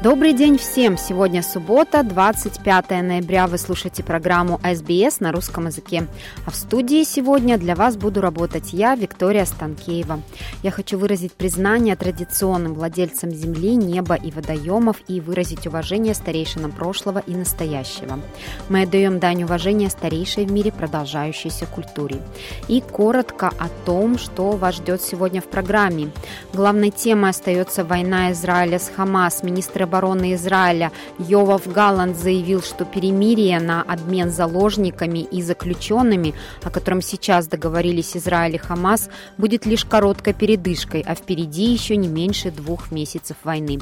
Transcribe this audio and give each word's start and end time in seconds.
Добрый 0.00 0.32
день 0.32 0.58
всем! 0.58 0.96
Сегодня 0.96 1.42
суббота, 1.42 2.04
25 2.04 2.90
ноября. 3.02 3.48
Вы 3.48 3.58
слушаете 3.58 4.04
программу 4.04 4.60
SBS 4.62 5.16
на 5.18 5.32
русском 5.32 5.66
языке. 5.66 6.06
А 6.46 6.52
в 6.52 6.54
студии 6.54 7.02
сегодня 7.02 7.58
для 7.58 7.74
вас 7.74 7.96
буду 7.96 8.20
работать 8.20 8.72
я, 8.72 8.94
Виктория 8.94 9.44
Станкеева. 9.44 10.20
Я 10.62 10.70
хочу 10.70 11.00
выразить 11.00 11.32
признание 11.32 11.96
традиционным 11.96 12.74
владельцам 12.74 13.32
земли, 13.32 13.74
неба 13.74 14.14
и 14.14 14.30
водоемов 14.30 14.98
и 15.08 15.20
выразить 15.20 15.66
уважение 15.66 16.14
старейшинам 16.14 16.70
прошлого 16.70 17.18
и 17.18 17.34
настоящего. 17.34 18.20
Мы 18.68 18.82
отдаем 18.82 19.18
дань 19.18 19.42
уважения 19.42 19.90
старейшей 19.90 20.46
в 20.46 20.52
мире 20.52 20.70
продолжающейся 20.70 21.66
культуре. 21.66 22.22
И 22.68 22.80
коротко 22.80 23.48
о 23.48 23.68
том, 23.84 24.16
что 24.16 24.52
вас 24.52 24.76
ждет 24.76 25.02
сегодня 25.02 25.40
в 25.40 25.46
программе. 25.46 26.12
Главной 26.52 26.92
темой 26.92 27.30
остается 27.30 27.82
война 27.82 28.30
Израиля 28.30 28.78
с 28.78 28.92
Хамас. 28.94 29.42
Министр 29.42 29.88
обороны 29.98 30.34
Израиля 30.34 30.92
Йовав 31.18 31.66
Галланд 31.66 32.16
заявил, 32.16 32.62
что 32.62 32.84
перемирие 32.84 33.60
на 33.60 33.82
обмен 33.82 34.30
заложниками 34.30 35.18
и 35.18 35.42
заключенными, 35.42 36.34
о 36.62 36.70
котором 36.70 37.02
сейчас 37.02 37.48
договорились 37.48 38.16
Израиль 38.16 38.54
и 38.54 38.58
Хамас, 38.58 39.10
будет 39.38 39.66
лишь 39.66 39.84
короткой 39.84 40.34
передышкой, 40.34 41.04
а 41.06 41.14
впереди 41.14 41.72
еще 41.72 41.96
не 41.96 42.08
меньше 42.08 42.50
двух 42.50 42.92
месяцев 42.92 43.36
войны. 43.44 43.78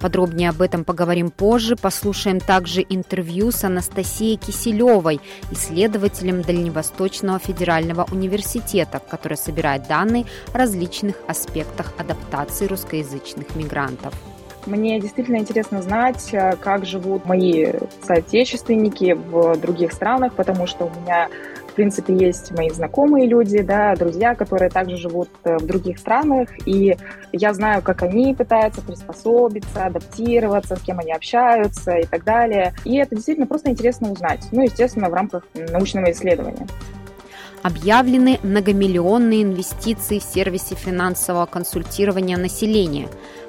Подробнее 0.00 0.50
об 0.50 0.62
этом 0.62 0.84
поговорим 0.84 1.30
позже. 1.30 1.76
Послушаем 1.76 2.40
также 2.40 2.84
интервью 2.88 3.50
с 3.50 3.64
Анастасией 3.64 4.36
Киселевой, 4.36 5.20
исследователем 5.50 6.42
Дальневосточного 6.42 7.38
федерального 7.38 8.06
университета, 8.10 9.00
которая 9.10 9.36
собирает 9.36 9.86
данные 9.86 10.24
о 10.54 10.58
различных 10.58 11.16
аспектах 11.26 11.92
адаптации 11.98 12.66
русскоязычных 12.66 13.54
мигрантов. 13.54 14.14
Мне 14.68 15.00
действительно 15.00 15.38
интересно 15.38 15.80
знать, 15.80 16.28
э, 16.32 16.54
как 16.60 16.84
живут 16.84 17.24
мои 17.24 17.72
соотечественники 18.02 19.12
в 19.12 19.56
других 19.56 19.92
странах, 19.92 20.34
потому 20.34 20.66
что 20.66 20.84
у 20.84 21.00
меня 21.00 21.28
в 21.68 21.74
принципе, 21.78 22.12
есть 22.12 22.50
мои 22.50 22.70
знакомые 22.70 23.28
люди, 23.28 23.62
да, 23.62 23.94
друзья, 23.94 24.34
которые 24.34 24.68
также 24.68 24.96
живут 24.96 25.28
э, 25.44 25.58
в 25.58 25.64
других 25.64 25.98
странах, 25.98 26.48
и 26.66 26.96
я 27.32 27.54
знаю, 27.54 27.82
как 27.82 28.02
они 28.02 28.34
пытаются 28.34 28.82
приспособиться, 28.82 29.84
адаптироваться, 29.84 30.74
с 30.74 30.82
кем 30.82 30.98
они 30.98 31.12
общаются 31.12 31.92
и 31.92 32.04
так 32.04 32.24
далее. 32.24 32.74
И 32.84 32.96
это 32.96 33.14
действительно 33.14 33.46
просто 33.46 33.70
интересно 33.70 34.10
узнать. 34.10 34.48
Ну, 34.50 34.62
естественно, 34.62 35.08
в 35.08 35.14
рамках 35.14 35.44
научного 35.54 36.10
исследования 36.10 36.66
объявлены 37.62 38.38
многомиллионные 38.42 39.42
инвестиции 39.42 40.18
в 40.18 40.22
сервисе 40.22 40.74
финансового 40.74 41.46
консультирования 41.46 42.36
населения. 42.36 43.08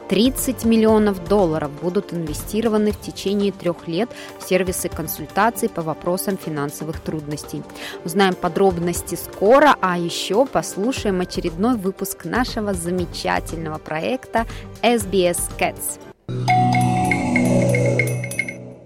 30 0.09 0.65
миллионов 0.65 1.27
долларов 1.27 1.71
будут 1.81 2.13
инвестированы 2.13 2.91
в 2.91 2.99
течение 2.99 3.51
трех 3.51 3.87
лет 3.87 4.09
в 4.39 4.43
сервисы 4.47 4.89
консультаций 4.89 5.69
по 5.69 5.83
вопросам 5.83 6.37
финансовых 6.37 6.99
трудностей. 6.99 7.61
Узнаем 8.03 8.33
подробности 8.33 9.15
скоро, 9.15 9.75
а 9.81 9.97
еще 9.99 10.45
послушаем 10.47 11.21
очередной 11.21 11.75
выпуск 11.75 12.25
нашего 12.25 12.73
замечательного 12.73 13.77
проекта 13.77 14.45
SBS 14.81 15.39
Cats. 15.59 15.99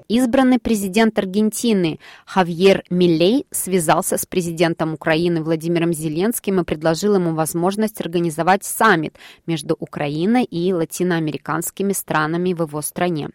Избранный 0.10 0.60
президент 0.60 1.18
Аргентины 1.18 2.00
Хавьер 2.26 2.84
Милей 2.90 3.46
связался 3.52 4.18
с 4.18 4.26
президентом 4.26 4.94
Украины 4.94 5.42
Владимиром 5.42 5.94
Зеленским 5.94 6.60
и 6.60 6.64
предложил 6.64 7.16
ему 7.16 7.34
возможность 7.34 8.02
организовать 8.02 8.66
саммит 8.66 9.16
между 9.48 9.78
Украиной 9.80 10.44
и 10.44 10.74
латиноамериканскими 10.74 11.94
странами 11.94 12.54
в 12.54 12.64
его 12.64 12.82
стране. 12.82 13.30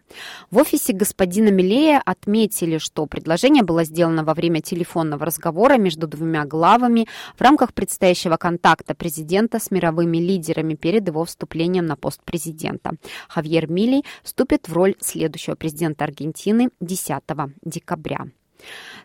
В 0.51 0.57
офисе 0.57 0.93
господина 0.93 1.49
Милея 1.49 2.01
отметили, 2.05 2.77
что 2.77 3.07
предложение 3.07 3.63
было 3.63 3.83
сделано 3.83 4.23
во 4.23 4.35
время 4.35 4.61
телефонного 4.61 5.25
разговора 5.25 5.77
между 5.77 6.07
двумя 6.07 6.45
главами 6.45 7.07
в 7.35 7.41
рамках 7.41 7.73
предстоящего 7.73 8.37
контакта 8.37 8.93
президента 8.93 9.59
с 9.59 9.71
мировыми 9.71 10.17
лидерами 10.17 10.75
перед 10.75 11.07
его 11.07 11.25
вступлением 11.25 11.87
на 11.87 11.95
пост 11.95 12.21
президента. 12.23 12.91
Хавьер 13.27 13.69
Милей 13.71 14.03
вступит 14.23 14.67
в 14.67 14.73
роль 14.73 14.95
следующего 14.99 15.55
президента 15.55 16.03
Аргентины 16.03 16.58
10 16.79 17.21
декабря. 17.61 18.27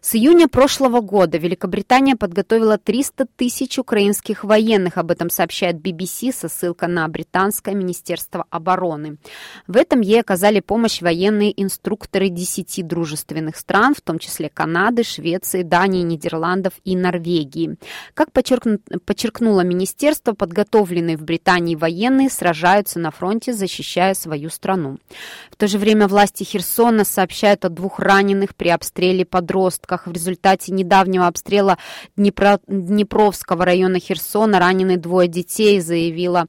С 0.04 0.14
июня 0.16 0.48
прошлого 0.48 1.00
года 1.00 1.38
Великобритания 1.38 2.14
подготовила 2.14 2.76
300 2.76 3.24
тысяч 3.36 3.78
украинских 3.78 4.44
военных, 4.44 4.98
об 4.98 5.10
этом 5.10 5.30
сообщает 5.30 5.76
BBC 5.76 6.30
со 6.30 6.50
ссылкой 6.50 6.90
на 6.90 7.08
британское 7.08 7.74
министерство 7.74 8.44
обороны. 8.50 9.16
В 9.66 9.78
этом 9.78 10.02
ей 10.02 10.20
оказали 10.20 10.60
помощь 10.60 11.00
военные 11.00 11.58
инструкторы 11.58 12.28
10 12.28 12.86
дружественных 12.86 13.56
стран, 13.56 13.94
в 13.94 14.02
том 14.02 14.18
числе 14.18 14.50
Канады, 14.50 15.04
Швеции, 15.04 15.62
Дании, 15.62 16.02
Нидерландов 16.02 16.74
и 16.84 16.96
Норвегии. 16.96 17.78
Как 18.12 18.30
подчеркну, 18.30 18.80
подчеркнуло 19.06 19.62
министерство, 19.62 20.34
подготовленные 20.34 21.16
в 21.16 21.22
Британии 21.22 21.76
военные 21.76 22.28
сражаются 22.28 22.98
на 22.98 23.10
фронте, 23.10 23.54
защищая 23.54 24.12
свою 24.12 24.50
страну. 24.50 24.98
В 25.50 25.56
то 25.56 25.66
же 25.66 25.78
время 25.78 26.08
власти 26.08 26.44
Херсона 26.44 27.06
сообщают 27.06 27.64
о 27.64 27.70
двух 27.70 27.98
раненых 28.00 28.54
при 28.54 28.68
обстреле 28.68 29.24
подростков 29.24 29.93
В 30.06 30.12
результате 30.12 30.72
недавнего 30.72 31.26
обстрела 31.26 31.78
Днепро... 32.16 32.60
Днепровского 32.66 33.64
района 33.64 33.98
Херсона 33.98 34.58
ранены 34.58 34.96
двое 34.96 35.28
детей, 35.28 35.80
заявила, 35.80 36.46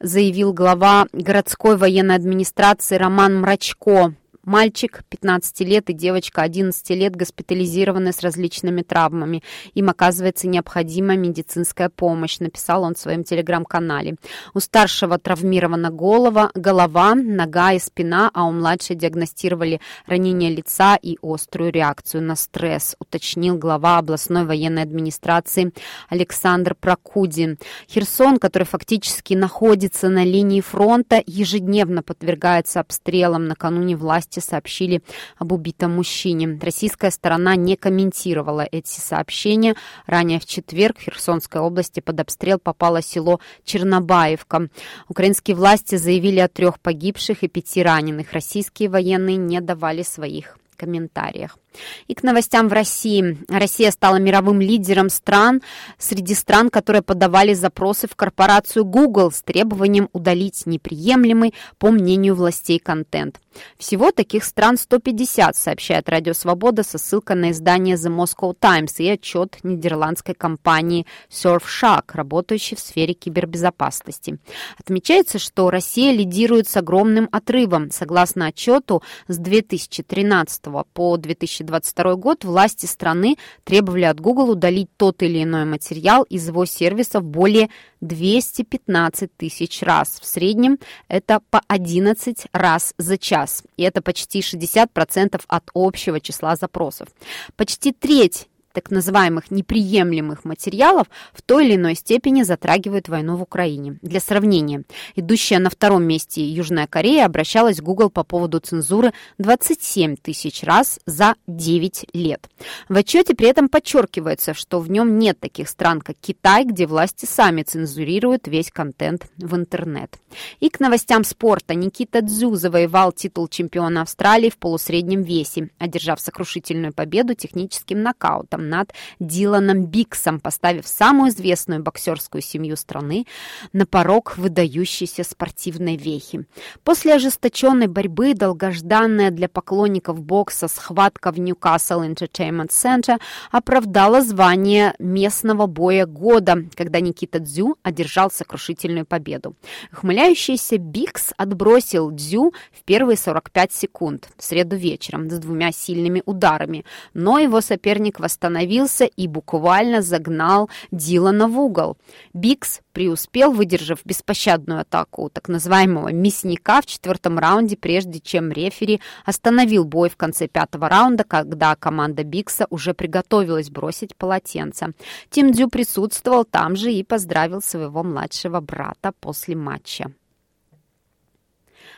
заявил 0.00 0.52
глава 0.52 1.06
городской 1.12 1.76
военной 1.76 2.16
администрации 2.16 2.96
Роман 2.96 3.40
Мрачко. 3.40 4.14
Мальчик 4.48 5.02
15 5.10 5.60
лет 5.60 5.90
и 5.90 5.92
девочка 5.92 6.40
11 6.40 6.88
лет 6.96 7.14
госпитализированы 7.14 8.14
с 8.14 8.22
различными 8.22 8.80
травмами. 8.80 9.42
Им 9.74 9.90
оказывается 9.90 10.48
необходимая 10.48 11.18
медицинская 11.18 11.90
помощь, 11.90 12.38
написал 12.38 12.84
он 12.84 12.94
в 12.94 12.98
своем 12.98 13.24
телеграм-канале. 13.24 14.16
У 14.54 14.60
старшего 14.60 15.18
травмирована 15.18 15.90
голова, 15.90 16.50
голова, 16.54 17.14
нога 17.14 17.74
и 17.74 17.78
спина, 17.78 18.30
а 18.32 18.46
у 18.46 18.52
младшей 18.52 18.96
диагностировали 18.96 19.82
ранение 20.06 20.48
лица 20.48 20.96
и 20.96 21.18
острую 21.20 21.70
реакцию 21.70 22.22
на 22.22 22.34
стресс, 22.34 22.96
уточнил 22.98 23.58
глава 23.58 23.98
областной 23.98 24.46
военной 24.46 24.80
администрации 24.80 25.74
Александр 26.08 26.74
Прокудин. 26.74 27.58
Херсон, 27.86 28.38
который 28.38 28.64
фактически 28.64 29.34
находится 29.34 30.08
на 30.08 30.24
линии 30.24 30.62
фронта, 30.62 31.22
ежедневно 31.26 32.02
подвергается 32.02 32.80
обстрелам. 32.80 33.46
Накануне 33.46 33.94
власти 33.94 34.37
власти 34.38 34.50
сообщили 34.50 35.02
об 35.38 35.52
убитом 35.52 35.96
мужчине. 35.96 36.58
Российская 36.62 37.10
сторона 37.10 37.56
не 37.56 37.76
комментировала 37.76 38.66
эти 38.70 39.00
сообщения. 39.00 39.74
Ранее 40.06 40.38
в 40.38 40.46
четверг 40.46 40.98
в 40.98 41.02
Херсонской 41.02 41.60
области 41.60 42.00
под 42.00 42.20
обстрел 42.20 42.58
попало 42.58 43.02
село 43.02 43.40
Чернобаевка. 43.64 44.68
Украинские 45.08 45.56
власти 45.56 45.96
заявили 45.96 46.40
о 46.40 46.48
трех 46.48 46.78
погибших 46.80 47.42
и 47.42 47.48
пяти 47.48 47.82
раненых. 47.82 48.32
Российские 48.32 48.88
военные 48.88 49.36
не 49.36 49.60
давали 49.60 50.02
своих 50.02 50.58
комментариях. 50.78 51.58
И 52.06 52.14
к 52.14 52.22
новостям 52.22 52.68
в 52.68 52.72
России. 52.72 53.38
Россия 53.48 53.90
стала 53.90 54.16
мировым 54.16 54.60
лидером 54.60 55.10
стран 55.10 55.60
среди 55.98 56.34
стран, 56.34 56.70
которые 56.70 57.02
подавали 57.02 57.52
запросы 57.52 58.06
в 58.06 58.16
корпорацию 58.16 58.84
Google 58.84 59.30
с 59.30 59.42
требованием 59.42 60.08
удалить 60.12 60.66
неприемлемый, 60.66 61.52
по 61.78 61.90
мнению 61.90 62.34
властей, 62.36 62.78
контент. 62.78 63.40
Всего 63.78 64.12
таких 64.12 64.44
стран 64.44 64.78
150, 64.78 65.56
сообщает 65.56 66.08
Радио 66.08 66.32
Свобода 66.32 66.82
со 66.82 66.98
ссылкой 66.98 67.36
на 67.36 67.50
издание 67.50 67.96
The 67.96 68.14
Moscow 68.14 68.54
Times 68.58 69.00
и 69.00 69.08
отчет 69.08 69.58
нидерландской 69.62 70.34
компании 70.34 71.06
Surfshark, 71.30 72.04
работающей 72.12 72.76
в 72.76 72.80
сфере 72.80 73.14
кибербезопасности. 73.14 74.38
Отмечается, 74.78 75.38
что 75.38 75.70
Россия 75.70 76.12
лидирует 76.12 76.68
с 76.68 76.76
огромным 76.76 77.28
отрывом. 77.32 77.90
Согласно 77.90 78.46
отчету, 78.46 79.02
с 79.26 79.36
2013 79.36 80.64
по 80.92 81.16
2020 81.16 81.38
2022 81.58 82.16
год 82.16 82.44
власти 82.44 82.86
страны 82.86 83.36
требовали 83.64 84.04
от 84.04 84.20
Google 84.20 84.50
удалить 84.50 84.88
тот 84.96 85.22
или 85.22 85.42
иной 85.42 85.64
материал 85.64 86.22
из 86.24 86.48
его 86.48 86.64
сервисов 86.64 87.24
более 87.24 87.68
215 88.00 89.36
тысяч 89.36 89.82
раз. 89.82 90.18
В 90.20 90.26
среднем 90.26 90.78
это 91.08 91.40
по 91.50 91.60
11 91.68 92.46
раз 92.52 92.94
за 92.98 93.18
час. 93.18 93.47
И 93.76 93.82
это 93.82 94.02
почти 94.02 94.40
60% 94.40 95.42
от 95.46 95.70
общего 95.74 96.20
числа 96.20 96.56
запросов. 96.56 97.08
Почти 97.56 97.92
треть 97.92 98.48
так 98.78 98.92
называемых 98.92 99.50
неприемлемых 99.50 100.44
материалов 100.44 101.08
в 101.32 101.42
той 101.42 101.66
или 101.66 101.74
иной 101.74 101.96
степени 101.96 102.44
затрагивают 102.44 103.08
войну 103.08 103.34
в 103.34 103.42
Украине. 103.42 103.98
Для 104.02 104.20
сравнения, 104.20 104.84
идущая 105.16 105.58
на 105.58 105.68
втором 105.68 106.04
месте 106.04 106.44
Южная 106.44 106.86
Корея 106.86 107.26
обращалась 107.26 107.80
в 107.80 107.82
Google 107.82 108.08
по 108.08 108.22
поводу 108.22 108.60
цензуры 108.60 109.12
27 109.38 110.14
тысяч 110.14 110.62
раз 110.62 111.00
за 111.06 111.34
9 111.48 112.06
лет. 112.12 112.48
В 112.88 112.96
отчете 112.96 113.34
при 113.34 113.48
этом 113.48 113.68
подчеркивается, 113.68 114.54
что 114.54 114.78
в 114.78 114.88
нем 114.88 115.18
нет 115.18 115.40
таких 115.40 115.68
стран, 115.68 116.00
как 116.00 116.14
Китай, 116.20 116.64
где 116.64 116.86
власти 116.86 117.24
сами 117.24 117.64
цензурируют 117.64 118.46
весь 118.46 118.70
контент 118.70 119.26
в 119.38 119.56
интернет. 119.56 120.16
И 120.60 120.68
к 120.68 120.78
новостям 120.78 121.24
спорта. 121.24 121.74
Никита 121.74 122.22
Дзю 122.22 122.54
завоевал 122.54 123.10
титул 123.10 123.48
чемпиона 123.48 124.02
Австралии 124.02 124.50
в 124.50 124.56
полусреднем 124.56 125.22
весе, 125.22 125.70
одержав 125.78 126.20
сокрушительную 126.20 126.92
победу 126.92 127.34
техническим 127.34 128.02
нокаутом 128.02 128.67
над 128.68 128.92
Диланом 129.18 129.86
Биксом, 129.86 130.40
поставив 130.40 130.86
самую 130.86 131.30
известную 131.30 131.82
боксерскую 131.82 132.42
семью 132.42 132.76
страны 132.76 133.26
на 133.72 133.86
порог 133.86 134.36
выдающейся 134.36 135.24
спортивной 135.24 135.96
вехи. 135.96 136.46
После 136.84 137.14
ожесточенной 137.14 137.86
борьбы, 137.86 138.34
долгожданная 138.34 139.30
для 139.30 139.48
поклонников 139.48 140.22
бокса 140.22 140.68
схватка 140.68 141.32
в 141.32 141.38
Ньюкасл 141.38 142.02
Entertainment 142.02 142.70
Center 142.70 143.18
оправдала 143.50 144.22
звание 144.22 144.94
местного 144.98 145.66
боя 145.66 146.06
года, 146.06 146.64
когда 146.74 147.00
Никита 147.00 147.38
Дзю 147.38 147.76
одержал 147.82 148.30
сокрушительную 148.30 149.06
победу. 149.06 149.54
Ухмыляющийся 149.92 150.78
Бикс 150.78 151.32
отбросил 151.36 152.10
Дзю 152.10 152.52
в 152.72 152.84
первые 152.84 153.16
45 153.16 153.72
секунд 153.72 154.28
в 154.36 154.44
среду 154.44 154.76
вечером 154.76 155.30
с 155.30 155.38
двумя 155.38 155.72
сильными 155.72 156.22
ударами, 156.26 156.84
но 157.14 157.38
его 157.38 157.60
соперник 157.60 158.20
восстановился 158.58 159.04
и 159.04 159.28
буквально 159.28 160.02
загнал 160.02 160.68
Дилана 160.90 161.48
в 161.48 161.58
угол. 161.58 161.96
Бикс 162.34 162.80
преуспел, 162.92 163.52
выдержав 163.52 164.00
беспощадную 164.04 164.80
атаку 164.80 165.30
так 165.32 165.48
называемого 165.48 166.12
«мясника» 166.12 166.80
в 166.80 166.86
четвертом 166.86 167.38
раунде, 167.38 167.76
прежде 167.76 168.20
чем 168.20 168.50
рефери 168.50 169.00
остановил 169.24 169.84
бой 169.84 170.08
в 170.08 170.16
конце 170.16 170.48
пятого 170.48 170.88
раунда, 170.88 171.24
когда 171.24 171.76
команда 171.76 172.24
Бикса 172.24 172.66
уже 172.70 172.94
приготовилась 172.94 173.70
бросить 173.70 174.16
полотенце. 174.16 174.92
Тим 175.30 175.52
Дзю 175.52 175.68
присутствовал 175.68 176.44
там 176.44 176.76
же 176.76 176.92
и 176.92 177.04
поздравил 177.04 177.62
своего 177.62 178.02
младшего 178.02 178.60
брата 178.60 179.12
после 179.20 179.54
матча. 179.54 180.12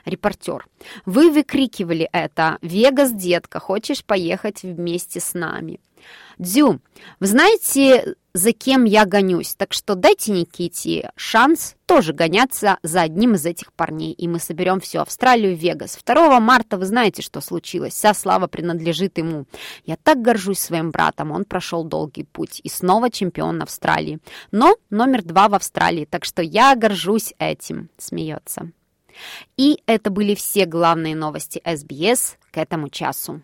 Репортер. 0.05 0.67
Вы 1.05 1.31
выкрикивали 1.31 2.09
это. 2.13 2.59
«Вегас, 2.63 3.13
детка, 3.13 3.61
хочешь 3.61 4.05
поехать 4.05 4.63
вместе 4.63 5.21
с 5.21 5.35
нами?» 5.35 5.79
Дзю, 6.41 6.81
вы 7.21 7.27
знаете, 7.27 8.15
за 8.33 8.53
кем 8.53 8.85
я 8.85 9.05
гонюсь, 9.05 9.55
так 9.55 9.75
что 9.75 9.95
дайте 9.95 10.33
Никите 10.33 11.13
шанс 11.15 11.75
тоже 11.85 12.15
гоняться 12.15 12.79
за 12.83 13.03
одним 13.03 13.35
из 13.35 13.45
этих 13.45 13.75
парней, 13.75 14.13
и 14.13 14.27
мы 14.27 14.39
соберем 14.39 14.81
всю 14.81 15.01
Австралию 15.01 15.55
в 15.55 15.61
Вегас. 15.61 15.99
2 16.03 16.41
марта 16.41 16.79
вы 16.79 16.87
знаете, 16.87 17.21
что 17.21 17.43
случилось, 17.43 17.93
вся 17.93 18.15
слава 18.15 18.47
принадлежит 18.47 19.19
ему. 19.19 19.45
Я 19.85 19.97
так 20.03 20.23
горжусь 20.23 20.61
своим 20.61 20.93
братом, 20.93 21.31
он 21.31 21.45
прошел 21.45 21.85
долгий 21.85 22.25
путь 22.25 22.63
и 22.65 22.71
снова 22.71 23.11
чемпион 23.11 23.61
Австралии. 23.61 24.19
Но 24.51 24.77
номер 24.89 25.23
два 25.23 25.51
в 25.51 25.55
Австралии, 25.55 26.07
так 26.07 26.25
что 26.25 26.41
я 26.41 26.75
горжусь 26.75 27.35
этим, 27.39 27.91
смеется. 27.99 28.73
И 29.59 29.83
это 29.85 30.09
были 30.09 30.35
все 30.35 30.65
главные 30.65 31.15
новости 31.15 31.61
СБС 31.67 32.39
к 32.51 32.57
этому 32.57 32.89
часу. 32.89 33.43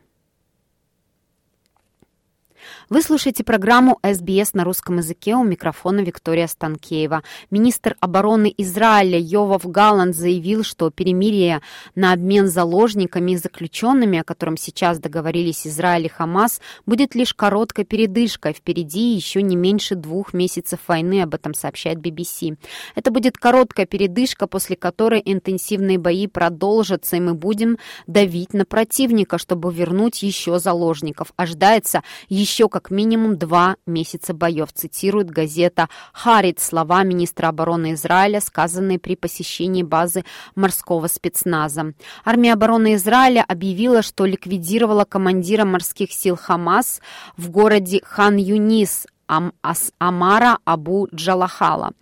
Вы 2.89 3.03
слушаете 3.03 3.45
программу 3.45 3.99
«СБС» 4.03 4.55
на 4.55 4.65
русском 4.65 4.99
языке 4.99 5.35
у 5.35 5.45
микрофона 5.45 6.01
Виктория 6.01 6.47
Станкеева. 6.47 7.23
Министр 7.51 7.97
обороны 8.01 8.55
Израиля 8.57 9.19
Йовав 9.19 9.67
Галланд 9.67 10.15
заявил, 10.15 10.63
что 10.63 10.91
перемирие 10.91 11.61
на 11.95 12.13
обмен 12.13 12.49
заложниками 12.49 13.33
и 13.33 13.37
заключенными, 13.37 14.19
о 14.21 14.25
котором 14.25 14.57
сейчас 14.57 14.99
договорились 14.99 15.67
Израиль 15.67 16.07
и 16.07 16.09
Хамас, 16.09 16.61
будет 16.87 17.15
лишь 17.15 17.35
короткой 17.35 17.85
передышкой. 17.85 18.53
Впереди 18.53 19.15
еще 19.15 19.43
не 19.43 19.57
меньше 19.57 19.95
двух 19.95 20.33
месяцев 20.33 20.81
войны, 20.87 21.23
об 21.23 21.35
этом 21.35 21.55
сообщает 21.55 21.99
BBC. 21.99 22.57
Это 22.95 23.11
будет 23.11 23.37
короткая 23.37 23.87
передышка, 23.87 24.47
после 24.47 24.77
которой 24.77 25.23
интенсивные 25.25 25.99
бои 25.99 26.27
продолжатся, 26.27 27.17
и 27.17 27.21
мы 27.21 27.35
будем 27.35 27.79
давить 28.07 28.55
на 28.55 28.65
противника, 28.65 29.39
чтобы 29.39 29.73
вернуть 29.73 30.23
еще 30.23 30.59
заложников. 30.59 31.33
Ожидается 31.37 32.03
еще 32.29 32.56
еще 32.57 32.71
как 32.71 32.91
минимум 32.91 33.37
два 33.37 33.77
месяца 33.87 34.33
боев, 34.33 34.73
цитирует 34.73 35.31
газета 35.31 35.91
«Харит» 36.15 36.59
слова 36.59 37.03
министра 37.03 37.49
обороны 37.49 37.93
Израиля, 37.93 38.41
сказанные 38.41 38.99
при 38.99 39.15
посещении 39.15 39.83
базы 39.83 40.25
морского 40.55 41.07
спецназа. 41.07 41.93
Армия 42.25 42.55
обороны 42.55 42.95
Израиля 42.95 43.45
объявила, 43.47 44.01
что 44.01 44.25
ликвидировала 44.25 45.05
командира 45.05 45.67
морских 45.67 46.13
сил 46.13 46.35
Хамас 46.35 47.03
в 47.37 47.51
городе 47.51 48.01
Хан-Юнис 48.03 49.07
Ам 49.29 49.53
Ас 49.63 49.93
Амара 49.99 50.59
Абу 50.65 51.09
Джалахала. 51.13 51.93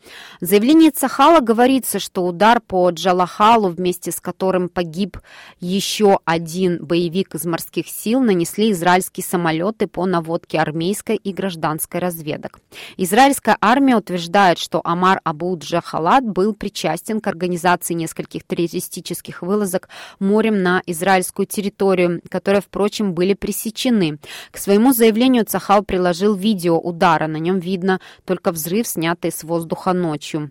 В 0.41 0.44
заявлении 0.44 0.91
Цахала 0.91 1.41
говорится, 1.41 1.99
что 1.99 2.26
удар 2.26 2.61
по 2.61 2.91
Джалахалу, 2.91 3.69
вместе 3.69 4.12
с 4.12 4.21
которым 4.21 4.69
погиб 4.69 5.19
еще 5.61 6.19
один 6.25 6.85
боевик 6.85 7.35
из 7.35 7.47
морских 7.47 7.88
сил, 7.88 8.21
нанесли 8.21 8.73
израильские 8.73 9.25
самолеты 9.25 9.87
по 9.87 10.05
наводке 10.05 10.59
армейской 10.59 11.17
и 11.17 11.32
гражданской 11.32 12.00
разведок. 12.00 12.61
Израильская 12.99 13.56
армия 13.61 13.97
утверждает, 13.97 14.59
что 14.59 14.82
Амар 14.85 15.20
Абу 15.25 15.56
Джахалат 15.56 16.25
был 16.25 16.53
причастен 16.53 17.20
к 17.20 17.27
организации 17.27 17.94
нескольких 17.94 18.44
террористических 18.44 19.41
вылазок 19.41 19.88
морем 20.19 20.62
на 20.62 20.82
израильскую 20.87 21.47
территорию, 21.47 22.20
которые, 22.29 22.61
впрочем, 22.61 23.15
были 23.15 23.32
пресечены. 23.35 24.19
К 24.50 24.59
своему 24.59 24.93
заявлению 24.93 25.44
Цахал 25.47 25.82
приложил 25.82 26.35
видео 26.35 26.79
удара 26.79 27.13
удара. 27.14 27.26
На 27.26 27.37
нем 27.37 27.58
видно 27.58 28.00
только 28.25 28.52
взрыв, 28.52 28.87
снятый 28.87 29.31
с 29.31 29.44
воздуха 29.44 29.93
ночью. 29.93 30.50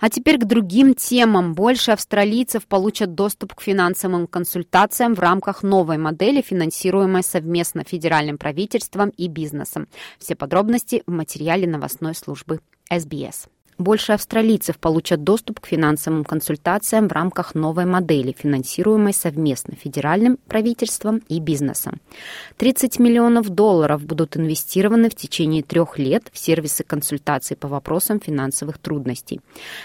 А 0.00 0.10
теперь 0.10 0.38
к 0.38 0.44
другим 0.44 0.94
темам. 0.94 1.54
Больше 1.54 1.92
австралийцев 1.92 2.66
получат 2.66 3.14
доступ 3.14 3.54
к 3.54 3.62
финансовым 3.62 4.26
консультациям 4.26 5.14
в 5.14 5.20
рамках 5.20 5.62
новой 5.62 5.98
модели, 5.98 6.42
финансируемой 6.42 7.22
совместно 7.22 7.84
федеральным 7.84 8.38
правительством 8.38 9.10
и 9.10 9.28
бизнесом. 9.28 9.88
Все 10.18 10.34
подробности 10.34 11.02
в 11.06 11.12
материале 11.12 11.66
новостной 11.66 12.14
службы 12.14 12.60
СБС. 12.90 13.48
Больше 13.78 14.12
австралийцев 14.12 14.78
получат 14.78 15.24
доступ 15.24 15.60
к 15.60 15.66
финансовым 15.66 16.24
консультациям 16.24 17.08
в 17.08 17.12
рамках 17.12 17.54
новой 17.54 17.86
модели, 17.86 18.34
финансируемой 18.36 19.14
совместно 19.14 19.74
федеральным 19.74 20.38
правительством 20.46 21.22
и 21.28 21.40
бизнесом. 21.40 22.00
30 22.58 22.98
миллионов 22.98 23.48
долларов 23.48 24.04
будут 24.04 24.36
инвестированы 24.36 25.08
в 25.08 25.14
течение 25.14 25.62
трех 25.62 25.98
лет 25.98 26.28
в 26.32 26.38
сервисы 26.38 26.84
консультаций 26.84 27.56
по 27.56 27.66
вопросам 27.66 28.20
финансовых 28.20 28.78
трудностей. 28.78 29.40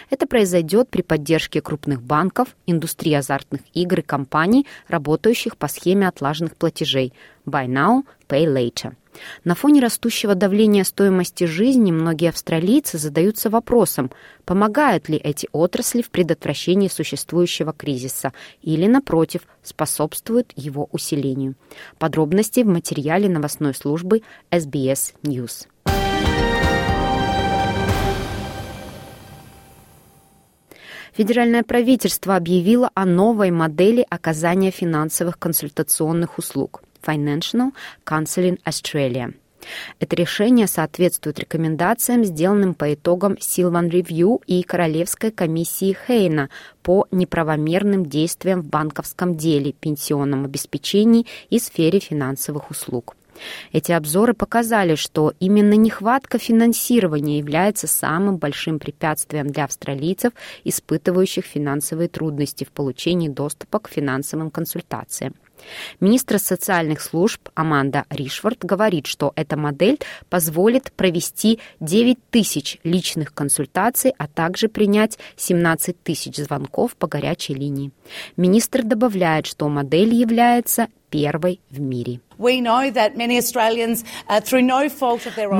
Это 0.09 0.27
произойдет 0.27 0.89
при 0.89 1.01
поддержке 1.01 1.61
крупных 1.61 2.01
банков, 2.01 2.49
индустрии 2.65 3.13
азартных 3.13 3.61
игр 3.73 3.99
и 3.99 4.03
компаний, 4.03 4.67
работающих 4.89 5.55
по 5.57 5.67
схеме 5.67 6.07
отлаженных 6.07 6.55
платежей 6.55 7.13
«Buy 7.45 7.67
now, 7.67 8.03
pay 8.27 8.45
later». 8.45 8.93
На 9.43 9.55
фоне 9.55 9.81
растущего 9.81 10.35
давления 10.35 10.83
стоимости 10.83 11.45
жизни 11.45 11.91
многие 11.91 12.29
австралийцы 12.29 12.97
задаются 12.97 13.49
вопросом, 13.49 14.11
помогают 14.45 15.09
ли 15.09 15.17
эти 15.17 15.47
отрасли 15.51 16.01
в 16.01 16.09
предотвращении 16.09 16.87
существующего 16.87 17.73
кризиса 17.73 18.33
или, 18.61 18.87
напротив, 18.87 19.41
способствуют 19.63 20.53
его 20.55 20.87
усилению. 20.91 21.55
Подробности 21.97 22.61
в 22.61 22.67
материале 22.67 23.29
новостной 23.29 23.73
службы 23.73 24.21
SBS 24.51 25.13
News. 25.23 25.67
Федеральное 31.13 31.63
правительство 31.63 32.35
объявило 32.35 32.91
о 32.93 33.03
новой 33.03 33.49
модели 33.49 34.05
оказания 34.07 34.69
финансовых 34.69 35.39
консультационных 35.39 36.37
услуг. 36.37 36.83
Financial 37.07 37.71
Counseling 38.05 38.59
Australia. 38.65 39.33
Это 39.99 40.15
решение 40.15 40.67
соответствует 40.67 41.39
рекомендациям, 41.39 42.23
сделанным 42.23 42.73
по 42.73 42.93
итогам 42.93 43.33
Silvan 43.33 43.89
Review 43.89 44.41
и 44.45 44.63
Королевской 44.63 45.31
комиссии 45.31 45.97
Хейна 46.07 46.49
по 46.83 47.07
неправомерным 47.11 48.05
действиям 48.05 48.61
в 48.61 48.65
банковском 48.65 49.35
деле, 49.35 49.73
пенсионном 49.73 50.45
обеспечении 50.45 51.25
и 51.49 51.59
сфере 51.59 51.99
финансовых 51.99 52.69
услуг. 52.71 53.15
Эти 53.71 53.91
обзоры 53.91 54.33
показали, 54.33 54.95
что 54.95 55.33
именно 55.39 55.73
нехватка 55.73 56.39
финансирования 56.39 57.37
является 57.37 57.85
самым 57.85 58.37
большим 58.37 58.79
препятствием 58.79 59.47
для 59.51 59.65
австралийцев, 59.65 60.33
испытывающих 60.63 61.45
финансовые 61.45 62.09
трудности 62.09 62.63
в 62.63 62.71
получении 62.71 63.29
доступа 63.29 63.79
к 63.79 63.89
финансовым 63.89 64.49
консультациям. 64.49 65.35
Министр 65.99 66.39
социальных 66.39 67.01
служб 67.01 67.49
Аманда 67.55 68.05
Ришфорд 68.09 68.59
говорит, 68.63 69.07
что 69.07 69.33
эта 69.35 69.57
модель 69.57 69.99
позволит 70.29 70.91
провести 70.93 71.59
9 71.79 72.17
тысяч 72.29 72.79
личных 72.83 73.33
консультаций, 73.33 74.13
а 74.17 74.27
также 74.27 74.67
принять 74.67 75.17
17 75.35 76.01
тысяч 76.03 76.37
звонков 76.37 76.95
по 76.95 77.07
горячей 77.07 77.53
линии. 77.53 77.91
Министр 78.35 78.83
добавляет, 78.83 79.45
что 79.45 79.67
модель 79.69 80.13
является 80.13 80.87
первой 81.09 81.59
в 81.69 81.79
мире. 81.79 82.19
Мы 82.37 82.51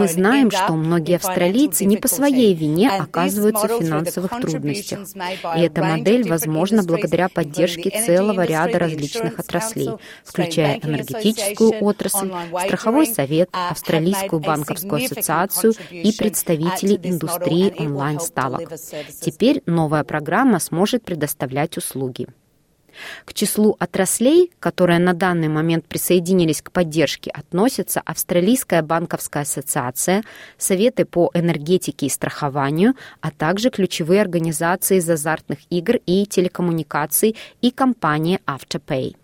знаем, 0.08 0.52
что 0.52 0.74
многие 0.74 1.16
австралийцы 1.16 1.86
не 1.86 1.98
по 1.98 2.08
своей 2.08 2.54
вине 2.54 2.92
оказываются 2.92 3.68
в 3.68 3.80
финансовых 3.80 4.40
трудностях. 4.40 5.00
И 5.56 5.60
эта 5.60 5.84
модель 5.84 6.30
возможна 6.30 6.84
благодаря 6.84 7.30
поддержке 7.30 7.90
целого 8.06 8.46
ряда 8.46 8.78
различных 8.80 9.40
отраслей, 9.40 9.90
включая 10.24 10.80
энергетическую 10.80 11.84
отрасль, 11.84 12.32
страховой 12.66 13.08
совет, 13.08 13.50
uh, 13.50 13.70
Австралийскую 13.72 14.40
банковскую 14.40 15.04
ассоциацию 15.04 15.74
и 15.92 16.12
представителей 16.12 17.00
индустрии 17.04 17.74
онлайн-ставок. 17.78 18.74
Теперь 19.20 19.62
новая 19.66 20.04
программа 20.04 20.60
сможет 20.60 21.04
предоставлять 21.04 21.78
услуги. 21.78 22.28
К 23.26 23.34
числу 23.34 23.76
отраслей, 23.80 24.52
которые 24.60 25.00
на 25.00 25.14
данный 25.14 25.48
момент 25.48 25.86
присоединились 25.86 26.62
к 26.62 26.72
поддержке, 26.72 27.32
относятся 27.32 28.02
Австралийская 28.06 28.82
банковская 28.82 29.42
ассоциация, 29.42 30.24
Советы 30.58 31.06
по 31.06 31.30
энергетике 31.34 32.06
и 32.06 32.10
страхованию, 32.10 32.94
а 33.22 33.32
также 33.32 33.70
ключевые 33.70 34.22
организации 34.22 34.98
из 34.98 35.10
азартных 35.10 35.60
игр 35.70 35.98
и 36.06 36.26
телекоммуникаций 36.26 37.36
и 37.62 37.72
компания 37.72 38.40
Afterpay. 38.46 39.16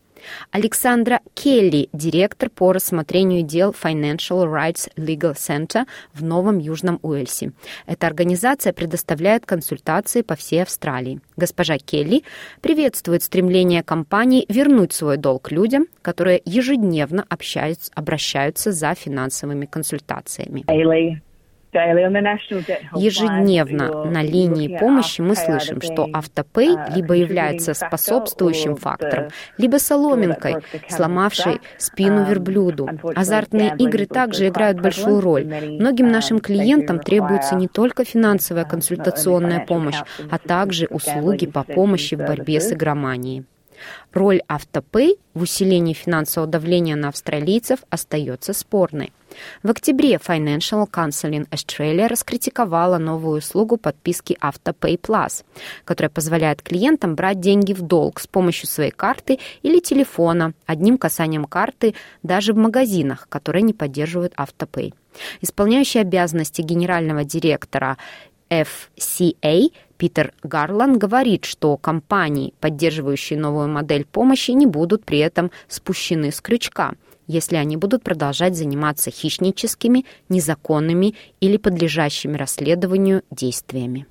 Александра 0.51 1.21
Келли, 1.33 1.89
директор 1.93 2.49
по 2.49 2.71
рассмотрению 2.71 3.43
дел 3.43 3.71
Financial 3.71 4.45
Rights 4.45 4.91
Legal 4.95 5.35
Center 5.35 5.85
в 6.13 6.23
Новом 6.23 6.59
Южном 6.59 6.99
Уэльсе. 7.01 7.51
Эта 7.85 8.07
организация 8.07 8.73
предоставляет 8.73 9.45
консультации 9.45 10.21
по 10.21 10.35
всей 10.35 10.63
Австралии. 10.63 11.19
Госпожа 11.37 11.77
Келли 11.77 12.23
приветствует 12.61 13.23
стремление 13.23 13.83
компании 13.83 14.45
вернуть 14.49 14.93
свой 14.93 15.17
долг 15.17 15.51
людям, 15.51 15.87
которые 16.01 16.41
ежедневно 16.45 17.25
общаются, 17.29 17.91
обращаются 17.95 18.71
за 18.71 18.93
финансовыми 18.95 19.65
консультациями. 19.65 20.63
Ежедневно 22.95 24.05
на 24.05 24.21
линии 24.21 24.77
помощи 24.77 25.21
мы 25.21 25.35
слышим, 25.35 25.81
что 25.81 26.07
автопей 26.13 26.75
uh, 26.75 26.95
либо 26.95 27.15
является 27.15 27.73
способствующим 27.73 28.75
фактором, 28.75 29.29
либо 29.57 29.77
соломинкой, 29.77 30.57
сломавшей 30.89 31.61
спину 31.77 32.21
um, 32.21 32.29
верблюду. 32.29 32.89
Азартные 33.15 33.75
игры 33.77 34.05
также 34.05 34.47
играют 34.47 34.79
большую 34.79 35.21
роль. 35.21 35.45
Многим 35.45 36.11
нашим 36.11 36.37
um, 36.37 36.41
клиентам 36.41 36.99
требуется 36.99 37.55
не 37.55 37.67
только 37.67 38.05
финансовая 38.05 38.65
консультационная 38.65 39.65
помощь, 39.65 40.01
а 40.29 40.37
также 40.37 40.87
услуги 40.87 41.47
по 41.47 41.63
помощи 41.63 42.15
в 42.15 42.19
борьбе 42.19 42.61
с 42.61 42.71
игроманией. 42.71 43.45
Роль 44.13 44.41
автопей 44.47 45.17
в 45.33 45.41
усилении 45.41 45.93
финансового 45.93 46.49
давления 46.49 46.95
на 46.95 47.09
австралийцев 47.09 47.79
остается 47.89 48.53
спорной. 48.53 49.11
В 49.61 49.69
октябре 49.69 50.15
Financial 50.15 50.89
Counseling 50.89 51.47
Australia 51.49 52.07
раскритиковала 52.07 52.97
новую 52.97 53.39
услугу 53.39 53.77
подписки 53.77 54.37
AutoPay 54.41 54.99
Plus, 54.99 55.43
которая 55.85 56.09
позволяет 56.09 56.61
клиентам 56.61 57.15
брать 57.15 57.39
деньги 57.39 57.73
в 57.73 57.81
долг 57.81 58.19
с 58.19 58.27
помощью 58.27 58.67
своей 58.67 58.91
карты 58.91 59.39
или 59.61 59.79
телефона, 59.79 60.53
одним 60.65 60.97
касанием 60.97 61.45
карты 61.45 61.95
даже 62.23 62.53
в 62.53 62.57
магазинах, 62.57 63.27
которые 63.29 63.63
не 63.63 63.73
поддерживают 63.73 64.33
AutoPay. 64.33 64.93
Исполняющий 65.41 65.99
обязанности 65.99 66.61
генерального 66.61 67.23
директора 67.23 67.97
FCA 68.49 69.71
Питер 69.97 70.33
Гарлан 70.43 70.97
говорит, 70.99 71.45
что 71.45 71.77
компании, 71.77 72.53
поддерживающие 72.59 73.39
новую 73.39 73.69
модель 73.69 74.05
помощи, 74.05 74.51
не 74.51 74.65
будут 74.65 75.05
при 75.05 75.19
этом 75.19 75.49
спущены 75.67 76.31
с 76.31 76.41
крючка 76.41 76.93
если 77.27 77.55
они 77.55 77.77
будут 77.77 78.03
продолжать 78.03 78.55
заниматься 78.55 79.11
хищническими, 79.11 80.05
незаконными 80.29 81.15
или 81.39 81.57
подлежащими 81.57 82.37
расследованию 82.37 83.23
действиями. 83.31 84.05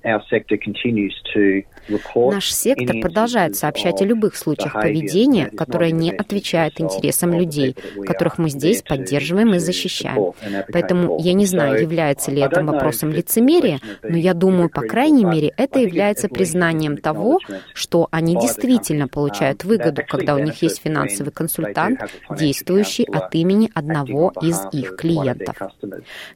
Наш 2.15 2.51
сектор 2.51 2.99
продолжает 3.01 3.55
сообщать 3.55 4.01
о 4.01 4.05
любых 4.05 4.35
случаях 4.35 4.73
поведения, 4.73 5.47
которое 5.47 5.91
не 5.91 6.11
отвечает 6.11 6.79
интересам 6.79 7.33
людей, 7.33 7.75
которых 8.05 8.37
мы 8.37 8.49
здесь 8.49 8.81
поддерживаем 8.81 9.53
и 9.53 9.59
защищаем. 9.59 10.33
Поэтому 10.71 11.19
я 11.19 11.33
не 11.33 11.45
знаю, 11.45 11.81
является 11.81 12.31
ли 12.31 12.41
это 12.41 12.63
вопросом 12.63 13.11
лицемерия, 13.11 13.79
но 14.01 14.17
я 14.17 14.33
думаю, 14.33 14.69
по 14.69 14.81
крайней 14.81 15.25
мере, 15.25 15.53
это 15.57 15.79
является 15.79 16.27
признанием 16.27 16.97
того, 16.97 17.39
что 17.73 18.07
они 18.11 18.39
действительно 18.39 19.07
получают 19.07 19.63
выгоду, 19.63 20.01
когда 20.07 20.35
у 20.35 20.39
них 20.39 20.61
есть 20.61 20.81
финансовый 20.81 21.31
консультант, 21.31 22.01
действующий 22.29 23.05
от 23.05 23.33
имени 23.35 23.69
одного 23.73 24.31
из 24.41 24.59
их 24.71 24.95
клиентов. 24.95 25.57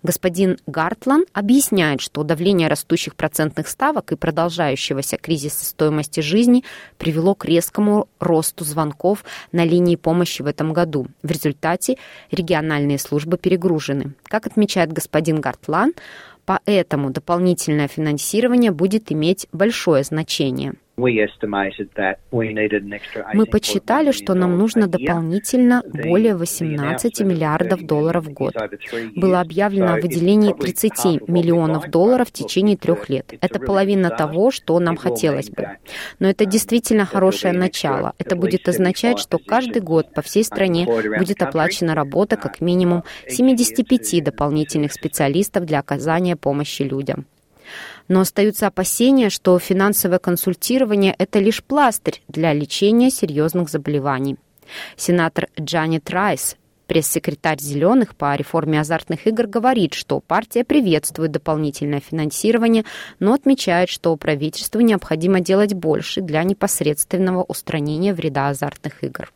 Господин 0.03 0.57
Гартлан 0.67 1.25
объясняет, 1.33 2.01
что 2.01 2.23
давление 2.23 2.67
растущих 2.67 3.15
процентных 3.15 3.67
ставок 3.67 4.11
и 4.11 4.15
продолжающегося 4.15 5.17
кризиса 5.17 5.36
кризиса 5.37 5.65
стоимости 5.65 6.19
жизни 6.19 6.63
привело 6.97 7.35
к 7.35 7.45
резкому 7.45 8.07
росту 8.19 8.65
звонков 8.65 9.23
на 9.51 9.63
линии 9.63 9.95
помощи 9.95 10.41
в 10.41 10.47
этом 10.47 10.73
году. 10.73 11.07
В 11.21 11.29
результате 11.29 11.97
региональные 12.31 12.97
службы 12.97 13.37
перегружены. 13.37 14.13
Как 14.23 14.47
отмечает 14.47 14.91
господин 14.91 15.39
Гартлан, 15.39 15.93
поэтому 16.45 17.11
дополнительное 17.11 17.87
финансирование 17.87 18.71
будет 18.71 19.11
иметь 19.11 19.47
большое 19.51 20.03
значение– 20.03 20.73
мы 23.33 23.45
подсчитали, 23.45 24.11
что 24.11 24.33
нам 24.33 24.57
нужно 24.57 24.87
дополнительно 24.87 25.83
более 25.85 26.35
18 26.35 27.19
миллиардов 27.21 27.85
долларов 27.85 28.25
в 28.25 28.33
год. 28.33 28.55
Было 29.15 29.41
объявлено 29.41 29.93
о 29.93 30.01
выделении 30.01 30.53
30 30.53 31.27
миллионов 31.27 31.91
долларов 31.91 32.29
в 32.29 32.31
течение 32.31 32.77
трех 32.77 33.09
лет. 33.09 33.31
Это 33.41 33.59
половина 33.59 34.09
того, 34.09 34.49
что 34.49 34.79
нам 34.79 34.97
хотелось 34.97 35.51
бы. 35.51 35.77
Но 36.17 36.29
это 36.29 36.45
действительно 36.45 37.05
хорошее 37.05 37.53
начало. 37.53 38.13
Это 38.17 38.35
будет 38.35 38.67
означать, 38.67 39.19
что 39.19 39.37
каждый 39.37 39.83
год 39.83 40.11
по 40.15 40.23
всей 40.23 40.43
стране 40.43 40.87
будет 41.19 41.43
оплачена 41.43 41.93
работа 41.93 42.37
как 42.37 42.59
минимум 42.59 43.03
75 43.27 44.23
дополнительных 44.23 44.93
специалистов 44.93 45.65
для 45.65 45.77
оказания 45.77 46.35
помощи 46.35 46.81
людям. 46.81 47.27
Но 48.07 48.21
остаются 48.21 48.67
опасения, 48.67 49.29
что 49.29 49.57
финансовое 49.59 50.19
консультирование– 50.19 51.13
это 51.17 51.39
лишь 51.39 51.63
пластырь 51.63 52.21
для 52.27 52.53
лечения 52.53 53.09
серьезных 53.09 53.69
заболеваний. 53.69 54.37
Сенатор 54.95 55.47
Джанет 55.59 56.09
Райс 56.09 56.55
Пресс-секретарь 56.87 57.59
«Зеленых» 57.59 58.15
по 58.15 58.33
реформе 58.35 58.79
азартных 58.79 59.27
игр 59.27 59.45
говорит, 59.45 59.93
что 59.93 60.21
партия 60.21 60.63
приветствует 60.63 61.31
дополнительное 61.31 61.99
финансирование, 61.99 62.85
но 63.19 63.33
отмечает, 63.33 63.89
что 63.89 64.15
правительству 64.15 64.79
необходимо 64.79 65.41
делать 65.41 65.73
больше 65.73 66.21
для 66.21 66.43
непосредственного 66.43 67.43
устранения 67.43 68.13
вреда 68.13 68.47
азартных 68.47 69.03
игр. 69.03 69.33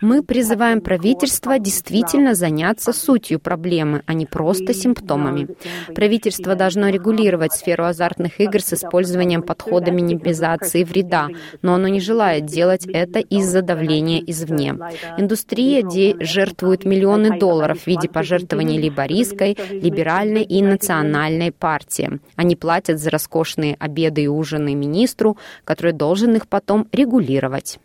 Мы 0.00 0.22
призываем 0.22 0.80
правительство 0.80 1.58
действительно 1.58 2.34
заняться 2.34 2.92
сутью 2.92 3.38
проблемы, 3.38 4.02
а 4.06 4.14
не 4.14 4.26
просто 4.26 4.74
симптомами. 4.74 5.48
Правительство 5.94 6.56
должно 6.56 6.88
регулировать 6.88 7.52
сферу 7.52 7.84
азартных 7.84 8.40
игр 8.40 8.60
с 8.60 8.72
использованием 8.72 9.42
подхода 9.42 9.92
минимизации 9.92 10.82
вреда, 10.82 11.28
но 11.62 11.74
оно 11.74 11.86
не 11.88 12.00
желает 12.00 12.46
делать 12.46 12.86
это 12.86 13.20
из-за 13.20 13.62
давления 13.62 14.20
извне. 14.26 14.76
Индустрия 15.18 15.86
жертвует 16.20 16.84
миллионы 16.84 17.38
долларов 17.38 17.82
в 17.82 17.86
виде 17.86 18.08
пожертвований 18.08 18.78
либористской, 18.78 19.56
либеральной 19.70 20.42
и 20.42 20.62
национальной 20.62 21.52
партии. 21.52 22.18
Они 22.34 22.56
платят 22.56 22.98
за 22.98 23.10
роскошные 23.10 23.76
обеды 23.78 24.22
и 24.22 24.28
ужины 24.28 24.74
министру, 24.74 25.36
который 25.64 25.92
должен 25.92 26.34
их 26.34 26.48
потом 26.48 26.88
регулировать. 26.92 27.78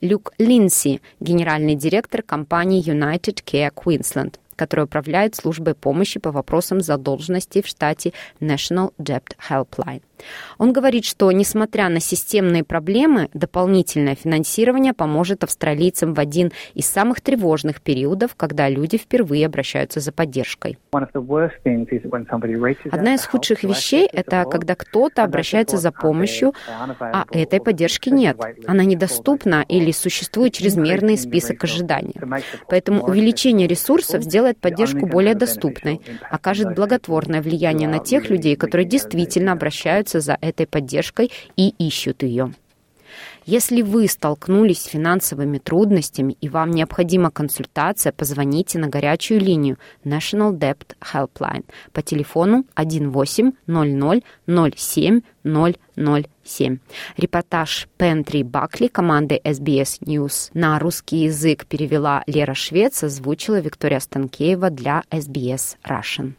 Люк 0.00 0.32
Линси, 0.38 1.00
генеральный 1.20 1.74
директор 1.74 2.22
компании 2.22 2.84
United 2.84 3.42
Care 3.44 3.72
Queensland, 3.74 4.34
которая 4.56 4.86
управляет 4.86 5.34
службой 5.34 5.74
помощи 5.74 6.18
по 6.18 6.32
вопросам 6.32 6.80
задолженности 6.80 7.62
в 7.62 7.66
штате 7.66 8.12
National 8.40 8.92
Debt 8.98 9.36
Helpline. 9.48 10.02
Он 10.58 10.72
говорит, 10.72 11.04
что, 11.04 11.30
несмотря 11.32 11.88
на 11.88 12.00
системные 12.00 12.64
проблемы, 12.64 13.28
дополнительное 13.34 14.14
финансирование 14.14 14.92
поможет 14.92 15.44
австралийцам 15.44 16.14
в 16.14 16.20
один 16.20 16.52
из 16.74 16.86
самых 16.86 17.20
тревожных 17.20 17.80
периодов, 17.80 18.34
когда 18.36 18.68
люди 18.68 18.96
впервые 18.96 19.46
обращаются 19.46 20.00
за 20.00 20.12
поддержкой. 20.12 20.78
Одна 22.90 23.14
из 23.14 23.24
худших 23.26 23.62
вещей– 23.62 24.08
это 24.12 24.44
когда 24.50 24.74
кто-то 24.74 25.24
обращается 25.24 25.76
за 25.76 25.92
помощью, 25.92 26.54
а 27.00 27.26
этой 27.30 27.60
поддержки 27.60 28.08
нет. 28.08 28.38
Она 28.66 28.84
недоступна 28.84 29.64
или 29.68 29.90
существует 29.90 30.54
чрезмерный 30.54 31.18
список 31.18 31.64
ожидания. 31.64 32.20
Поэтому 32.68 33.02
увеличение 33.02 33.66
ресурсов 33.66 34.22
сделает 34.22 34.58
поддержку 34.58 35.06
более 35.06 35.34
доступной, 35.34 36.00
окажет 36.30 36.74
благотворное 36.74 37.42
влияние 37.42 37.88
на 37.88 37.98
тех 37.98 38.30
людей, 38.30 38.56
которые 38.56 38.86
действительно 38.86 39.52
обращаются 39.52 40.05
за 40.08 40.38
этой 40.40 40.66
поддержкой 40.66 41.30
и 41.56 41.74
ищут 41.78 42.22
ее. 42.22 42.52
Если 43.44 43.82
вы 43.82 44.08
столкнулись 44.08 44.80
с 44.82 44.86
финансовыми 44.86 45.58
трудностями 45.58 46.36
и 46.40 46.48
вам 46.48 46.72
необходима 46.72 47.30
консультация, 47.30 48.12
позвоните 48.12 48.78
на 48.78 48.88
горячую 48.88 49.40
линию 49.40 49.76
National 50.04 50.52
Debt 50.52 50.94
Helpline 51.00 51.64
по 51.92 52.02
телефону 52.02 52.64
1800 52.74 53.54
Репортаж 57.16 57.88
Пентри 57.96 58.42
Бакли 58.42 58.88
команды 58.88 59.40
SBS 59.44 60.00
News 60.02 60.50
на 60.54 60.78
русский 60.78 61.24
язык 61.24 61.66
перевела 61.66 62.22
Лера 62.26 62.54
Швец, 62.54 63.04
озвучила 63.04 63.60
Виктория 63.60 64.00
Станкеева 64.00 64.70
для 64.70 65.02
SBS 65.10 65.76
Russian. 65.88 66.32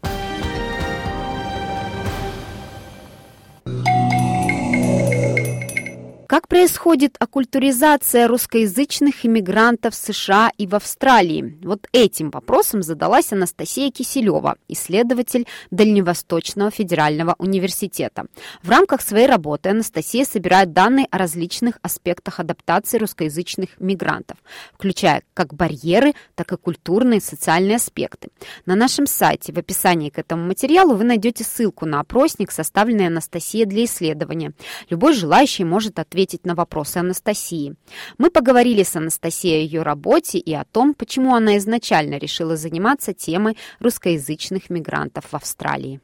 Как 6.37 6.47
происходит 6.47 7.15
оккультуризация 7.17 8.27
русскоязычных 8.27 9.25
иммигрантов 9.25 9.95
в 9.95 9.97
США 9.97 10.51
и 10.55 10.67
в 10.67 10.75
Австралии? 10.75 11.57
Вот 11.63 11.87
этим 11.91 12.29
вопросом 12.29 12.83
задалась 12.83 13.33
Анастасия 13.33 13.89
Киселева, 13.89 14.57
исследователь 14.67 15.47
Дальневосточного 15.71 16.69
федерального 16.69 17.33
университета. 17.39 18.27
В 18.61 18.69
рамках 18.69 19.01
своей 19.01 19.25
работы 19.25 19.69
Анастасия 19.69 20.25
собирает 20.25 20.73
данные 20.73 21.07
о 21.09 21.17
различных 21.17 21.79
аспектах 21.81 22.39
адаптации 22.39 22.99
русскоязычных 22.99 23.69
мигрантов, 23.79 24.37
включая 24.75 25.23
как 25.33 25.55
барьеры, 25.55 26.13
так 26.35 26.53
и 26.53 26.57
культурные 26.57 27.17
и 27.17 27.23
социальные 27.23 27.77
аспекты. 27.77 28.27
На 28.67 28.75
нашем 28.75 29.07
сайте 29.07 29.53
в 29.53 29.57
описании 29.57 30.11
к 30.11 30.19
этому 30.19 30.45
материалу 30.45 30.93
вы 30.93 31.03
найдете 31.03 31.43
ссылку 31.43 31.87
на 31.87 31.99
опросник, 31.99 32.51
составленный 32.51 33.07
Анастасией 33.07 33.65
для 33.65 33.85
исследования. 33.85 34.53
Любой 34.91 35.15
желающий 35.15 35.63
может 35.63 35.97
ответить 35.97 36.26
ответить 36.27 36.45
на 36.45 36.55
вопросы 36.55 36.97
Анастасии. 36.97 37.75
Мы 38.17 38.29
поговорили 38.29 38.83
с 38.83 38.95
Анастасией 38.95 39.61
о 39.61 39.63
ее 39.63 39.81
работе 39.83 40.37
и 40.37 40.53
о 40.53 40.63
том, 40.65 40.93
почему 40.93 41.35
она 41.35 41.57
изначально 41.57 42.17
решила 42.17 42.57
заниматься 42.57 43.13
темой 43.13 43.57
русскоязычных 43.79 44.69
мигрантов 44.69 45.25
в 45.31 45.35
Австралии. 45.35 45.99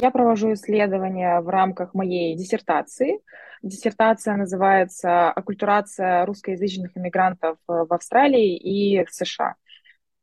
Я 0.00 0.10
провожу 0.10 0.52
исследования 0.52 1.40
в 1.40 1.48
рамках 1.48 1.94
моей 1.94 2.36
диссертации. 2.36 3.20
Диссертация 3.62 4.36
называется 4.36 5.32
«Оккультурация 5.32 6.24
русскоязычных 6.26 6.96
иммигрантов 6.96 7.56
в 7.66 7.92
Австралии 7.92 8.56
и 8.56 9.04
в 9.04 9.10
США». 9.10 9.54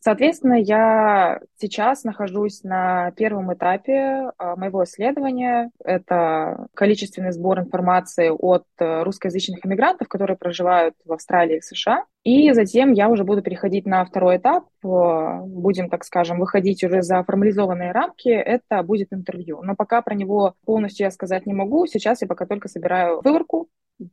Соответственно, 0.05 0.53
я 0.53 1.39
сейчас 1.59 2.03
нахожусь 2.03 2.61
на 2.61 3.09
первом 3.13 3.51
этапе 3.51 4.29
а, 4.37 4.55
моего 4.55 4.83
исследования. 4.83 5.71
Это 5.83 6.67
количественный 6.75 7.31
сбор 7.31 7.57
информации 7.57 8.29
от 8.29 8.65
э, 8.77 9.01
русскоязычных 9.01 9.65
иммигрантов, 9.65 10.07
которые 10.07 10.37
проживают 10.37 10.93
в 11.05 11.11
Австралии 11.11 11.57
и 11.57 11.61
США. 11.61 12.05
И 12.25 12.51
затем 12.53 12.91
я 12.91 13.07
уже 13.07 13.23
буду 13.23 13.43
переходить 13.43 13.85
на 13.85 14.03
второй 14.03 14.37
этап. 14.37 14.65
Будем, 14.81 15.89
так 15.89 16.03
скажем, 16.03 16.39
выходить 16.39 16.83
уже 16.83 17.03
за 17.03 17.23
формализованные 17.23 17.91
рамки. 17.91 18.29
Это 18.29 18.81
будет 18.81 19.13
интервью. 19.13 19.61
Но 19.61 19.75
пока 19.75 20.01
про 20.01 20.15
него 20.15 20.55
полностью 20.65 21.05
я 21.05 21.11
сказать 21.11 21.45
не 21.45 21.53
могу. 21.53 21.85
Сейчас 21.85 22.23
я 22.23 22.27
пока 22.27 22.47
только 22.47 22.67
собираю 22.67 23.21
выборку 23.23 23.67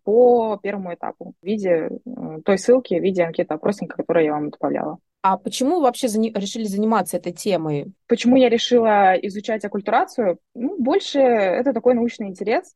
по 0.05 0.59
первому 0.63 0.95
этапу 0.95 1.33
в 1.43 1.47
виде 1.47 1.89
э, 1.89 2.39
той 2.45 2.59
ссылки, 2.59 2.95
в 3.01 3.03
виде 3.03 3.25
анкеты 3.25 3.55
опросника, 3.55 3.97
которую 3.97 4.27
я 4.27 4.33
вам 4.33 4.51
добавляла. 4.51 4.99
А 5.23 5.39
почему 5.39 5.81
вообще 5.81 6.09
зани- 6.09 6.33
решили 6.39 6.65
заниматься 6.65 7.17
этой 7.17 7.33
темой? 7.33 7.93
Почему 8.09 8.37
я 8.37 8.49
решила 8.49 9.15
изучать 9.15 9.65
оккультурацию? 9.65 10.39
Ну, 10.55 10.77
больше 10.79 11.19
это 11.21 11.73
такой 11.73 11.95
научный 11.95 12.29
интерес. 12.29 12.75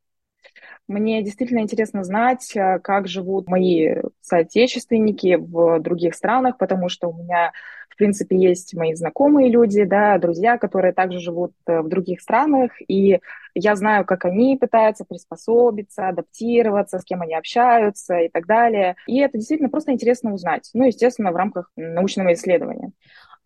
Мне 0.89 1.23
действительно 1.23 1.61
интересно 1.61 2.05
знать, 2.05 2.53
э, 2.55 2.79
как 2.79 3.09
живут 3.09 3.49
мои 3.49 3.97
соотечественники 4.21 5.37
в 5.37 5.81
других 5.81 6.15
странах, 6.15 6.59
потому 6.59 6.89
что 6.89 7.09
у 7.09 7.15
меня, 7.15 7.53
в 7.89 7.97
принципе, 7.97 8.37
есть 8.37 8.73
мои 8.75 8.95
знакомые 8.95 9.51
люди, 9.51 9.83
да, 9.83 10.17
друзья, 10.19 10.59
которые 10.59 10.93
также 10.93 11.19
живут 11.19 11.53
э, 11.67 11.81
в 11.81 11.89
других 11.89 12.21
странах, 12.21 12.71
и 12.87 13.19
я 13.55 13.75
знаю, 13.75 14.05
как 14.05 14.27
они 14.27 14.57
пытаются 14.57 15.05
приспособиться, 15.05 16.09
адаптироваться, 16.09 17.01
с 17.01 17.05
кем 17.05 17.23
они 17.23 17.35
общаются 17.35 18.19
и 18.19 18.29
так 18.29 18.47
далее. 18.47 18.95
И 19.09 19.19
это 19.19 19.39
действительно 19.39 19.71
просто 19.71 19.93
интересно 19.93 20.35
узнать. 20.35 20.71
Ну, 20.73 20.85
естественно, 20.85 21.33
в 21.33 21.37
рамках 21.37 21.73
научного 21.75 22.35
исследования. 22.35 22.93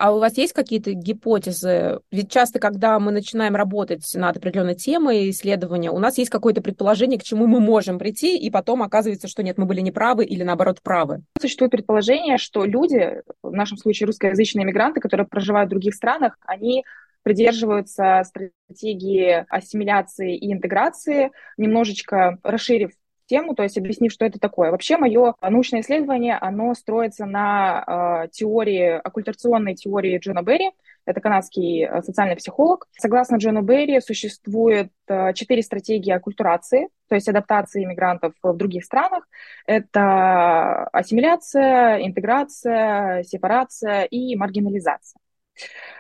А 0.01 0.15
у 0.15 0.19
вас 0.19 0.39
есть 0.39 0.55
какие-то 0.55 0.95
гипотезы? 0.95 2.01
Ведь 2.11 2.31
часто, 2.33 2.59
когда 2.59 2.99
мы 2.99 3.13
начинаем 3.13 3.55
работать 3.55 4.03
над 4.15 4.35
определенной 4.35 4.75
темой 4.75 5.29
исследования, 5.29 5.91
у 5.91 5.99
нас 5.99 6.17
есть 6.17 6.31
какое-то 6.31 6.63
предположение, 6.63 7.19
к 7.19 7.23
чему 7.23 7.47
мы 7.47 7.61
можем 7.61 7.99
прийти, 7.99 8.39
и 8.39 8.51
потом 8.51 8.83
оказывается, 8.83 9.29
что 9.29 9.43
нет, 9.43 9.59
мы 9.59 9.67
были 9.67 9.83
неправы 9.83 10.25
или 10.25 10.43
наоборот 10.43 10.81
правы. 10.83 11.21
Существует 11.39 11.73
предположение, 11.73 12.39
что 12.39 12.65
люди, 12.65 13.21
в 13.43 13.53
нашем 13.53 13.77
случае 13.77 14.07
русскоязычные 14.07 14.65
мигранты, 14.65 15.01
которые 15.01 15.27
проживают 15.27 15.69
в 15.69 15.73
других 15.73 15.95
странах, 15.95 16.39
они 16.47 16.83
придерживаются 17.23 18.23
стратегии 18.25 19.45
ассимиляции 19.51 20.35
и 20.35 20.51
интеграции, 20.51 21.31
немножечко 21.59 22.39
расширив 22.43 22.93
тему, 23.31 23.55
то 23.55 23.63
есть 23.63 23.79
объяснив, 23.79 24.13
что 24.13 24.27
это 24.27 24.41
такое. 24.41 24.73
Вообще 24.73 24.97
мое 24.97 25.35
научное 25.41 25.81
исследование, 25.81 26.37
оно 26.37 26.75
строится 26.75 27.27
на 27.27 28.25
э, 28.25 28.29
теории, 28.33 28.99
оккультационной 28.99 29.77
теории 29.77 30.19
Джона 30.19 30.43
Берри, 30.43 30.73
это 31.07 31.21
канадский 31.21 31.85
э, 31.85 32.03
социальный 32.03 32.35
психолог. 32.35 32.89
Согласно 32.99 33.37
Джону 33.37 33.63
Берри, 33.63 34.01
существует 34.01 34.91
э, 35.07 35.33
четыре 35.35 35.63
стратегии 35.63 36.11
оккультурации, 36.11 36.89
то 37.09 37.15
есть 37.15 37.29
адаптации 37.29 37.85
иммигрантов 37.85 38.33
в 38.43 38.57
других 38.57 38.85
странах. 38.85 39.29
Это 39.65 40.85
ассимиляция, 40.89 42.05
интеграция, 42.05 43.23
сепарация 43.23 44.05
и 44.05 44.35
маргинализация. 44.35 45.21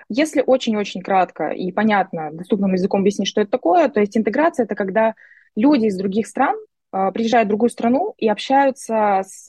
Если 0.08 0.42
очень-очень 0.44 1.02
кратко 1.02 1.50
и 1.50 1.70
понятно, 1.70 2.30
доступным 2.32 2.72
языком 2.72 3.02
объяснить, 3.02 3.28
что 3.28 3.40
это 3.40 3.52
такое, 3.52 3.88
то 3.88 4.00
есть 4.00 4.16
интеграция– 4.16 4.64
это 4.66 4.74
когда 4.74 5.14
люди 5.54 5.86
из 5.86 5.96
других 5.96 6.26
стран 6.26 6.56
приезжают 6.90 7.46
в 7.46 7.50
другую 7.50 7.70
страну 7.70 8.14
и 8.18 8.28
общаются 8.28 9.22
с, 9.24 9.48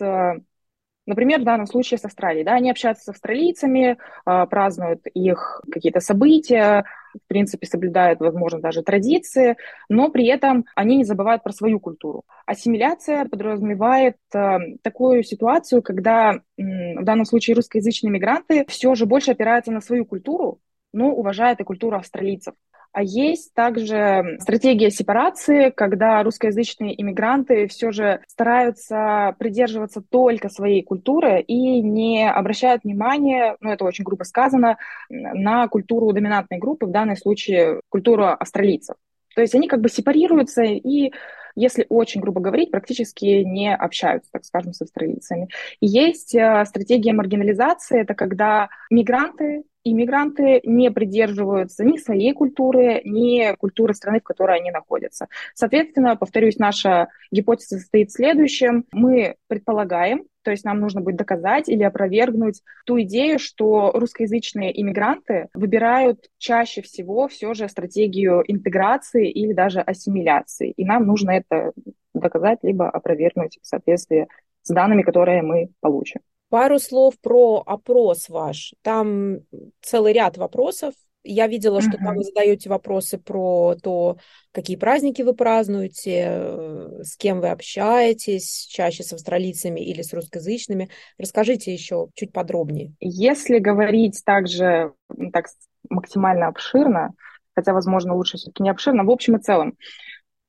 например, 1.06 1.42
в 1.42 1.44
данном 1.44 1.68
случае 1.68 1.98
с 1.98 2.06
Австралией. 2.06 2.46
Да, 2.46 2.54
они 2.54 2.72
общаются 2.72 3.06
с 3.06 3.10
австралийцами, 3.10 3.98
а, 4.26 4.46
празднуют 4.46 5.02
их 5.14 5.62
какие-то 5.72 6.00
события, 6.00 6.86
в 7.14 7.28
принципе, 7.28 7.68
соблюдают, 7.68 8.20
возможно, 8.20 8.60
даже 8.60 8.84
традиции, 8.84 9.58
но 9.90 10.10
при 10.10 10.28
этом 10.28 10.66
они 10.76 10.98
не 10.98 11.04
забывают 11.04 11.44
про 11.44 11.52
свою 11.52 11.80
культуру. 11.80 12.24
Ассимиляция 12.46 13.26
подразумевает 13.26 14.16
э, 14.34 14.58
такую 14.82 15.24
ситуацию, 15.24 15.82
когда 15.82 16.40
в 16.58 17.04
данном 17.04 17.26
случае 17.26 17.56
русскоязычные 17.56 18.12
мигранты 18.12 18.66
все 18.70 18.96
же 18.96 19.06
больше 19.06 19.32
опираются 19.32 19.72
на 19.72 19.82
свою 19.82 20.06
культуру, 20.06 20.62
но 20.94 21.10
уважают 21.12 21.60
и 21.60 21.66
культуру 21.66 21.98
австралийцев. 21.98 22.54
А 22.94 23.04
есть 23.04 23.54
также 23.54 24.38
стратегия 24.40 24.90
сепарации, 24.90 25.70
когда 25.70 26.22
русскоязычные 26.24 27.00
иммигранты 27.02 27.68
все 27.68 27.92
же 27.92 28.22
стараются 28.28 29.36
придерживаться 29.40 30.02
только 30.02 30.50
своей 30.50 30.84
культуры 30.84 31.42
и 31.42 31.82
не 31.82 32.30
обращают 32.30 32.84
внимания, 32.84 33.56
ну 33.62 33.72
это 33.72 33.86
очень 33.86 34.04
грубо 34.04 34.24
сказано, 34.24 34.78
на 35.10 35.68
культуру 35.70 36.12
доминантной 36.12 36.60
группы, 36.60 36.86
в 36.86 36.92
данном 36.92 37.16
случае 37.16 37.80
культуру 37.88 38.26
австралийцев. 38.26 38.96
То 39.36 39.42
есть 39.42 39.56
они 39.56 39.70
как 39.70 39.80
бы 39.80 39.88
сепарируются 39.88 40.64
и 40.64 41.12
если 41.56 41.86
очень 41.90 42.22
грубо 42.22 42.40
говорить, 42.42 42.72
практически 42.72 43.44
не 43.44 43.76
общаются, 43.76 44.32
так 44.32 44.46
скажем, 44.46 44.74
с 44.74 44.82
австралийцами. 44.82 45.50
И 45.80 45.88
есть 45.88 46.34
э, 46.34 46.64
стратегия 46.66 47.14
маргинализации, 47.14 48.02
это 48.02 48.14
когда 48.14 48.70
мигранты 48.90 49.64
иммигранты 49.84 50.62
не 50.64 50.92
придерживаются 50.92 51.84
ни 51.84 51.98
своей 51.98 52.34
культуры, 52.34 53.02
ни 53.04 53.56
культуры 53.56 53.94
страны, 53.94 54.20
в 54.20 54.24
которой 54.24 54.58
они 54.60 54.72
находятся. 54.72 55.28
Соответственно, 55.54 56.16
повторюсь, 56.16 56.58
наша 56.58 57.08
гипотеза 57.32 57.80
состоит 57.80 58.10
в 58.10 58.14
следующем. 58.14 58.86
Мы 58.92 59.36
предполагаем, 59.48 60.26
То 60.44 60.52
есть 60.52 60.64
нам 60.66 60.80
нужно 60.80 61.02
будет 61.02 61.18
доказать 61.18 61.70
или 61.70 61.84
опровергнуть 61.84 62.62
ту 62.86 63.00
идею, 63.02 63.40
что 63.40 63.92
русскоязычные 63.94 64.80
иммигранты 64.82 65.50
выбирают 65.54 66.30
чаще 66.38 66.82
всего 66.82 67.28
все 67.28 67.54
же 67.54 67.68
стратегию 67.70 68.44
интеграции 68.48 69.30
или 69.30 69.54
даже 69.54 69.82
ассимиляции. 69.82 70.72
И 70.72 70.86
нам 70.86 71.06
нужно 71.06 71.32
это 71.32 71.74
доказать 72.14 72.60
либо 72.64 72.90
опровергнуть 72.90 73.60
в 73.62 73.68
соответствии 73.68 74.28
с 74.64 74.74
данными, 74.74 75.04
которые 75.04 75.42
мы 75.42 75.70
получим. 75.80 76.22
Пару 76.52 76.80
слов 76.80 77.14
про 77.22 77.64
опрос 77.66 78.28
ваш. 78.28 78.74
Там 78.82 79.38
целый 79.82 80.12
ряд 80.12 80.36
вопросов. 80.36 80.94
Я 81.24 81.48
видела, 81.48 81.80
что 81.80 81.98
там 81.98 82.16
вы 82.18 82.26
задаете 82.26 82.68
вопросы 82.68 83.18
про 83.18 83.76
то, 83.82 84.18
какие 84.52 84.76
праздники 84.76 85.22
вы 85.22 85.34
празднуете, 85.34 86.26
э, 86.28 87.04
с 87.04 87.16
кем 87.16 87.40
вы 87.40 87.52
общаетесь, 87.52 88.68
чаще 88.70 89.04
с 89.04 89.14
австралийцами 89.14 89.80
или 89.80 90.02
с 90.02 90.12
русскоязычными. 90.12 90.90
Расскажите 91.18 91.72
еще 91.72 92.10
чуть 92.16 92.34
подробнее. 92.34 92.96
Если 93.00 93.60
говорить 93.60 94.22
также 94.26 94.92
так 95.32 95.46
максимально 95.90 96.48
обширно, 96.48 97.12
хотя, 97.56 97.72
возможно, 97.72 98.14
лучше 98.14 98.36
все-таки 98.36 98.64
не 98.64 98.72
обширно, 98.72 99.06
в 99.06 99.10
общем 99.12 99.38
и 99.38 99.42
целом, 99.42 99.78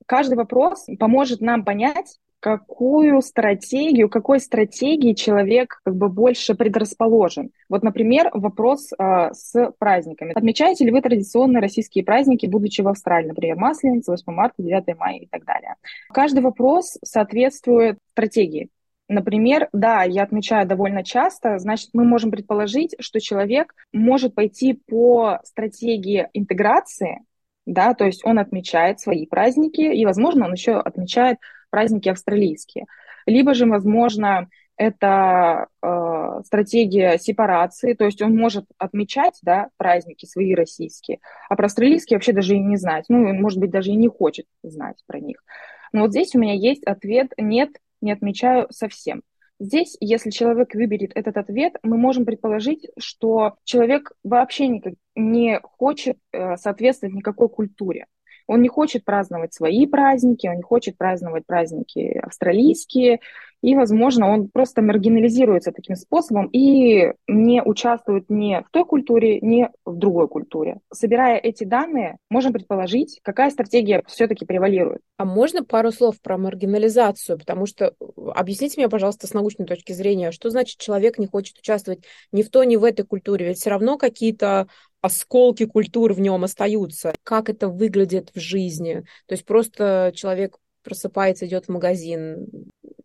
каждый 0.06 0.34
вопрос 0.34 0.84
поможет 0.98 1.40
нам 1.40 1.64
понять, 1.64 2.18
какую 2.42 3.22
стратегию, 3.22 4.08
какой 4.08 4.40
стратегии 4.40 5.12
человек 5.12 5.80
как 5.84 5.94
бы 5.94 6.08
больше 6.08 6.56
предрасположен. 6.56 7.52
Вот, 7.68 7.84
например, 7.84 8.30
вопрос 8.34 8.90
э, 8.92 9.30
с 9.32 9.72
праздниками. 9.78 10.32
Отмечаете 10.34 10.84
ли 10.84 10.90
вы 10.90 11.02
традиционные 11.02 11.60
российские 11.60 12.04
праздники, 12.04 12.46
будучи 12.46 12.80
в 12.80 12.88
Австралии, 12.88 13.28
например, 13.28 13.54
Масленица, 13.56 14.10
8 14.10 14.32
марта, 14.32 14.56
9 14.58 14.98
мая 14.98 15.18
и 15.18 15.26
так 15.26 15.44
далее? 15.44 15.76
Каждый 16.12 16.40
вопрос 16.40 16.98
соответствует 17.04 17.98
стратегии. 18.10 18.70
Например, 19.06 19.68
да, 19.72 20.02
я 20.02 20.24
отмечаю 20.24 20.66
довольно 20.66 21.04
часто, 21.04 21.60
значит, 21.60 21.90
мы 21.92 22.02
можем 22.04 22.32
предположить, 22.32 22.96
что 22.98 23.20
человек 23.20 23.72
может 23.92 24.34
пойти 24.34 24.72
по 24.72 25.38
стратегии 25.44 26.28
интеграции, 26.32 27.20
да, 27.66 27.94
то 27.94 28.04
есть 28.04 28.26
он 28.26 28.40
отмечает 28.40 28.98
свои 28.98 29.26
праздники, 29.26 29.82
и, 29.82 30.04
возможно, 30.04 30.46
он 30.46 30.54
еще 30.54 30.72
отмечает 30.80 31.38
праздники 31.72 32.10
австралийские. 32.10 32.84
Либо 33.26 33.54
же, 33.54 33.66
возможно, 33.66 34.48
это 34.76 35.68
э, 35.82 36.40
стратегия 36.44 37.18
сепарации, 37.18 37.94
то 37.94 38.04
есть 38.04 38.20
он 38.20 38.36
может 38.36 38.66
отмечать 38.78 39.38
да, 39.42 39.68
праздники 39.76 40.26
свои 40.26 40.54
российские, 40.54 41.18
а 41.48 41.56
про 41.56 41.66
австралийские 41.66 42.16
вообще 42.16 42.32
даже 42.32 42.56
и 42.56 42.60
не 42.60 42.76
знать, 42.76 43.06
ну, 43.08 43.32
может 43.32 43.58
быть, 43.58 43.70
даже 43.70 43.90
и 43.90 43.96
не 43.96 44.08
хочет 44.08 44.46
знать 44.62 45.02
про 45.06 45.18
них. 45.18 45.44
Но 45.92 46.02
вот 46.02 46.10
здесь 46.10 46.34
у 46.34 46.38
меня 46.38 46.54
есть 46.54 46.84
ответ 46.84 47.32
«нет, 47.38 47.70
не 48.00 48.12
отмечаю 48.12 48.66
совсем». 48.70 49.22
Здесь, 49.60 49.96
если 50.00 50.30
человек 50.30 50.74
выберет 50.74 51.12
этот 51.14 51.36
ответ, 51.36 51.76
мы 51.84 51.96
можем 51.96 52.24
предположить, 52.24 52.88
что 52.98 53.54
человек 53.62 54.10
вообще 54.24 54.66
не, 54.66 54.82
не 55.14 55.60
хочет 55.62 56.18
э, 56.32 56.56
соответствовать 56.56 57.14
никакой 57.14 57.48
культуре. 57.48 58.06
Он 58.52 58.60
не 58.60 58.68
хочет 58.68 59.06
праздновать 59.06 59.54
свои 59.54 59.86
праздники, 59.86 60.46
он 60.46 60.56
не 60.56 60.62
хочет 60.62 60.98
праздновать 60.98 61.46
праздники 61.46 62.18
австралийские, 62.18 63.20
и, 63.62 63.76
возможно, 63.76 64.28
он 64.28 64.48
просто 64.48 64.82
маргинализируется 64.82 65.72
таким 65.72 65.94
способом 65.94 66.48
и 66.48 67.12
не 67.28 67.62
участвует 67.62 68.28
ни 68.28 68.56
в 68.56 68.70
той 68.70 68.84
культуре, 68.84 69.40
ни 69.40 69.68
в 69.86 69.96
другой 69.96 70.28
культуре. 70.28 70.80
Собирая 70.92 71.38
эти 71.38 71.62
данные, 71.62 72.18
можем 72.28 72.52
предположить, 72.52 73.20
какая 73.22 73.50
стратегия 73.50 74.02
все-таки 74.08 74.44
превалирует. 74.44 75.00
А 75.16 75.24
можно 75.24 75.64
пару 75.64 75.92
слов 75.92 76.20
про 76.20 76.36
маргинализацию? 76.36 77.38
Потому 77.38 77.66
что 77.66 77.86
э, 77.86 78.04
объясните 78.34 78.74
мне, 78.78 78.88
пожалуйста, 78.88 79.28
с 79.28 79.32
научной 79.32 79.66
точки 79.66 79.92
зрения, 79.92 80.32
что 80.32 80.50
значит 80.50 80.78
человек 80.78 81.18
не 81.18 81.26
хочет 81.28 81.56
участвовать 81.58 82.04
ни 82.32 82.42
в 82.42 82.50
той, 82.50 82.66
ни 82.66 82.74
в 82.74 82.82
этой 82.82 83.06
культуре? 83.06 83.46
Ведь 83.46 83.58
все 83.58 83.70
равно 83.70 83.96
какие-то 83.96 84.66
осколки 85.02 85.66
культур 85.66 86.12
в 86.12 86.20
нем 86.20 86.44
остаются. 86.44 87.12
Как 87.24 87.50
это 87.50 87.68
выглядит 87.68 88.30
в 88.34 88.40
жизни? 88.40 89.04
То 89.26 89.32
есть 89.34 89.44
просто 89.44 90.12
человек 90.14 90.56
просыпается, 90.82 91.46
идет 91.46 91.66
в 91.66 91.68
магазин, 91.70 92.46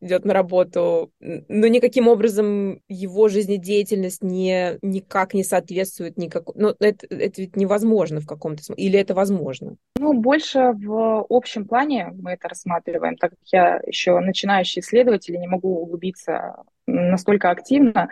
идет 0.01 0.25
на 0.25 0.33
работу, 0.33 1.11
но 1.19 1.67
никаким 1.67 2.07
образом 2.07 2.81
его 2.87 3.27
жизнедеятельность 3.27 4.23
не, 4.23 4.77
никак 4.81 5.33
не 5.33 5.43
соответствует 5.43 6.17
никак... 6.17 6.43
Ну, 6.55 6.75
это, 6.79 7.07
это 7.09 7.41
ведь 7.41 7.55
невозможно 7.55 8.19
в 8.19 8.27
каком-то 8.27 8.63
смысле. 8.63 8.83
Или 8.83 8.99
это 8.99 9.13
возможно? 9.13 9.75
Ну, 9.99 10.13
больше 10.13 10.73
в 10.73 11.25
общем 11.29 11.67
плане 11.67 12.13
мы 12.21 12.31
это 12.31 12.47
рассматриваем, 12.47 13.15
так 13.17 13.31
как 13.31 13.39
я 13.51 13.81
еще 13.85 14.19
начинающий 14.19 14.81
исследователь, 14.81 15.39
не 15.39 15.47
могу 15.47 15.81
углубиться 15.81 16.63
настолько 16.85 17.49
активно. 17.49 18.09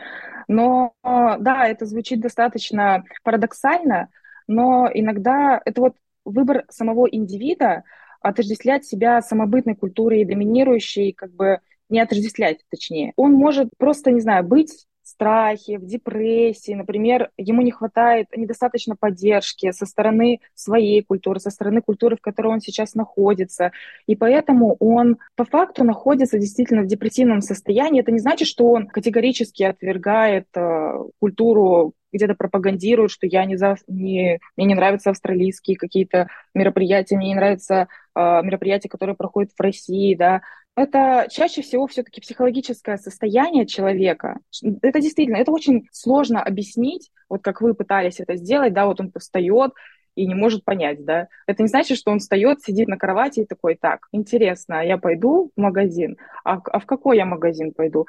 Но 0.47 0.93
да, 1.03 1.67
это 1.67 1.85
звучит 1.85 2.19
достаточно 2.19 3.03
парадоксально, 3.23 4.09
но 4.47 4.89
иногда 4.93 5.61
это 5.65 5.81
вот 5.81 5.95
выбор 6.23 6.65
самого 6.69 7.07
индивида 7.09 7.83
отождествлять 8.25 8.85
себя 8.85 9.21
самобытной 9.21 9.75
культурой, 9.75 10.25
доминирующей, 10.25 11.13
как 11.13 11.31
бы 11.33 11.59
не 11.89 11.99
отождествлять, 11.99 12.59
точнее. 12.69 13.13
Он 13.15 13.33
может 13.33 13.69
просто, 13.77 14.11
не 14.11 14.19
знаю, 14.19 14.43
быть 14.43 14.87
страхе, 15.07 15.77
в 15.77 15.85
депрессии, 15.85 16.73
например, 16.73 17.29
ему 17.37 17.61
не 17.61 17.71
хватает 17.71 18.27
недостаточно 18.35 18.95
поддержки 18.95 19.71
со 19.71 19.85
стороны 19.85 20.39
своей 20.53 21.03
культуры, 21.03 21.39
со 21.39 21.49
стороны 21.49 21.81
культуры, 21.81 22.17
в 22.17 22.21
которой 22.21 22.53
он 22.53 22.61
сейчас 22.61 22.95
находится. 22.95 23.71
И 24.07 24.15
поэтому 24.15 24.75
он 24.79 25.17
по 25.35 25.45
факту 25.45 25.83
находится 25.83 26.39
действительно 26.39 26.81
в 26.81 26.87
депрессивном 26.87 27.41
состоянии. 27.41 28.01
Это 28.01 28.11
не 28.11 28.19
значит, 28.19 28.47
что 28.47 28.71
он 28.71 28.87
категорически 28.87 29.63
отвергает 29.63 30.47
э, 30.55 30.99
культуру 31.19 31.93
где-то 32.15 32.33
пропагандирует, 32.33 33.11
что 33.11 33.27
я 33.27 33.45
не 33.45 33.57
за, 33.57 33.75
не, 33.87 34.39
мне 34.55 34.65
не 34.65 34.75
нравятся 34.75 35.09
австралийские 35.09 35.77
какие-то 35.77 36.29
мероприятия, 36.53 37.17
мне 37.17 37.29
не 37.29 37.35
нравятся 37.35 37.87
э, 38.15 38.19
мероприятия, 38.41 38.89
которые 38.89 39.15
проходят 39.15 39.51
в 39.51 39.61
России, 39.61 40.15
да, 40.15 40.41
это 40.75 41.27
чаще 41.29 41.61
всего 41.61 41.87
все-таки 41.87 42.21
психологическое 42.21 42.97
состояние 42.97 43.65
человека. 43.65 44.39
Это 44.81 44.99
действительно, 44.99 45.37
это 45.37 45.51
очень 45.51 45.87
сложно 45.91 46.41
объяснить, 46.41 47.11
вот 47.29 47.41
как 47.41 47.61
вы 47.61 47.73
пытались 47.73 48.19
это 48.19 48.35
сделать, 48.35 48.73
да, 48.73 48.85
вот 48.85 48.99
он 48.99 49.11
встает 49.17 49.71
и 50.15 50.25
не 50.27 50.35
может 50.35 50.63
понять, 50.63 51.03
да. 51.05 51.27
Это 51.47 51.63
не 51.63 51.69
значит, 51.69 51.97
что 51.97 52.11
он 52.11 52.19
встает, 52.19 52.61
сидит 52.61 52.87
на 52.87 52.97
кровати 52.97 53.41
и 53.41 53.45
такой, 53.45 53.75
так, 53.75 54.07
интересно, 54.11 54.85
я 54.85 54.97
пойду 54.97 55.51
в 55.55 55.59
магазин, 55.59 56.17
а, 56.43 56.59
а 56.63 56.79
в 56.79 56.85
какой 56.85 57.17
я 57.17 57.25
магазин 57.25 57.73
пойду? 57.73 58.07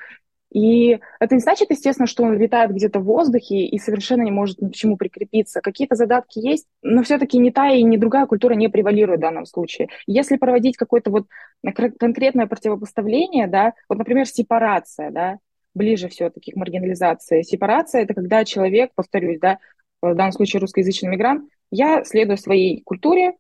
И 0.57 1.01
это 1.21 1.35
не 1.35 1.43
значит, 1.43 1.69
естественно, 1.69 2.07
что 2.07 2.23
он 2.23 2.39
витает 2.39 2.71
где-то 2.71 2.99
в 3.01 3.05
воздухе 3.05 3.67
и 3.67 3.79
совершенно 3.79 4.23
не 4.23 4.31
может 4.31 4.63
ни 4.63 4.71
к 4.71 4.75
чему 4.75 4.97
прикрепиться. 4.97 5.61
Какие-то 5.61 5.97
задатки 5.97 6.39
есть, 6.39 6.67
но 6.81 7.03
все-таки 7.03 7.37
ни 7.37 7.51
та 7.51 7.69
и 7.73 7.83
ни 7.83 7.99
другая 7.99 8.25
культура 8.25 8.55
не 8.55 8.69
превалирует 8.69 9.19
в 9.19 9.21
данном 9.21 9.45
случае. 9.45 9.89
Если 10.07 10.39
проводить 10.39 10.79
какое-то 10.79 11.11
вот 11.11 11.27
конкретное 11.99 12.47
противопоставление, 12.47 13.49
да, 13.49 13.75
вот, 13.91 13.99
например, 13.99 14.25
сепарация, 14.27 15.11
да, 15.11 15.37
ближе 15.75 16.09
все-таки 16.09 16.53
к 16.53 16.57
маргинализации. 16.57 17.43
Сепарация— 17.43 18.03
это 18.05 18.15
когда 18.15 18.47
человек, 18.47 18.93
повторюсь, 18.95 19.39
да, 19.39 19.59
в 20.01 20.15
данном 20.15 20.33
случае 20.33 20.63
русскоязычный 20.63 21.11
мигрант, 21.11 21.51
я 21.71 22.03
следую 22.05 22.39
своей 22.39 22.81
культуре, 22.83 23.35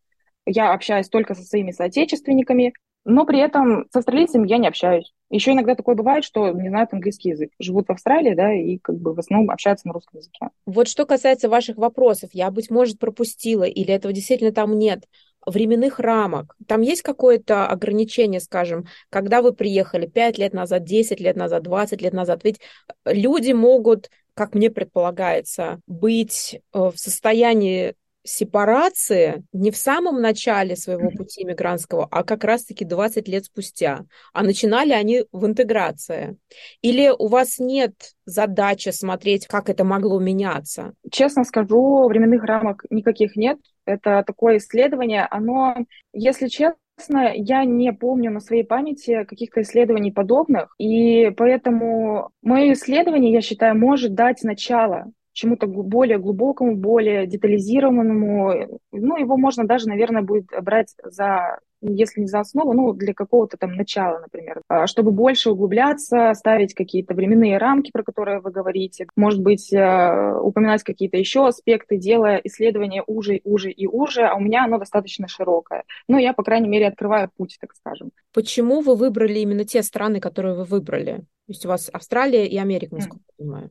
я 0.44 0.74
общаюсь 0.74 1.08
только 1.08 1.34
со 1.34 1.44
своими 1.44 1.70
соотечественниками, 1.70 2.74
но 3.06 3.24
при 3.24 3.38
этом 3.38 3.86
с 3.90 3.96
австралийцами 3.96 4.48
я 4.48 4.58
не 4.58 4.66
общаюсь. 4.66 5.12
Еще 5.30 5.52
иногда 5.52 5.74
такое 5.74 5.94
бывает, 5.94 6.24
что 6.24 6.50
не 6.50 6.68
знают 6.68 6.92
английский 6.92 7.30
язык. 7.30 7.50
Живут 7.58 7.86
в 7.86 7.92
Австралии, 7.92 8.34
да, 8.34 8.52
и 8.52 8.78
как 8.78 8.96
бы 8.96 9.14
в 9.14 9.18
основном 9.18 9.50
общаются 9.50 9.86
на 9.86 9.94
русском 9.94 10.18
языке. 10.18 10.48
Вот 10.66 10.88
что 10.88 11.06
касается 11.06 11.48
ваших 11.48 11.76
вопросов, 11.76 12.30
я, 12.32 12.50
быть 12.50 12.68
может, 12.68 12.98
пропустила, 12.98 13.62
или 13.62 13.94
этого 13.94 14.12
действительно 14.12 14.52
там 14.52 14.76
нет 14.76 15.04
временных 15.46 16.00
рамок. 16.00 16.56
Там 16.66 16.80
есть 16.80 17.02
какое-то 17.02 17.68
ограничение, 17.68 18.40
скажем, 18.40 18.86
когда 19.08 19.40
вы 19.40 19.52
приехали 19.52 20.06
5 20.06 20.38
лет 20.38 20.52
назад, 20.52 20.82
10 20.84 21.20
лет 21.20 21.36
назад, 21.36 21.62
20 21.62 22.02
лет 22.02 22.12
назад. 22.12 22.42
Ведь 22.42 22.60
люди 23.04 23.52
могут, 23.52 24.10
как 24.34 24.54
мне 24.54 24.68
предполагается, 24.68 25.80
быть 25.86 26.60
э, 26.72 26.78
в 26.78 26.96
состоянии 26.96 27.94
сепарации 28.26 29.44
не 29.52 29.70
в 29.70 29.76
самом 29.76 30.20
начале 30.20 30.76
своего 30.76 31.10
пути 31.10 31.44
мигрантского, 31.44 32.06
а 32.10 32.24
как 32.24 32.44
раз-таки 32.44 32.84
20 32.84 33.28
лет 33.28 33.44
спустя. 33.44 34.04
А 34.32 34.42
начинали 34.42 34.92
они 34.92 35.24
в 35.32 35.46
интеграции. 35.46 36.36
Или 36.82 37.10
у 37.16 37.28
вас 37.28 37.58
нет 37.58 37.94
задачи 38.24 38.90
смотреть, 38.90 39.46
как 39.46 39.68
это 39.68 39.84
могло 39.84 40.18
меняться? 40.18 40.92
Честно 41.10 41.44
скажу, 41.44 42.06
временных 42.08 42.44
рамок 42.44 42.84
никаких 42.90 43.36
нет. 43.36 43.58
Это 43.84 44.24
такое 44.26 44.58
исследование, 44.58 45.26
оно, 45.30 45.76
если 46.12 46.48
честно, 46.48 46.76
Честно, 46.98 47.30
я 47.34 47.64
не 47.66 47.92
помню 47.92 48.30
на 48.30 48.40
своей 48.40 48.64
памяти 48.64 49.24
каких-то 49.24 49.60
исследований 49.60 50.10
подобных, 50.10 50.74
и 50.78 51.30
поэтому 51.36 52.30
мое 52.40 52.72
исследование, 52.72 53.32
я 53.32 53.42
считаю, 53.42 53.76
может 53.76 54.14
дать 54.14 54.42
начало 54.42 55.12
чему-то 55.36 55.66
более 55.66 56.18
глубокому, 56.18 56.76
более 56.76 57.26
детализированному. 57.26 58.80
Ну, 58.90 59.16
его 59.16 59.36
можно 59.36 59.66
даже, 59.66 59.86
наверное, 59.86 60.22
будет 60.22 60.46
брать 60.62 60.94
за 61.04 61.58
если 61.82 62.22
не 62.22 62.26
за 62.26 62.40
основу, 62.40 62.72
ну, 62.72 62.94
для 62.94 63.12
какого-то 63.12 63.58
там 63.58 63.74
начала, 63.74 64.18
например, 64.18 64.62
а, 64.66 64.86
чтобы 64.86 65.12
больше 65.12 65.50
углубляться, 65.50 66.32
ставить 66.34 66.72
какие-то 66.72 67.14
временные 67.14 67.58
рамки, 67.58 67.90
про 67.92 68.02
которые 68.02 68.40
вы 68.40 68.50
говорите, 68.50 69.06
может 69.14 69.40
быть, 69.42 69.70
э, 69.72 70.38
упоминать 70.40 70.82
какие-то 70.82 71.18
еще 71.18 71.46
аспекты, 71.46 71.98
делая 71.98 72.40
исследование 72.42 73.04
уже, 73.06 73.40
уже 73.44 73.70
и 73.70 73.86
уже, 73.86 74.22
а 74.22 74.36
у 74.36 74.40
меня 74.40 74.64
оно 74.64 74.78
достаточно 74.78 75.28
широкое. 75.28 75.84
Но 76.08 76.18
я, 76.18 76.32
по 76.32 76.42
крайней 76.42 76.68
мере, 76.68 76.88
открываю 76.88 77.30
путь, 77.36 77.58
так 77.60 77.74
скажем. 77.74 78.10
Почему 78.32 78.80
вы 78.80 78.96
выбрали 78.96 79.38
именно 79.40 79.64
те 79.64 79.82
страны, 79.82 80.18
которые 80.18 80.54
вы 80.54 80.64
выбрали? 80.64 81.18
То 81.18 81.52
есть 81.52 81.66
у 81.66 81.68
вас 81.68 81.90
Австралия 81.92 82.46
и 82.46 82.56
Америка, 82.56 82.96
насколько 82.96 83.22
я 83.28 83.44
понимаю. 83.44 83.70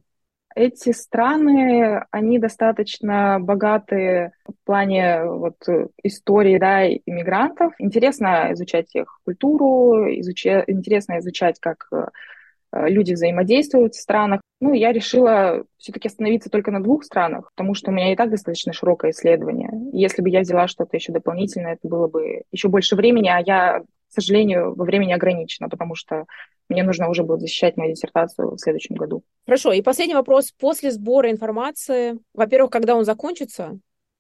Эти 0.56 0.94
страны, 0.94 2.06
они 2.12 2.40
достаточно 2.40 3.40
богаты 3.42 4.32
в 4.48 4.54
плане 4.66 5.26
вот, 5.26 5.58
истории 6.02 6.58
да, 6.58 6.88
иммигрантов. 6.88 7.74
Интересно 7.78 8.54
изучать 8.54 8.96
их 8.96 9.20
культуру, 9.26 10.08
изуча... 10.22 10.64
интересно 10.68 11.20
изучать, 11.20 11.60
как 11.60 11.90
э, 11.92 12.88
люди 12.88 13.12
взаимодействуют 13.12 13.96
в 13.96 14.02
странах. 14.02 14.40
Ну, 14.62 14.72
я 14.72 14.94
решила 14.94 15.66
все-таки 15.78 16.08
остановиться 16.08 16.50
только 16.50 16.72
на 16.72 16.82
двух 16.82 17.04
странах, 17.04 17.52
потому 17.54 17.74
что 17.74 17.92
у 17.92 17.94
меня 17.94 18.14
и 18.14 18.16
так 18.16 18.30
достаточно 18.30 18.72
широкое 18.72 19.12
исследование. 19.12 19.72
Если 19.92 20.22
бы 20.22 20.30
я 20.30 20.40
взяла 20.40 20.70
что-то 20.70 20.96
еще 20.96 21.12
дополнительное, 21.12 21.74
это 21.74 21.86
было 21.86 22.08
бы 22.08 22.44
еще 22.54 22.70
больше 22.70 22.96
времени, 22.96 23.28
а 23.28 23.42
я, 23.46 23.82
к 23.82 24.14
сожалению, 24.14 24.74
во 24.74 24.86
времени 24.86 25.12
ограничена, 25.12 25.68
потому 25.68 25.96
что 25.96 26.28
мне 26.70 26.84
нужно 26.84 27.10
уже 27.10 27.24
будет 27.24 27.42
защищать 27.42 27.78
мою 27.78 27.94
диссертацию 27.94 28.52
в 28.52 28.60
следующем 28.60 28.96
году. 28.96 29.24
Хорошо. 29.46 29.72
И 29.74 29.82
последний 29.82 30.16
вопрос. 30.16 30.52
После 30.52 30.92
сбора 30.92 31.32
информации, 31.32 32.20
во-первых, 32.34 32.72
когда 32.72 32.96
он 32.96 33.06
закончится, 33.06 33.78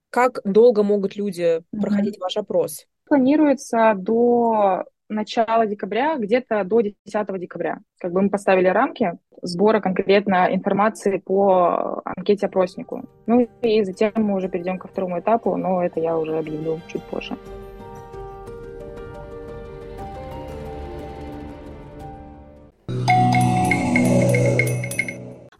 как 0.09 0.39
долго 0.43 0.83
могут 0.83 1.15
люди 1.15 1.57
mm-hmm. 1.57 1.81
проходить 1.81 2.19
ваш 2.19 2.37
опрос? 2.37 2.85
Планируется 3.07 3.93
до 3.97 4.85
начала 5.09 5.65
декабря, 5.65 6.17
где-то 6.17 6.63
до 6.63 6.81
10 6.81 6.93
декабря. 7.39 7.79
Как 7.99 8.11
бы 8.11 8.21
мы 8.21 8.29
поставили 8.29 8.67
рамки 8.67 9.17
сбора 9.41 9.79
конкретно 9.79 10.47
информации 10.51 11.17
по 11.17 12.01
анкете 12.03 12.47
опроснику. 12.47 13.03
Ну 13.27 13.47
и 13.61 13.83
затем 13.83 14.11
мы 14.15 14.35
уже 14.35 14.49
перейдем 14.49 14.79
ко 14.79 14.87
второму 14.87 15.19
этапу, 15.19 15.55
но 15.55 15.83
это 15.83 15.99
я 15.99 16.17
уже 16.17 16.37
объявлю 16.37 16.79
чуть 16.87 17.03
позже. 17.03 17.37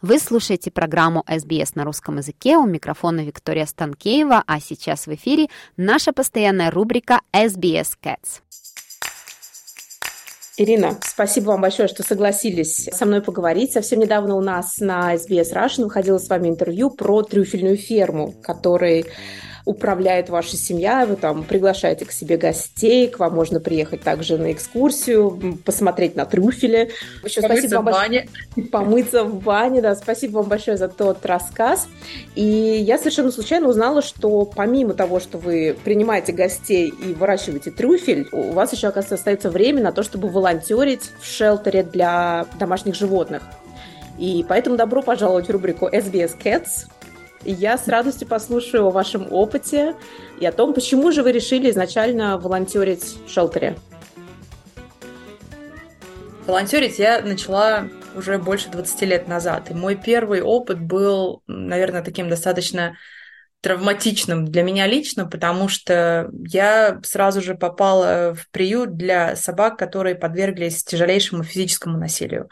Вы 0.02 0.20
слушаете 0.20 0.72
программу 0.72 1.24
SBS 1.28 1.72
на 1.76 1.86
русском 1.86 2.18
языке. 2.18 2.58
У 2.58 2.66
микрофона 2.66 3.22
Виктория 3.22 3.66
Станкеева, 3.66 4.44
а 4.46 4.60
сейчас 4.60 5.08
в 5.08 5.14
эфире 5.14 5.48
наша 5.78 6.12
постоянная 6.12 6.70
рубрика 6.70 7.22
SBS 7.34 7.94
Cats. 8.04 8.42
Ирина, 10.58 10.98
спасибо 11.02 11.48
вам 11.48 11.62
большое, 11.62 11.88
что 11.88 12.04
согласились 12.04 12.90
со 12.92 13.06
мной 13.06 13.22
поговорить. 13.22 13.74
Совсем 13.74 14.00
недавно 14.00 14.36
у 14.36 14.42
нас 14.42 14.78
на 14.80 15.16
SBS 15.16 15.54
Russian 15.54 15.84
выходило 15.84 16.18
с 16.18 16.30
вами 16.30 16.50
интервью 16.50 16.92
про 16.92 17.24
трюфельную 17.24 17.78
ферму, 17.78 18.34
который 18.44 19.06
управляет 19.66 20.30
ваша 20.30 20.56
семья, 20.58 21.06
вы 21.06 21.16
там 21.16 21.44
приглашаете 21.44 22.06
к 22.06 22.12
себе 22.12 22.38
гостей, 22.38 23.08
к 23.08 23.20
вам 23.20 23.34
можно 23.34 23.60
приехать 23.60 24.02
также 24.02 24.38
на 24.38 24.52
экскурсию, 24.52 25.60
посмотреть 25.66 26.16
на 26.16 26.26
трюфели. 26.26 26.92
Еще 27.24 27.42
помыться 27.42 27.68
спасибо 27.68 27.76
вам 27.76 27.86
в 27.86 27.92
бане. 27.92 28.30
Большое. 28.56 28.72
Помыться 28.72 29.24
в 29.24 29.42
бане, 29.42 29.82
да. 29.82 29.96
Спасибо 29.96 30.38
вам 30.38 30.46
большое 30.50 30.78
за 30.78 30.88
тот 30.88 31.26
рассказ. 31.26 31.88
И 32.36 32.44
я 32.44 33.00
совершенно 33.00 33.32
случайно 33.32 33.68
узнала, 33.68 34.02
что 34.04 34.46
помимо 34.46 34.94
того, 34.94 35.20
что 35.20 35.40
вы 35.40 35.76
принимаете 35.84 36.32
гостей 36.32 36.90
и 36.90 37.14
выращиваете 37.14 37.72
трюфель, 37.72 38.28
у 38.32 38.52
вас 38.52 38.72
еще, 38.72 38.88
оказывается, 38.88 39.16
остается 39.16 39.50
время 39.50 39.82
на 39.82 39.92
то, 39.92 40.04
чтобы 40.04 40.30
волонтерить 40.30 41.12
в 41.20 41.26
шелтере 41.26 41.82
для 41.84 42.46
домашних 42.60 42.94
животных. 42.94 43.42
И 44.18 44.46
поэтому 44.48 44.78
добро 44.78 45.02
пожаловать 45.02 45.48
в 45.48 45.52
рубрику 45.52 45.88
SBS 45.88 46.38
Cats. 46.42 46.88
Я 47.44 47.78
с 47.78 47.88
радостью 47.88 48.28
послушаю 48.28 48.88
о 48.88 48.92
вашем 48.92 49.32
опыте 49.32 49.96
и 50.40 50.46
о 50.46 50.52
том, 50.52 50.74
почему 50.74 51.12
же 51.12 51.24
вы 51.24 51.32
решили 51.32 51.70
изначально 51.70 52.38
волонтерить 52.38 53.18
в 53.26 53.30
шелтере. 53.30 53.78
Волонтерить 56.48 57.00
я 57.00 57.22
начала 57.22 57.88
уже 58.16 58.38
больше 58.38 58.70
20 58.70 59.02
лет 59.02 59.28
назад. 59.28 59.72
И 59.72 59.74
мой 59.74 59.96
первый 59.96 60.42
опыт 60.42 60.80
был, 60.80 61.42
наверное, 61.48 62.04
таким 62.04 62.30
достаточно 62.30 62.96
травматичным 63.62 64.46
для 64.46 64.62
меня 64.62 64.86
лично, 64.86 65.26
потому 65.26 65.68
что 65.70 66.30
я 66.48 67.00
сразу 67.04 67.42
же 67.42 67.56
попала 67.56 68.36
в 68.36 68.48
приют 68.52 68.96
для 68.96 69.36
собак, 69.36 69.78
которые 69.78 70.14
подверглись 70.14 70.84
тяжелейшему 70.84 71.44
физическому 71.44 71.98
насилию. 71.98 72.50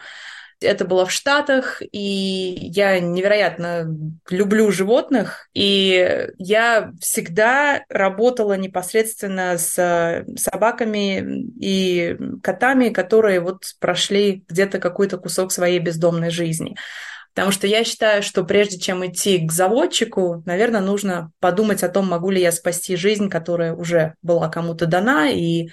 Это 0.63 0.85
было 0.85 1.05
в 1.05 1.11
Штатах, 1.11 1.81
и 1.91 2.57
я 2.73 2.99
невероятно 2.99 3.87
люблю 4.29 4.71
животных, 4.71 5.47
и 5.53 6.27
я 6.37 6.91
всегда 6.99 7.83
работала 7.89 8.53
непосредственно 8.53 9.57
с 9.57 10.25
собаками 10.37 11.45
и 11.59 12.17
котами, 12.41 12.89
которые 12.89 13.39
вот 13.39 13.63
прошли 13.79 14.43
где-то 14.47 14.79
какой-то 14.79 15.17
кусок 15.17 15.51
своей 15.51 15.79
бездомной 15.79 16.29
жизни. 16.29 16.75
Потому 17.33 17.51
что 17.51 17.65
я 17.65 17.83
считаю, 17.83 18.21
что 18.21 18.43
прежде 18.43 18.77
чем 18.79 19.05
идти 19.05 19.39
к 19.45 19.51
заводчику, 19.51 20.43
наверное, 20.45 20.81
нужно 20.81 21.31
подумать 21.39 21.81
о 21.81 21.89
том, 21.89 22.07
могу 22.07 22.29
ли 22.29 22.39
я 22.39 22.51
спасти 22.51 22.95
жизнь, 22.95 23.27
которая 23.29 23.73
уже 23.73 24.13
была 24.21 24.49
кому-то 24.49 24.85
дана, 24.85 25.31
и 25.31 25.69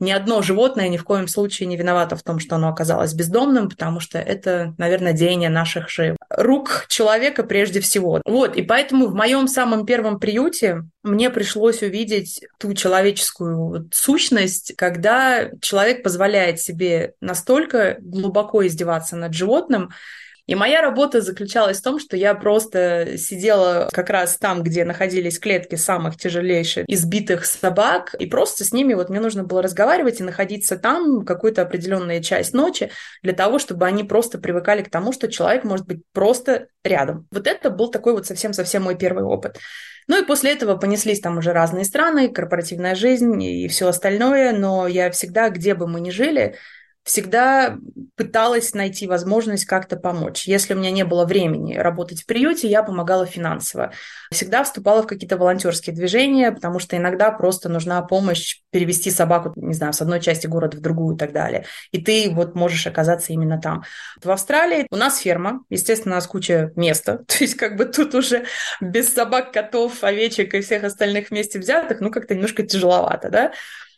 ни 0.00 0.10
одно 0.10 0.42
животное 0.42 0.88
ни 0.88 0.96
в 0.96 1.04
коем 1.04 1.28
случае 1.28 1.66
не 1.66 1.76
виновато 1.76 2.16
в 2.16 2.22
том, 2.22 2.40
что 2.40 2.56
оно 2.56 2.68
оказалось 2.68 3.14
бездомным, 3.14 3.68
потому 3.68 4.00
что 4.00 4.18
это, 4.18 4.74
наверное, 4.78 5.12
деяние 5.12 5.50
наших 5.50 5.88
же 5.90 6.16
рук 6.30 6.86
человека 6.88 7.44
прежде 7.44 7.80
всего. 7.80 8.20
Вот, 8.24 8.56
и 8.56 8.62
поэтому 8.62 9.06
в 9.06 9.14
моем 9.14 9.46
самом 9.46 9.86
первом 9.86 10.18
приюте 10.18 10.84
мне 11.02 11.30
пришлось 11.30 11.82
увидеть 11.82 12.42
ту 12.58 12.74
человеческую 12.74 13.88
сущность, 13.92 14.74
когда 14.76 15.50
человек 15.60 16.02
позволяет 16.02 16.60
себе 16.60 17.12
настолько 17.20 17.96
глубоко 18.00 18.66
издеваться 18.66 19.16
над 19.16 19.34
животным, 19.34 19.90
и 20.46 20.54
моя 20.54 20.82
работа 20.82 21.20
заключалась 21.20 21.78
в 21.78 21.82
том, 21.82 21.98
что 21.98 22.16
я 22.16 22.34
просто 22.34 23.18
сидела 23.18 23.88
как 23.92 24.10
раз 24.10 24.36
там, 24.36 24.62
где 24.62 24.84
находились 24.84 25.38
клетки 25.38 25.76
самых 25.76 26.16
тяжелейших 26.16 26.84
избитых 26.88 27.44
собак, 27.44 28.14
и 28.18 28.26
просто 28.26 28.64
с 28.64 28.72
ними 28.72 28.94
вот 28.94 29.10
мне 29.10 29.20
нужно 29.20 29.44
было 29.44 29.62
разговаривать 29.62 30.20
и 30.20 30.24
находиться 30.24 30.76
там 30.76 31.24
какую-то 31.24 31.62
определенную 31.62 32.22
часть 32.22 32.52
ночи 32.54 32.90
для 33.22 33.32
того, 33.32 33.58
чтобы 33.58 33.86
они 33.86 34.04
просто 34.04 34.38
привыкали 34.38 34.82
к 34.82 34.90
тому, 34.90 35.12
что 35.12 35.30
человек 35.30 35.64
может 35.64 35.86
быть 35.86 36.02
просто 36.12 36.66
рядом. 36.84 37.26
Вот 37.30 37.46
это 37.46 37.70
был 37.70 37.90
такой 37.90 38.12
вот 38.12 38.26
совсем-совсем 38.26 38.82
мой 38.82 38.96
первый 38.96 39.24
опыт. 39.24 39.58
Ну 40.08 40.20
и 40.20 40.26
после 40.26 40.52
этого 40.52 40.76
понеслись 40.76 41.20
там 41.20 41.38
уже 41.38 41.52
разные 41.52 41.84
страны, 41.84 42.28
корпоративная 42.28 42.96
жизнь 42.96 43.40
и 43.40 43.68
все 43.68 43.86
остальное, 43.86 44.52
но 44.52 44.88
я 44.88 45.10
всегда, 45.12 45.50
где 45.50 45.74
бы 45.74 45.86
мы 45.86 46.00
ни 46.00 46.10
жили, 46.10 46.56
всегда 47.04 47.78
пыталась 48.14 48.74
найти 48.74 49.06
возможность 49.06 49.64
как-то 49.64 49.96
помочь. 49.96 50.46
Если 50.46 50.74
у 50.74 50.76
меня 50.76 50.90
не 50.90 51.04
было 51.04 51.24
времени 51.24 51.74
работать 51.74 52.22
в 52.22 52.26
приюте, 52.26 52.68
я 52.68 52.82
помогала 52.82 53.24
финансово. 53.26 53.92
Всегда 54.30 54.62
вступала 54.62 55.02
в 55.02 55.06
какие-то 55.06 55.38
волонтерские 55.38 55.96
движения, 55.96 56.52
потому 56.52 56.78
что 56.78 56.96
иногда 56.96 57.30
просто 57.30 57.68
нужна 57.68 58.02
помощь 58.02 58.60
перевести 58.70 59.10
собаку, 59.10 59.52
не 59.56 59.74
знаю, 59.74 59.92
с 59.92 60.02
одной 60.02 60.20
части 60.20 60.46
города 60.46 60.76
в 60.76 60.80
другую 60.80 61.16
и 61.16 61.18
так 61.18 61.32
далее. 61.32 61.64
И 61.90 62.02
ты 62.02 62.30
вот 62.30 62.54
можешь 62.54 62.86
оказаться 62.86 63.32
именно 63.32 63.58
там. 63.60 63.82
В 64.22 64.30
Австралии 64.30 64.86
у 64.90 64.96
нас 64.96 65.18
ферма, 65.18 65.64
естественно, 65.70 66.14
у 66.14 66.16
нас 66.16 66.26
куча 66.26 66.72
места. 66.76 67.18
То 67.26 67.36
есть 67.40 67.54
как 67.54 67.76
бы 67.76 67.86
тут 67.86 68.14
уже 68.14 68.44
без 68.80 69.12
собак, 69.12 69.52
котов, 69.52 70.04
овечек 70.04 70.54
и 70.54 70.60
всех 70.60 70.84
остальных 70.84 71.30
вместе 71.30 71.58
взятых, 71.58 72.00
ну 72.00 72.10
как-то 72.10 72.34
немножко 72.34 72.62
тяжеловато, 72.62 73.30
да. 73.30 73.52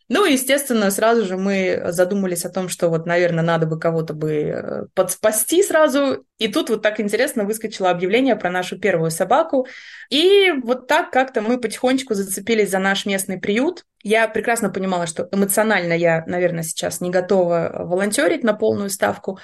Ну, 0.08 0.24
естественно, 0.24 0.90
сразу 0.90 1.24
же 1.24 1.36
мы 1.36 1.82
задумались 1.86 2.44
о 2.44 2.50
том, 2.50 2.68
что 2.68 2.88
вот, 2.88 3.06
наверное, 3.06 3.44
надо 3.44 3.66
бы 3.66 3.78
кого-то 3.78 4.14
бы 4.14 4.32
э, 4.32 4.86
подспасти 4.94 5.62
сразу. 5.62 6.24
И 6.38 6.48
тут 6.48 6.70
вот 6.70 6.82
так 6.82 7.00
интересно 7.00 7.44
выскочило 7.44 7.90
объявление 7.90 8.36
про 8.36 8.50
нашу 8.50 8.78
первую 8.78 9.10
собаку. 9.10 9.66
И 10.10 10.52
вот 10.62 10.86
так 10.86 11.10
как-то 11.10 11.40
мы 11.40 11.58
потихонечку 11.58 12.14
зацепились 12.14 12.70
за 12.70 12.78
наш 12.78 13.06
местный 13.06 13.38
приют. 13.38 13.84
Я 14.02 14.28
прекрасно 14.28 14.70
понимала, 14.70 15.06
что 15.06 15.28
эмоционально 15.30 15.92
я, 15.92 16.24
наверное, 16.26 16.62
сейчас 16.62 17.00
не 17.00 17.10
готова 17.10 17.72
волонтерить 17.84 18.42
на 18.42 18.54
полную 18.54 18.90
ставку. 18.90 19.38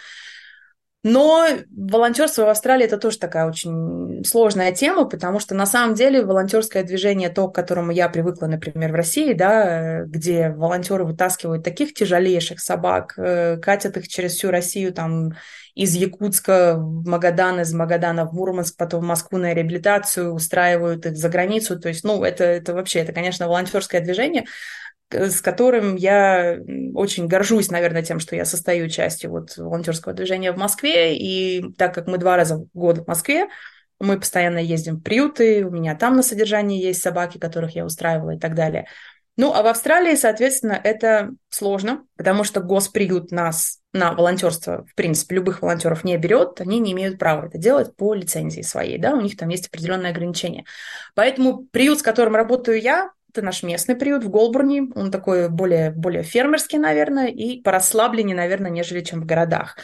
Но 1.04 1.46
волонтерство 1.70 2.44
в 2.44 2.48
Австралии 2.48 2.84
это 2.84 2.98
тоже 2.98 3.18
такая 3.18 3.46
очень 3.46 4.24
сложная 4.24 4.72
тема, 4.72 5.04
потому 5.04 5.38
что 5.38 5.54
на 5.54 5.64
самом 5.64 5.94
деле 5.94 6.24
волонтерское 6.24 6.82
движение, 6.82 7.28
то, 7.28 7.48
к 7.48 7.54
которому 7.54 7.92
я 7.92 8.08
привыкла, 8.08 8.46
например, 8.46 8.90
в 8.90 8.96
России, 8.96 9.32
да, 9.32 10.02
где 10.06 10.50
волонтеры 10.50 11.04
вытаскивают 11.04 11.62
таких 11.62 11.94
тяжелейших 11.94 12.58
собак, 12.58 13.14
э, 13.16 13.58
катят 13.58 13.96
их 13.96 14.08
через 14.08 14.32
всю 14.32 14.50
Россию 14.50 14.92
там 14.92 15.34
из 15.76 15.94
Якутска 15.94 16.74
в 16.76 17.06
Магадан, 17.06 17.60
из 17.60 17.72
Магадана 17.72 18.26
в 18.26 18.32
Мурманск, 18.32 18.76
потом 18.76 19.02
в 19.02 19.06
Москву 19.06 19.38
на 19.38 19.54
реабилитацию, 19.54 20.32
устраивают 20.32 21.06
их 21.06 21.16
за 21.16 21.28
границу. 21.28 21.78
То 21.78 21.88
есть, 21.88 22.02
ну, 22.02 22.24
это, 22.24 22.42
это 22.42 22.74
вообще, 22.74 22.98
это, 22.98 23.12
конечно, 23.12 23.46
волонтерское 23.46 24.00
движение. 24.00 24.46
С 25.10 25.40
которым 25.40 25.96
я 25.96 26.58
очень 26.94 27.26
горжусь, 27.26 27.70
наверное, 27.70 28.02
тем, 28.02 28.18
что 28.20 28.36
я 28.36 28.44
состою 28.44 28.88
частью 28.88 29.30
вот 29.30 29.56
волонтерского 29.56 30.14
движения 30.14 30.52
в 30.52 30.58
Москве, 30.58 31.16
и 31.16 31.72
так 31.76 31.94
как 31.94 32.06
мы 32.06 32.18
два 32.18 32.36
раза 32.36 32.56
в 32.56 32.68
год 32.74 32.98
в 32.98 33.06
Москве, 33.06 33.48
мы 34.00 34.18
постоянно 34.18 34.58
ездим 34.58 34.96
в 34.96 35.02
приюты, 35.02 35.64
у 35.64 35.70
меня 35.70 35.94
там 35.96 36.16
на 36.16 36.22
содержании 36.22 36.82
есть 36.82 37.02
собаки, 37.02 37.38
которых 37.38 37.74
я 37.74 37.84
устраивала 37.84 38.32
и 38.32 38.38
так 38.38 38.54
далее. 38.54 38.86
Ну, 39.36 39.52
а 39.52 39.62
в 39.62 39.68
Австралии, 39.68 40.16
соответственно, 40.16 40.80
это 40.82 41.30
сложно, 41.48 42.04
потому 42.16 42.42
что 42.42 42.60
госприют 42.60 43.30
нас 43.30 43.78
на 43.92 44.12
волонтерство, 44.12 44.84
в 44.84 44.96
принципе, 44.96 45.36
любых 45.36 45.62
волонтеров 45.62 46.02
не 46.02 46.16
берет, 46.16 46.60
они 46.60 46.80
не 46.80 46.90
имеют 46.90 47.20
права 47.20 47.46
это 47.46 47.56
делать 47.56 47.94
по 47.94 48.14
лицензии 48.14 48.62
своей, 48.62 48.98
да, 48.98 49.14
у 49.14 49.20
них 49.20 49.36
там 49.36 49.48
есть 49.48 49.68
определенные 49.68 50.10
ограничения. 50.10 50.64
Поэтому 51.14 51.66
приют, 51.70 52.00
с 52.00 52.02
которым 52.02 52.34
работаю 52.34 52.80
я, 52.80 53.12
это 53.38 53.46
наш 53.46 53.62
местный 53.62 53.94
приют 53.94 54.24
в 54.24 54.30
Голбурне, 54.30 54.88
он 54.94 55.10
такой 55.10 55.48
более, 55.48 55.90
более 55.90 56.22
фермерский, 56.22 56.78
наверное, 56.78 57.28
и 57.28 57.62
порасслабленнее, 57.62 58.36
наверное, 58.36 58.70
нежели 58.70 59.00
чем 59.00 59.22
в 59.22 59.26
городах. 59.26 59.76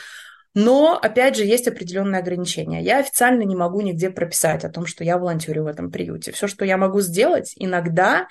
Но, 0.54 0.98
опять 1.00 1.36
же, 1.36 1.44
есть 1.44 1.66
определенные 1.66 2.20
ограничения. 2.20 2.80
Я 2.80 2.98
официально 2.98 3.42
не 3.42 3.56
могу 3.56 3.80
нигде 3.80 4.10
прописать 4.10 4.64
о 4.64 4.68
том, 4.68 4.86
что 4.86 5.02
я 5.02 5.18
волонтерю 5.18 5.64
в 5.64 5.66
этом 5.66 5.90
приюте. 5.90 6.30
Все, 6.32 6.46
что 6.46 6.64
я 6.64 6.76
могу 6.76 7.00
сделать, 7.00 7.54
иногда 7.56 8.28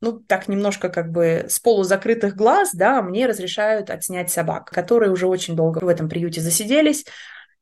ну, 0.00 0.18
так 0.18 0.48
немножко 0.48 0.88
как 0.88 1.12
бы 1.12 1.46
с 1.48 1.60
полузакрытых 1.60 2.34
глаз, 2.34 2.70
да, 2.74 3.00
мне 3.02 3.26
разрешают 3.26 3.88
отснять 3.88 4.32
собак, 4.32 4.68
которые 4.70 5.12
уже 5.12 5.28
очень 5.28 5.54
долго 5.54 5.78
в 5.78 5.86
этом 5.86 6.08
приюте 6.08 6.40
засиделись, 6.40 7.06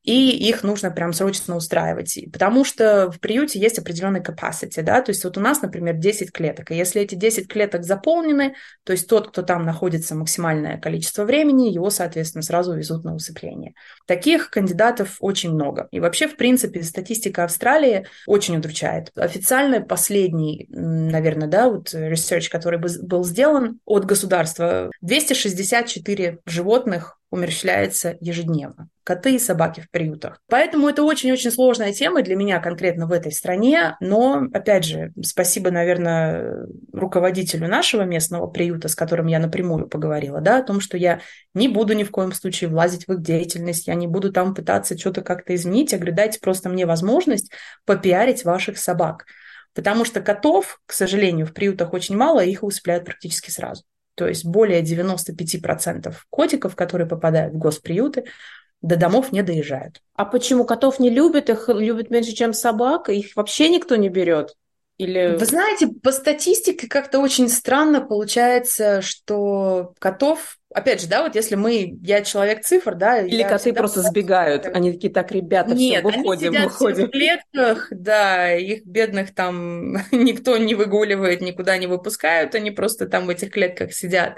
и 0.02 0.30
их 0.48 0.62
нужно 0.62 0.90
прям 0.90 1.12
срочно 1.12 1.56
устраивать. 1.56 2.18
Потому 2.32 2.64
что 2.64 3.10
в 3.10 3.20
приюте 3.20 3.58
есть 3.58 3.78
определенный 3.78 4.20
capacity, 4.20 4.82
да, 4.82 5.02
то 5.02 5.10
есть 5.10 5.24
вот 5.24 5.36
у 5.36 5.40
нас, 5.40 5.62
например, 5.62 5.94
10 5.96 6.32
клеток, 6.32 6.70
и 6.70 6.76
если 6.76 7.02
эти 7.02 7.14
10 7.14 7.48
клеток 7.48 7.84
заполнены, 7.84 8.54
то 8.84 8.92
есть 8.92 9.08
тот, 9.08 9.28
кто 9.28 9.42
там 9.42 9.64
находится 9.64 10.14
максимальное 10.14 10.78
количество 10.78 11.24
времени, 11.24 11.72
его, 11.72 11.90
соответственно, 11.90 12.42
сразу 12.42 12.74
везут 12.74 13.04
на 13.04 13.14
усыпление. 13.14 13.74
Таких 14.06 14.50
кандидатов 14.50 15.16
очень 15.20 15.52
много. 15.52 15.88
И 15.90 16.00
вообще, 16.00 16.28
в 16.28 16.36
принципе, 16.36 16.82
статистика 16.82 17.44
Австралии 17.44 18.06
очень 18.26 18.56
удручает. 18.56 19.10
Официально 19.14 19.80
последний, 19.80 20.66
наверное, 20.70 21.48
да, 21.48 21.68
вот 21.68 21.92
research, 21.94 22.48
который 22.50 22.78
был 22.78 23.24
сделан 23.24 23.78
от 23.84 24.04
государства, 24.04 24.90
264 25.02 26.38
животных 26.46 27.19
умерщвляется 27.31 28.16
ежедневно. 28.21 28.88
Коты 29.05 29.37
и 29.37 29.38
собаки 29.38 29.81
в 29.81 29.90
приютах. 29.90 30.40
Поэтому 30.49 30.88
это 30.88 31.03
очень-очень 31.03 31.51
сложная 31.51 31.93
тема 31.93 32.23
для 32.23 32.37
меня 32.37 32.61
конкретно 32.61 33.07
в 33.07 33.12
этой 33.12 33.33
стране. 33.33 33.97
Но, 34.01 34.47
опять 34.53 34.85
же, 34.85 35.12
спасибо, 35.23 35.71
наверное, 35.71 36.66
руководителю 36.93 37.69
нашего 37.69 38.03
местного 38.03 38.47
приюта, 38.47 38.88
с 38.88 38.95
которым 38.95 39.27
я 39.27 39.38
напрямую 39.38 39.88
поговорила, 39.88 40.40
да, 40.40 40.59
о 40.59 40.62
том, 40.62 40.81
что 40.81 40.97
я 40.97 41.21
не 41.55 41.69
буду 41.69 41.95
ни 41.95 42.05
в 42.05 42.11
коем 42.11 42.33
случае 42.33 42.69
влазить 42.69 43.07
в 43.07 43.12
их 43.12 43.23
деятельность, 43.23 43.87
я 43.87 43.95
не 43.95 44.07
буду 44.07 44.33
там 44.33 44.55
пытаться 44.55 44.99
что-то 44.99 45.23
как-то 45.23 45.55
изменить. 45.55 45.93
Я 45.93 45.99
говорю, 45.99 46.14
дайте 46.14 46.40
просто 46.40 46.69
мне 46.69 46.85
возможность 46.85 47.51
попиарить 47.85 48.45
ваших 48.45 48.79
собак. 48.79 49.25
Потому 49.73 50.05
что 50.05 50.21
котов, 50.21 50.81
к 50.87 50.93
сожалению, 50.93 51.47
в 51.47 51.53
приютах 51.53 51.93
очень 51.93 52.16
мало, 52.16 52.40
их 52.40 52.64
усыпляют 52.64 53.05
практически 53.05 53.51
сразу. 53.51 53.85
То 54.14 54.29
есть 54.29 54.44
более 54.44 54.83
95% 54.83 56.14
котиков, 56.29 56.77
которые 56.77 57.09
попадают 57.09 57.55
в 57.55 57.59
госприюты, 57.59 58.25
до 58.83 58.96
домов 58.96 59.33
не 59.33 59.42
доезжают. 59.42 60.03
А 60.14 60.25
почему 60.25 60.64
котов 60.64 60.99
не 60.99 61.11
любят? 61.11 61.51
Их 61.51 61.68
любят 61.68 62.11
меньше, 62.11 62.33
чем 62.33 62.53
собак? 62.53 63.09
Их 63.09 63.37
вообще 63.37 63.68
никто 63.68 63.96
не 63.96 64.09
берет? 64.09 64.57
Или... 65.00 65.34
Вы 65.38 65.46
знаете, 65.46 65.86
по 65.86 66.12
статистике 66.12 66.86
как-то 66.86 67.20
очень 67.20 67.48
странно 67.48 68.02
получается, 68.02 69.00
что 69.00 69.94
котов 69.98 70.58
опять 70.74 71.00
же, 71.00 71.08
да, 71.08 71.22
вот 71.22 71.34
если 71.34 71.56
мы, 71.56 71.98
я 72.02 72.20
человек 72.20 72.62
цифр, 72.64 72.94
да. 72.94 73.20
Или 73.22 73.42
коты 73.42 73.72
просто 73.72 74.02
сбегают, 74.02 74.66
они 74.66 74.92
такие, 74.92 75.10
так, 75.10 75.32
ребята, 75.32 75.74
Нет, 75.74 76.04
все, 76.04 76.18
выходим, 76.18 76.48
они 76.48 76.58
сидят 76.58 76.64
выходим. 76.64 77.06
в 77.06 77.10
клетках, 77.10 77.88
да, 77.90 78.52
их 78.52 78.84
бедных 78.84 79.34
там 79.34 79.94
никто 80.12 80.58
не 80.58 80.74
выгуливает, 80.74 81.40
никуда 81.40 81.78
не 81.78 81.86
выпускают, 81.86 82.54
они 82.54 82.70
просто 82.70 83.06
там 83.06 83.24
в 83.24 83.30
этих 83.30 83.50
клетках 83.50 83.94
сидят. 83.94 84.36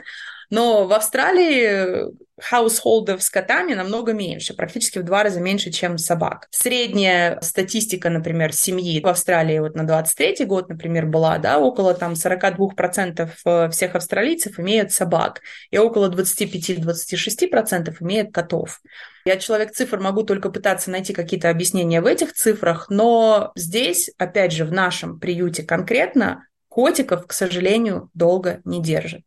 Но 0.53 0.87
в 0.87 0.93
Австралии 0.93 2.12
хаусхолдов 2.38 3.23
с 3.23 3.31
котами 3.31 3.73
намного 3.73 4.12
меньше, 4.12 4.53
практически 4.53 4.99
в 4.99 5.03
два 5.03 5.23
раза 5.23 5.41
меньше, 5.41 5.71
чем 5.71 5.97
собак. 5.97 6.47
Средняя 6.51 7.41
статистика, 7.41 8.11
например, 8.11 8.53
семьи 8.53 9.01
в 9.01 9.07
Австралии 9.07 9.61
вот 9.61 9.75
на 9.77 9.85
23 9.85 10.45
год, 10.45 10.69
например, 10.69 11.07
была, 11.07 11.38
да, 11.38 11.59
около 11.59 11.95
там 11.95 12.12
42% 12.12 13.31
э, 13.47 13.71
всех 13.71 13.95
австралийцев 13.95 14.61
имеют 14.61 14.93
собак, 14.93 15.41
и 15.71 15.79
около 15.79 16.11
25-26% 16.11 17.97
имеют 18.01 18.35
котов. 18.35 18.83
Я 19.25 19.38
человек 19.38 19.73
цифр, 19.73 20.01
могу 20.01 20.23
только 20.23 20.51
пытаться 20.51 20.91
найти 20.91 21.15
какие-то 21.15 21.49
объяснения 21.49 22.03
в 22.03 22.07
этих 22.07 22.35
цифрах, 22.35 22.91
но 22.91 23.53
здесь, 23.57 24.11
опять 24.19 24.53
же, 24.53 24.67
в 24.67 24.73
нашем 24.73 25.19
приюте 25.19 25.62
конкретно, 25.62 26.47
котиков, 26.69 27.27
к 27.27 27.33
сожалению, 27.33 28.11
долго 28.12 28.61
не 28.67 28.83
держат. 28.83 29.23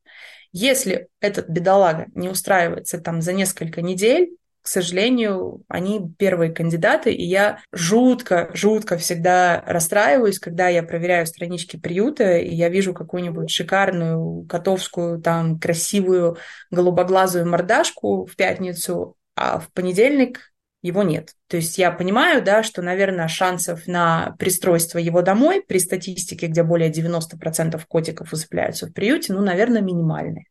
Если 0.58 1.10
этот 1.20 1.50
бедолага 1.50 2.06
не 2.16 2.30
устраивается 2.30 2.98
там 2.98 3.22
за 3.22 3.34
несколько 3.34 3.82
недель, 3.82 4.38
к 4.62 4.70
сожалению, 4.70 5.64
они 5.68 6.02
первые 6.18 6.50
кандидаты, 6.50 7.12
и 7.12 7.26
я 7.26 7.60
жутко, 7.74 8.50
жутко 8.54 8.98
всегда 8.98 9.62
расстраиваюсь, 9.68 10.40
когда 10.40 10.70
я 10.70 10.82
проверяю 10.82 11.28
странички 11.28 11.76
приюта, 11.76 12.38
и 12.38 12.56
я 12.56 12.70
вижу 12.70 12.94
какую-нибудь 12.94 13.52
шикарную 13.52 14.46
котовскую, 14.46 15.22
там, 15.22 15.60
красивую 15.60 16.38
голубоглазую 16.72 17.46
мордашку 17.50 18.26
в 18.26 18.38
пятницу, 18.38 19.18
а 19.36 19.60
в 19.60 19.70
понедельник 19.74 20.54
его 20.86 21.02
нет. 21.02 21.34
То 21.48 21.58
есть 21.58 21.78
я 21.80 21.92
понимаю, 21.92 22.44
да, 22.44 22.62
что, 22.62 22.84
наверное, 22.84 23.28
шансов 23.28 23.88
на 23.88 24.36
пристройство 24.38 25.00
его 25.00 25.24
домой 25.24 25.64
при 25.68 25.80
статистике, 25.80 26.46
где 26.48 26.62
более 26.62 26.92
90% 26.92 27.82
котиков 27.88 28.32
усыпляются 28.32 28.86
в 28.86 28.94
приюте, 28.94 29.34
ну, 29.34 29.42
наверное, 29.42 29.82
минимальные. 29.82 30.46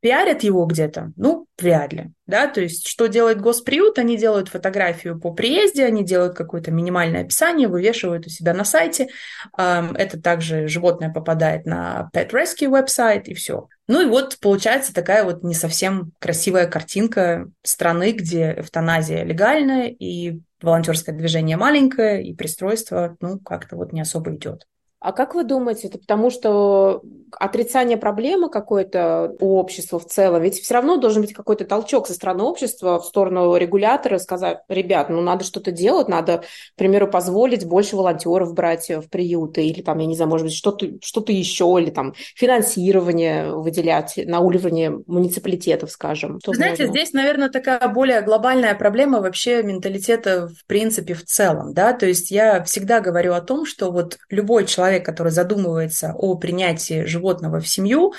Пиарят 0.00 0.42
его 0.42 0.64
где-то? 0.64 1.12
Ну, 1.16 1.46
вряд 1.58 1.92
ли. 1.92 2.10
Да? 2.26 2.46
То 2.46 2.62
есть, 2.62 2.88
что 2.88 3.06
делает 3.06 3.40
госприют? 3.40 3.98
Они 3.98 4.16
делают 4.16 4.48
фотографию 4.48 5.20
по 5.20 5.32
приезде, 5.32 5.84
они 5.84 6.04
делают 6.04 6.34
какое-то 6.34 6.70
минимальное 6.70 7.22
описание, 7.22 7.68
вывешивают 7.68 8.26
у 8.26 8.30
себя 8.30 8.54
на 8.54 8.64
сайте. 8.64 9.08
Это 9.56 10.20
также 10.22 10.68
животное 10.68 11.12
попадает 11.12 11.66
на 11.66 12.08
Pet 12.14 12.30
Rescue 12.30 12.68
веб-сайт, 12.68 13.28
и 13.28 13.34
все. 13.34 13.68
Ну 13.88 14.00
и 14.00 14.06
вот 14.06 14.38
получается 14.40 14.94
такая 14.94 15.24
вот 15.24 15.42
не 15.42 15.54
совсем 15.54 16.12
красивая 16.18 16.66
картинка 16.66 17.50
страны, 17.62 18.12
где 18.12 18.54
эвтаназия 18.58 19.22
легальная, 19.24 19.88
и 19.88 20.40
волонтерское 20.62 21.14
движение 21.14 21.56
маленькое, 21.56 22.24
и 22.24 22.34
пристройство, 22.34 23.16
ну, 23.20 23.38
как-то 23.38 23.76
вот 23.76 23.92
не 23.92 24.00
особо 24.00 24.34
идет. 24.34 24.66
А 25.00 25.12
как 25.12 25.34
вы 25.34 25.44
думаете, 25.44 25.88
это 25.88 25.98
потому 25.98 26.28
что 26.30 27.02
отрицание 27.38 27.96
проблемы 27.96 28.50
какой-то 28.50 29.34
у 29.40 29.56
общества 29.56 29.98
в 29.98 30.04
целом? 30.04 30.42
Ведь 30.42 30.60
все 30.60 30.74
равно 30.74 30.98
должен 30.98 31.22
быть 31.22 31.32
какой-то 31.32 31.64
толчок 31.64 32.06
со 32.06 32.12
стороны 32.12 32.42
общества 32.42 33.00
в 33.00 33.06
сторону 33.06 33.56
регулятора, 33.56 34.18
сказать, 34.18 34.58
ребят, 34.68 35.08
ну 35.08 35.22
надо 35.22 35.44
что-то 35.44 35.70
делать, 35.70 36.08
надо, 36.08 36.38
к 36.38 36.44
примеру, 36.76 37.08
позволить 37.08 37.66
больше 37.66 37.96
волонтеров 37.96 38.52
брать 38.52 38.90
в 38.90 39.08
приюты, 39.08 39.64
или 39.64 39.80
там, 39.80 39.98
я 40.00 40.06
не 40.06 40.16
знаю, 40.16 40.28
может 40.28 40.46
быть, 40.46 40.54
что-то 40.54 40.86
что 41.02 41.24
еще, 41.28 41.76
или 41.80 41.88
там 41.88 42.12
финансирование 42.34 43.54
выделять 43.54 44.18
на 44.26 44.40
уровне 44.40 44.90
муниципалитетов, 45.06 45.90
скажем. 45.90 46.40
Что 46.42 46.52
Знаете, 46.52 46.86
можно? 46.86 46.98
здесь, 46.98 47.14
наверное, 47.14 47.48
такая 47.48 47.88
более 47.88 48.20
глобальная 48.20 48.74
проблема 48.74 49.22
вообще 49.22 49.62
менталитета 49.62 50.48
в 50.48 50.66
принципе 50.66 51.14
в 51.14 51.24
целом, 51.24 51.72
да, 51.72 51.94
то 51.94 52.04
есть 52.04 52.30
я 52.30 52.62
всегда 52.64 53.00
говорю 53.00 53.32
о 53.32 53.40
том, 53.40 53.64
что 53.64 53.90
вот 53.90 54.18
любой 54.28 54.66
человек, 54.66 54.89
человек, 54.90 55.06
который 55.06 55.32
задумывается 55.32 56.14
о 56.16 56.36
принятии 56.36 57.04
животного 57.04 57.60
в 57.60 57.68
семью, 57.68 58.12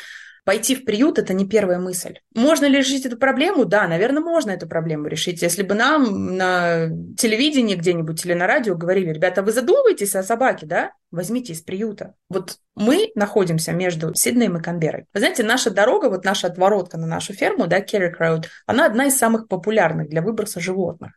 Пойти 0.43 0.73
в 0.73 0.85
приют– 0.85 1.19
это 1.19 1.35
не 1.35 1.47
первая 1.47 1.77
мысль. 1.77 2.17
Можно 2.33 2.65
ли 2.65 2.79
решить 2.79 3.05
эту 3.05 3.15
проблему? 3.15 3.63
Да, 3.65 3.87
наверное, 3.87 4.23
можно 4.23 4.49
эту 4.49 4.67
проблему 4.67 5.05
решить. 5.05 5.43
Если 5.43 5.61
бы 5.61 5.75
нам 5.75 6.35
на 6.35 6.87
телевидении 7.15 7.75
где-нибудь 7.75 8.25
или 8.25 8.33
на 8.33 8.47
радио 8.47 8.73
говорили, 8.73 9.13
ребята, 9.13 9.43
вы 9.43 9.51
задумываетесь 9.51 10.15
о 10.15 10.23
собаке, 10.23 10.65
да? 10.65 10.93
Возьмите 11.11 11.53
из 11.53 11.61
приюта. 11.61 12.15
Вот 12.27 12.57
мы 12.73 13.11
находимся 13.13 13.71
между 13.71 14.15
Сиднеем 14.15 14.57
и 14.57 14.63
Канберой. 14.63 15.05
Вы 15.13 15.19
знаете, 15.19 15.43
наша 15.43 15.69
дорога, 15.69 16.09
вот 16.09 16.25
наша 16.25 16.47
отворотка 16.47 16.97
на 16.97 17.05
нашу 17.05 17.33
ферму, 17.33 17.67
да, 17.67 17.79
Керрик 17.79 18.17
Роуд, 18.17 18.49
она 18.65 18.87
одна 18.87 19.05
из 19.05 19.17
самых 19.17 19.47
популярных 19.47 20.09
для 20.09 20.23
выброса 20.23 20.59
животных 20.59 21.11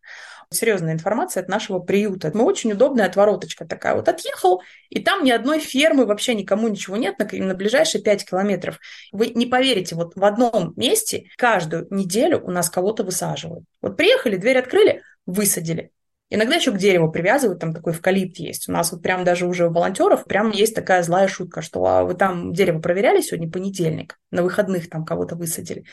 серьезная 0.54 0.92
информация 0.92 1.42
от 1.42 1.48
нашего 1.48 1.78
приюта. 1.78 2.30
Мы 2.34 2.44
очень 2.44 2.72
удобная 2.72 3.06
отвороточка 3.06 3.66
такая. 3.66 3.94
Вот 3.94 4.08
отъехал, 4.08 4.62
и 4.90 5.02
там 5.02 5.24
ни 5.24 5.30
одной 5.30 5.60
фермы, 5.60 6.06
вообще 6.06 6.34
никому 6.34 6.68
ничего 6.68 6.96
нет 6.96 7.18
на, 7.18 7.26
на 7.46 7.54
ближайшие 7.54 8.02
5 8.02 8.30
километров. 8.30 8.78
Вы 9.12 9.28
не 9.28 9.46
поверите, 9.46 9.94
вот 9.94 10.14
в 10.16 10.24
одном 10.24 10.72
месте 10.76 11.30
каждую 11.36 11.86
неделю 11.90 12.42
у 12.44 12.50
нас 12.50 12.70
кого-то 12.70 13.04
высаживают. 13.04 13.64
Вот 13.82 13.96
приехали, 13.96 14.36
дверь 14.36 14.58
открыли, 14.58 15.02
высадили. 15.26 15.90
Иногда 16.30 16.56
еще 16.56 16.72
к 16.72 16.78
дереву 16.78 17.12
привязывают, 17.12 17.60
там 17.60 17.72
такой 17.72 17.92
эвкалипт 17.92 18.38
есть. 18.38 18.68
У 18.68 18.72
нас 18.72 18.90
вот 18.90 19.02
прям 19.02 19.24
даже 19.24 19.46
уже 19.46 19.68
у 19.68 19.72
волонтеров 19.72 20.24
прям 20.24 20.50
есть 20.50 20.74
такая 20.74 21.02
злая 21.02 21.28
шутка, 21.28 21.62
что 21.62 21.84
а 21.84 22.02
вы 22.02 22.14
там 22.14 22.52
дерево 22.52 22.80
проверяли 22.80 23.20
сегодня 23.20 23.50
понедельник, 23.50 24.18
на 24.30 24.42
выходных 24.42 24.88
там 24.88 25.04
кого-то 25.04 25.36
высадили. 25.36 25.84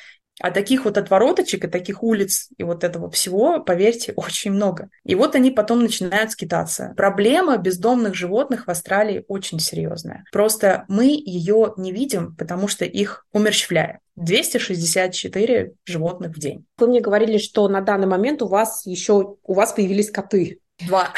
А 0.41 0.51
таких 0.51 0.85
вот 0.85 0.97
отвороточек 0.97 1.65
и 1.65 1.67
таких 1.67 2.03
улиц 2.03 2.49
и 2.57 2.63
вот 2.63 2.83
этого 2.83 3.09
всего, 3.11 3.59
поверьте, 3.59 4.13
очень 4.15 4.51
много. 4.51 4.89
И 5.05 5.15
вот 5.15 5.35
они 5.35 5.51
потом 5.51 5.81
начинают 5.81 6.31
скитаться. 6.31 6.93
Проблема 6.97 7.57
бездомных 7.57 8.15
животных 8.15 8.67
в 8.67 8.71
Австралии 8.71 9.23
очень 9.27 9.59
серьезная. 9.59 10.23
Просто 10.31 10.85
мы 10.87 11.05
ее 11.05 11.73
не 11.77 11.91
видим, 11.91 12.35
потому 12.35 12.67
что 12.67 12.85
их 12.85 13.25
умерщвляют. 13.31 13.99
264 14.15 15.73
животных 15.85 16.35
в 16.35 16.39
день. 16.39 16.65
Вы 16.77 16.87
мне 16.87 17.01
говорили, 17.01 17.37
что 17.37 17.67
на 17.67 17.81
данный 17.81 18.07
момент 18.07 18.41
у 18.41 18.47
вас 18.47 18.85
еще 18.85 19.37
у 19.43 19.53
вас 19.53 19.73
появились 19.73 20.11
коты. 20.11 20.59
Два. 20.85 21.13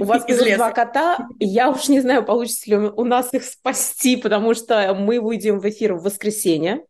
У 0.00 0.04
вас 0.04 0.24
появилось 0.26 0.56
два 0.56 0.70
кота. 0.70 1.28
Я 1.38 1.70
уж 1.70 1.88
не 1.88 2.00
знаю, 2.00 2.24
получится 2.24 2.70
ли 2.70 2.76
у 2.76 3.04
нас 3.04 3.34
их 3.34 3.44
спасти, 3.44 4.16
потому 4.16 4.54
что 4.54 4.94
мы 4.94 5.20
выйдем 5.20 5.60
в 5.60 5.68
эфир 5.68 5.94
в 5.94 6.02
воскресенье 6.02 6.82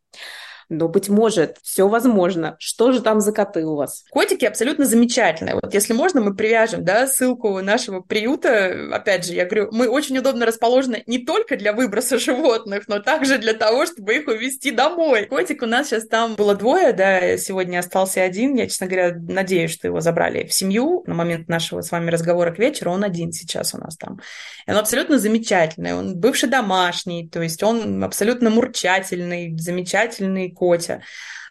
но, 0.69 0.89
быть 0.89 1.09
может, 1.09 1.57
все 1.63 1.89
возможно. 1.89 2.57
Что 2.59 2.93
же 2.93 3.01
там 3.01 3.21
за 3.21 3.33
коты 3.33 3.65
у 3.65 3.77
вас? 3.77 4.05
Котики 4.11 4.45
абсолютно 4.45 4.85
замечательные. 4.85 5.55
Вот 5.55 5.73
если 5.73 5.95
можно, 5.95 6.21
мы 6.21 6.35
привяжем 6.35 6.85
да, 6.85 7.07
ссылку 7.07 7.61
нашего 7.61 8.01
приюта. 8.01 8.89
Опять 8.93 9.25
же, 9.25 9.35
я 9.35 9.47
говорю, 9.47 9.69
мы 9.73 9.89
очень 9.89 10.19
удобно 10.19 10.45
расположены 10.45 11.03
не 11.07 11.19
только 11.25 11.57
для 11.57 11.73
выброса 11.73 12.19
животных, 12.19 12.85
но 12.89 12.99
также 12.99 13.39
для 13.39 13.55
того, 13.55 13.87
чтобы 13.87 14.17
их 14.17 14.29
увезти 14.29 14.71
домой. 14.71 15.27
Котик 15.27 15.63
у 15.63 15.67
нас 15.67 15.89
сейчас 15.89 16.07
там 16.07 16.35
было 16.35 16.55
двое, 16.55 16.93
да, 16.93 17.37
сегодня 17.39 17.79
остался 17.79 18.23
один. 18.23 18.55
Я, 18.55 18.67
честно 18.69 18.87
говоря, 18.87 19.15
надеюсь, 19.17 19.73
что 19.73 19.89
его 19.89 20.01
забрали 20.01 20.47
в 20.47 20.53
семью. 20.53 21.03
На 21.07 21.15
момент 21.15 21.49
нашего 21.49 21.81
с 21.81 21.91
вами 21.91 22.11
разговора 22.11 22.53
к 22.53 22.59
вечеру 22.59 22.93
он 22.93 23.05
один 23.05 23.33
сейчас 23.33 23.75
у 23.75 23.79
нас 23.79 23.97
там. 23.97 24.21
И 24.67 24.71
он 24.71 24.77
абсолютно 24.77 25.19
замечательный. 25.19 25.95
Он 25.95 26.17
бывший 26.17 26.49
домашний, 26.49 27.27
то 27.29 27.41
есть 27.41 27.63
он 27.63 28.05
абсолютно 28.05 28.51
мурчательный, 28.51 29.57
замечательный 29.57 30.51
Коте, 30.59 31.03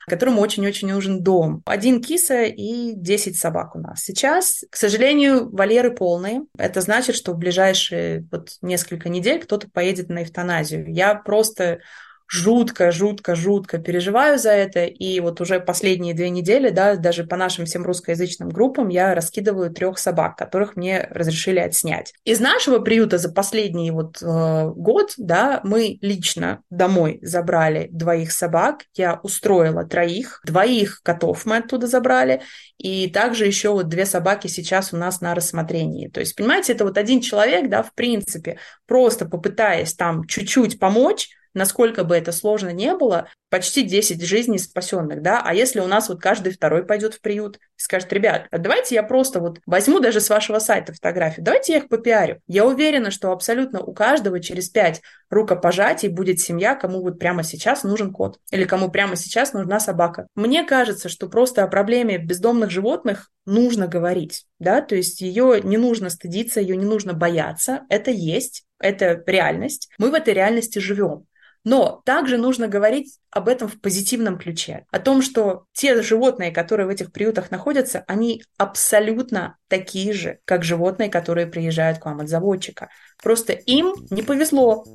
которому 0.08 0.42
очень-очень 0.42 0.90
нужен 0.90 1.22
дом. 1.22 1.62
Один 1.66 2.02
киса 2.02 2.44
и 2.44 2.94
10 2.96 3.38
собак 3.38 3.76
у 3.76 3.80
нас. 3.80 4.04
Сейчас, 4.04 4.64
к 4.70 4.78
сожалению, 4.78 5.50
вольеры 5.50 5.92
полные. 5.92 6.44
Это 6.58 6.80
значит, 6.80 7.16
что 7.16 7.34
в 7.34 7.38
ближайшие 7.38 8.26
вот 8.32 8.52
несколько 8.62 9.10
недель 9.10 9.40
кто-то 9.42 9.70
поедет 9.70 10.08
на 10.10 10.24
эвтаназию. 10.24 10.90
Я 10.92 11.14
просто 11.14 11.80
жутко, 12.28 12.92
жутко, 12.92 13.36
жутко 13.36 13.78
переживаю 13.78 14.38
за 14.38 14.52
это. 14.52 14.86
И 14.86 15.20
вот 15.20 15.42
уже 15.42 15.60
последние 15.60 16.14
две 16.14 16.30
недели, 16.30 16.70
да, 16.70 16.96
даже 16.96 17.24
по 17.24 17.38
нашим 17.38 17.66
всем 17.66 17.84
русскоязычным 17.84 18.50
группам 18.50 18.90
я 18.90 19.16
раскидываю 19.16 19.72
трех 19.72 19.98
собак, 19.98 20.38
которых 20.38 20.76
мне 20.76 21.08
разрешили 21.10 21.60
отснять. 21.60 22.14
Из 22.26 22.40
нашего 22.40 22.80
приюта 22.80 23.18
за 23.18 23.32
последний 23.32 23.92
вот 23.92 24.22
э, 24.22 24.72
год, 24.76 25.14
да, 25.18 25.62
мы 25.64 25.98
лично 26.02 26.62
домой 26.70 27.20
забрали 27.22 27.88
двоих 27.92 28.32
собак, 28.32 28.84
я 28.96 29.20
устроила 29.24 29.86
троих, 29.86 30.42
двоих 30.46 31.02
котов 31.04 31.46
мы 31.46 31.58
оттуда 31.58 31.88
забрали, 31.88 32.42
и 32.78 33.10
также 33.10 33.46
еще 33.46 33.70
вот 33.70 33.88
две 33.88 34.06
собаки 34.06 34.48
сейчас 34.48 34.94
у 34.94 34.98
нас 34.98 35.22
на 35.22 35.34
рассмотрении. 35.34 36.10
То 36.10 36.20
есть, 36.20 36.36
понимаете, 36.36 36.74
это 36.74 36.84
вот 36.84 36.98
один 36.98 37.22
человек, 37.22 37.70
да, 37.70 37.84
в 37.84 37.94
принципе, 37.94 38.60
просто 38.86 39.26
попытаясь 39.26 39.94
там 39.94 40.26
чуть-чуть 40.28 40.80
помочь, 40.80 41.30
насколько 41.58 42.04
бы 42.04 42.16
это 42.16 42.32
сложно 42.32 42.70
не 42.70 42.96
было, 42.96 43.28
почти 43.50 43.84
10 43.84 44.24
жизней 44.24 44.60
спасенных, 44.60 45.22
да, 45.22 45.42
а 45.44 45.54
если 45.54 45.80
у 45.80 45.88
нас 45.88 46.10
вот 46.10 46.22
каждый 46.22 46.54
второй 46.54 46.86
пойдет 46.86 47.16
в 47.16 47.22
приют 47.22 47.60
скажет, 47.78 48.12
ребят, 48.12 48.48
а 48.52 48.58
давайте 48.58 48.96
я 48.96 49.04
просто 49.04 49.40
вот 49.40 49.60
возьму 49.66 50.00
даже 50.00 50.20
с 50.20 50.30
вашего 50.30 50.60
сайта 50.60 50.94
фотографию, 50.94 51.46
давайте 51.46 51.74
я 51.74 51.80
их 51.80 51.88
попиарю. 51.88 52.40
Я 52.48 52.66
уверена, 52.66 53.12
что 53.12 53.32
абсолютно 53.32 53.82
у 53.82 53.94
каждого 53.94 54.40
через 54.40 54.70
5 54.70 55.02
рукопожатий 55.30 56.10
будет 56.10 56.40
семья, 56.40 56.76
кому 56.76 57.02
вот 57.02 57.20
прямо 57.20 57.44
сейчас 57.44 57.84
нужен 57.84 58.12
кот 58.12 58.40
или 58.52 58.66
кому 58.66 58.90
прямо 58.90 59.16
сейчас 59.16 59.54
нужна 59.54 59.80
собака. 59.80 60.28
Мне 60.36 60.64
кажется, 60.64 61.08
что 61.08 61.30
просто 61.30 61.64
о 61.64 61.68
проблеме 61.68 62.18
бездомных 62.18 62.72
животных 62.72 63.30
нужно 63.46 63.88
говорить, 63.88 64.46
да, 64.60 64.82
то 64.82 64.96
есть 64.96 65.22
ее 65.22 65.62
не 65.64 65.78
нужно 65.78 66.10
стыдиться, 66.10 66.60
ее 66.60 66.76
не 66.76 66.86
нужно 66.86 67.14
бояться, 67.14 67.82
это 67.90 68.12
есть, 68.12 68.64
это 68.80 69.24
реальность, 69.26 69.90
мы 69.98 70.10
в 70.10 70.16
этой 70.16 70.34
реальности 70.34 70.80
живем. 70.80 71.26
Но 71.64 72.02
также 72.06 72.38
нужно 72.38 72.68
говорить 72.68 73.20
об 73.30 73.48
этом 73.50 73.68
в 73.68 73.80
позитивном 73.80 74.38
ключе, 74.38 74.86
о 74.92 75.00
том, 75.00 75.22
что 75.22 75.66
те 75.74 76.02
животные, 76.02 76.52
которые 76.52 76.88
в 76.88 76.90
этих 76.90 77.12
приютах 77.12 77.52
находятся, 77.52 78.04
они 78.08 78.44
абсолютно 78.58 79.58
такие 79.68 80.14
же, 80.14 80.40
как 80.46 80.64
животные, 80.64 81.10
которые 81.10 81.48
приезжают 81.48 82.00
к 82.00 82.06
вам 82.06 82.22
от 82.22 82.30
заводчика. 82.30 82.90
Просто 83.22 83.54
им 83.54 83.94
не 84.10 84.22
повезло. 84.22 84.86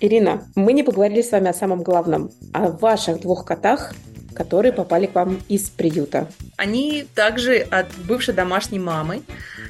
Ирина, 0.00 0.46
мы 0.54 0.72
не 0.72 0.84
поговорили 0.84 1.22
с 1.22 1.32
вами 1.32 1.48
о 1.48 1.54
самом 1.54 1.82
главном, 1.82 2.30
о 2.52 2.68
ваших 2.68 3.20
двух 3.20 3.44
котах, 3.44 3.92
которые 4.34 4.72
попали 4.72 5.06
к 5.06 5.14
вам 5.14 5.40
из 5.48 5.68
приюта. 5.70 6.28
Они 6.56 7.06
также 7.14 7.58
от 7.58 7.86
бывшей 8.06 8.34
домашней 8.34 8.78
мамы 8.78 9.22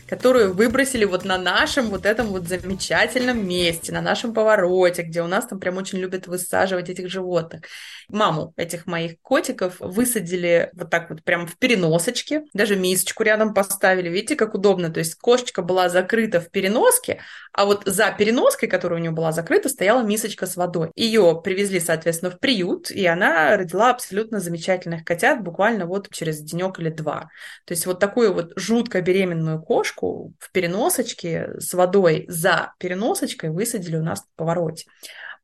которую 0.09 0.55
выбросили 0.55 1.05
вот 1.05 1.25
на 1.25 1.39
нашем 1.39 1.89
вот 1.91 2.07
этом 2.07 2.29
вот 2.29 2.49
замечательном 2.49 3.47
месте, 3.47 3.93
на 3.93 4.01
нашем 4.01 4.33
повороте, 4.33 5.03
где 5.03 5.23
у 5.23 5.27
нас 5.27 5.47
там 5.47 5.61
прям 5.61 5.77
очень 5.77 5.99
любят 5.99 6.27
высаживать 6.27 6.89
этих 6.89 7.11
животных. 7.11 7.63
Маму 8.09 8.55
этих 8.57 8.87
моих 8.87 9.21
котиков 9.21 9.77
высадили 9.81 10.71
вот 10.73 10.89
так 10.89 11.11
вот 11.11 11.23
прям 11.23 11.47
в 11.47 11.59
переносочке, 11.59 12.45
даже 12.55 12.75
мисочку 12.75 13.23
рядом 13.23 13.53
поставили, 13.53 14.09
видите, 14.09 14.35
как 14.35 14.55
удобно, 14.55 14.91
то 14.91 14.99
есть 14.99 15.15
кошечка 15.15 15.61
была 15.61 15.91
закрыта 15.91 16.41
в 16.41 16.51
переноске, 16.51 17.21
а 17.53 17.67
вот 17.67 17.83
за 17.85 18.11
переноской, 18.17 18.69
которая 18.69 18.99
у 18.99 19.03
нее 19.03 19.11
была 19.11 19.33
закрыта, 19.33 19.69
стояла 19.69 20.03
мисочка 20.03 20.47
с 20.47 20.57
водой. 20.57 20.91
Ее 20.95 21.41
привезли, 21.45 21.81
соответственно, 21.81 22.31
в 22.31 22.39
приют, 22.39 22.91
и 22.91 23.05
она 23.05 23.57
родила 23.57 23.91
абсолютно 23.91 24.41
замечательных 24.59 25.05
котят 25.05 25.43
буквально 25.43 25.87
вот 25.87 26.09
через 26.11 26.41
денек 26.41 26.79
или 26.81 26.91
два. 26.91 27.31
То 27.65 27.73
есть 27.73 27.87
вот 27.87 28.01
такую 28.01 28.35
вот 28.35 28.53
жутко 28.57 29.01
беременную 29.01 29.63
кошку 29.63 30.33
в 30.39 30.51
переносочке 30.51 31.51
с 31.59 31.73
водой 31.75 32.25
за 32.29 32.73
переносочкой 32.79 33.51
высадили 33.51 33.97
у 33.97 34.03
нас 34.03 34.21
в 34.21 34.37
повороте. 34.37 34.87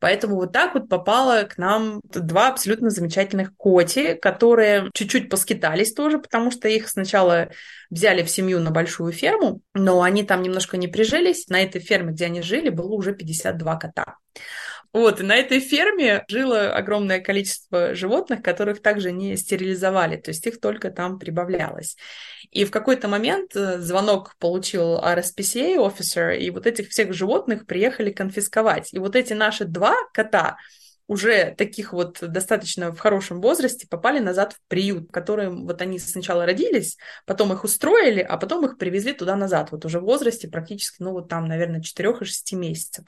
Поэтому 0.01 0.35
вот 0.37 0.53
так 0.53 0.75
вот 0.75 0.89
попало 0.89 1.45
к 1.45 1.57
нам 1.57 2.01
два 2.03 2.49
абсолютно 2.49 2.91
замечательных 2.91 3.57
коти, 3.57 4.15
которые 4.15 4.91
чуть-чуть 4.93 5.31
поскитались 5.31 5.95
тоже, 5.95 6.19
потому 6.19 6.51
что 6.51 6.69
их 6.69 6.89
сначала 6.89 7.49
взяли 7.91 8.23
в 8.23 8.29
семью 8.29 8.61
на 8.61 8.71
большую 8.71 9.13
ферму, 9.13 9.63
но 9.73 10.03
они 10.03 10.25
там 10.25 10.43
немножко 10.43 10.77
не 10.77 10.89
прижились. 10.89 11.49
На 11.49 11.63
этой 11.63 11.81
ферме, 11.81 12.13
где 12.13 12.27
они 12.27 12.43
жили, 12.43 12.69
было 12.69 12.93
уже 12.93 13.15
52 13.15 13.77
кота. 13.77 14.17
Вот, 14.95 15.21
и 15.21 15.25
на 15.25 15.35
этой 15.35 15.59
ферме 15.59 16.25
жило 16.29 16.73
огромное 16.73 17.19
количество 17.19 17.97
животных, 17.97 18.43
которых 18.43 18.81
также 18.81 19.11
не 19.11 19.37
стерилизовали, 19.37 20.17
то 20.17 20.31
есть 20.31 20.47
их 20.47 20.61
только 20.61 20.93
там 20.93 21.19
прибавлялось. 21.19 21.97
И 22.53 22.65
в 22.65 22.71
какой-то 22.71 23.09
момент 23.09 23.57
э, 23.57 23.81
звонок 23.81 24.37
получил 24.39 25.01
RSPCA 25.01 25.77
officer, 25.79 26.39
и 26.39 26.49
вот 26.51 26.69
этих 26.69 26.91
всех 26.91 27.13
животных 27.13 27.67
приехали 27.67 28.13
конфисковать. 28.13 28.95
И 28.95 29.01
вот 29.01 29.17
эти 29.17 29.33
наши 29.33 29.65
два 29.65 29.97
кота, 30.13 30.59
уже 31.07 31.55
таких 31.57 31.93
вот 31.93 32.19
достаточно 32.21 32.93
в 32.93 32.99
хорошем 32.99 33.41
возрасте 33.41 33.87
попали 33.87 34.19
назад 34.19 34.55
в 34.55 34.61
приют, 34.69 35.09
в 35.09 35.13
котором 35.13 35.67
вот 35.67 35.83
они 35.83 35.99
сначала 35.99 36.47
родились, 36.47 36.97
потом 37.27 37.53
их 37.53 37.65
устроили, 37.65 38.21
а 38.21 38.37
потом 38.37 38.65
их 38.65 38.79
привезли 38.79 39.13
туда 39.13 39.37
назад, 39.37 39.71
вот 39.73 39.85
уже 39.85 40.01
в 40.01 40.05
возрасте 40.05 40.49
практически, 40.49 41.03
ну 41.03 41.13
вот 41.13 41.29
там, 41.29 41.47
наверное, 41.47 41.83
4 41.83 42.17
и 42.21 42.25
6 42.25 42.53
месяцев. 42.55 43.05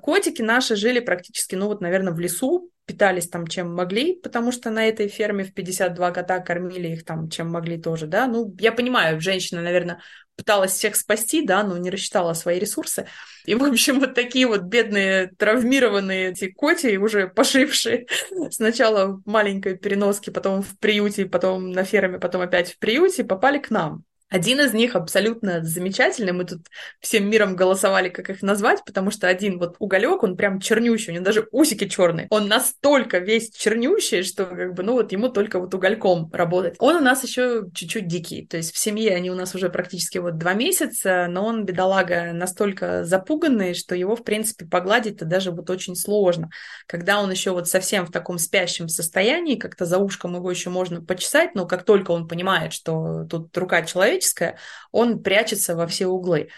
Котики 0.00 0.42
наши 0.42 0.76
жили 0.76 1.00
практически, 1.00 1.54
ну 1.54 1.66
вот, 1.66 1.80
наверное, 1.80 2.12
в 2.12 2.18
лесу, 2.18 2.70
питались 2.86 3.28
там 3.28 3.46
чем 3.46 3.74
могли, 3.74 4.14
потому 4.20 4.52
что 4.52 4.70
на 4.70 4.86
этой 4.86 5.08
ферме 5.08 5.44
в 5.44 5.52
52 5.52 6.12
кота 6.12 6.38
кормили 6.38 6.88
их 6.88 7.04
там 7.04 7.28
чем 7.28 7.50
могли 7.50 7.80
тоже, 7.80 8.06
да. 8.06 8.26
Ну, 8.26 8.54
я 8.58 8.72
понимаю, 8.72 9.20
женщина, 9.20 9.60
наверное, 9.60 10.00
пыталась 10.36 10.72
всех 10.72 10.96
спасти, 10.96 11.44
да, 11.44 11.64
но 11.64 11.76
не 11.78 11.90
рассчитала 11.90 12.32
свои 12.34 12.58
ресурсы. 12.58 13.06
И, 13.44 13.54
в 13.54 13.64
общем, 13.64 14.00
вот 14.00 14.14
такие 14.14 14.46
вот 14.46 14.62
бедные, 14.62 15.32
травмированные 15.36 16.30
эти 16.30 16.50
коти, 16.50 16.96
уже 16.96 17.28
пошившие 17.28 18.06
сначала 18.50 19.14
в 19.14 19.22
маленькой 19.26 19.76
переноске, 19.76 20.30
потом 20.30 20.62
в 20.62 20.78
приюте, 20.78 21.26
потом 21.26 21.72
на 21.72 21.84
ферме, 21.84 22.18
потом 22.18 22.42
опять 22.42 22.72
в 22.72 22.78
приюте, 22.78 23.24
попали 23.24 23.58
к 23.58 23.70
нам. 23.70 24.04
Один 24.28 24.60
из 24.60 24.74
них 24.74 24.96
абсолютно 24.96 25.62
замечательный. 25.62 26.32
Мы 26.32 26.44
тут 26.44 26.62
всем 27.00 27.30
миром 27.30 27.54
голосовали, 27.54 28.08
как 28.08 28.28
их 28.28 28.42
назвать, 28.42 28.84
потому 28.84 29.12
что 29.12 29.28
один 29.28 29.60
вот 29.60 29.76
уголек, 29.78 30.24
он 30.24 30.36
прям 30.36 30.58
чернющий, 30.60 31.12
у 31.12 31.14
него 31.14 31.24
даже 31.24 31.46
усики 31.52 31.88
черные. 31.88 32.26
Он 32.30 32.48
настолько 32.48 33.18
весь 33.18 33.50
чернющий, 33.50 34.24
что 34.24 34.46
как 34.46 34.74
бы, 34.74 34.82
ну 34.82 34.94
вот 34.94 35.12
ему 35.12 35.28
только 35.28 35.60
вот 35.60 35.72
угольком 35.74 36.28
работать. 36.32 36.74
Он 36.80 36.96
у 36.96 37.00
нас 37.00 37.22
еще 37.22 37.66
чуть-чуть 37.72 38.08
дикий. 38.08 38.44
То 38.46 38.56
есть 38.56 38.74
в 38.74 38.78
семье 38.78 39.14
они 39.14 39.30
у 39.30 39.36
нас 39.36 39.54
уже 39.54 39.68
практически 39.70 40.18
вот 40.18 40.38
два 40.38 40.54
месяца, 40.54 41.28
но 41.30 41.46
он, 41.46 41.64
бедолага, 41.64 42.32
настолько 42.32 43.04
запуганный, 43.04 43.74
что 43.74 43.94
его, 43.94 44.16
в 44.16 44.24
принципе, 44.24 44.66
погладить-то 44.66 45.24
даже 45.24 45.52
вот 45.52 45.70
очень 45.70 45.94
сложно. 45.94 46.50
Когда 46.88 47.20
он 47.22 47.30
еще 47.30 47.52
вот 47.52 47.68
совсем 47.68 48.04
в 48.04 48.10
таком 48.10 48.38
спящем 48.38 48.88
состоянии, 48.88 49.54
как-то 49.54 49.84
за 49.84 49.98
ушком 49.98 50.34
его 50.34 50.50
еще 50.50 50.68
можно 50.68 51.00
почесать, 51.00 51.54
но 51.54 51.64
как 51.64 51.84
только 51.84 52.10
он 52.10 52.26
понимает, 52.26 52.72
что 52.72 53.24
тут 53.30 53.56
рука 53.56 53.82
человека, 53.82 54.15
человеческое, 54.16 54.58
он 54.92 55.22
прячется 55.22 55.76
во 55.76 55.86
все 55.86 56.06
углы. 56.06 56.48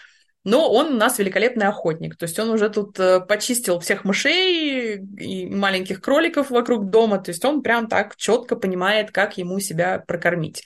Но 0.45 0.71
он 0.71 0.93
у 0.93 0.97
нас 0.97 1.19
великолепный 1.19 1.67
охотник, 1.67 2.15
то 2.15 2.23
есть 2.23 2.39
он 2.39 2.49
уже 2.49 2.69
тут 2.69 2.97
э, 2.97 3.19
почистил 3.19 3.81
всех 3.81 4.05
мышей 4.05 4.97
и 4.97 5.45
маленьких 5.47 5.99
кроликов 5.99 6.49
вокруг 6.49 6.89
дома, 6.89 7.19
то 7.19 7.29
есть 7.31 7.43
он 7.43 7.61
прям 7.61 7.87
так 7.87 8.15
четко 8.15 8.55
понимает, 8.55 9.11
как 9.11 9.37
ему 9.37 9.59
себя 9.59 9.99
прокормить. 9.99 10.63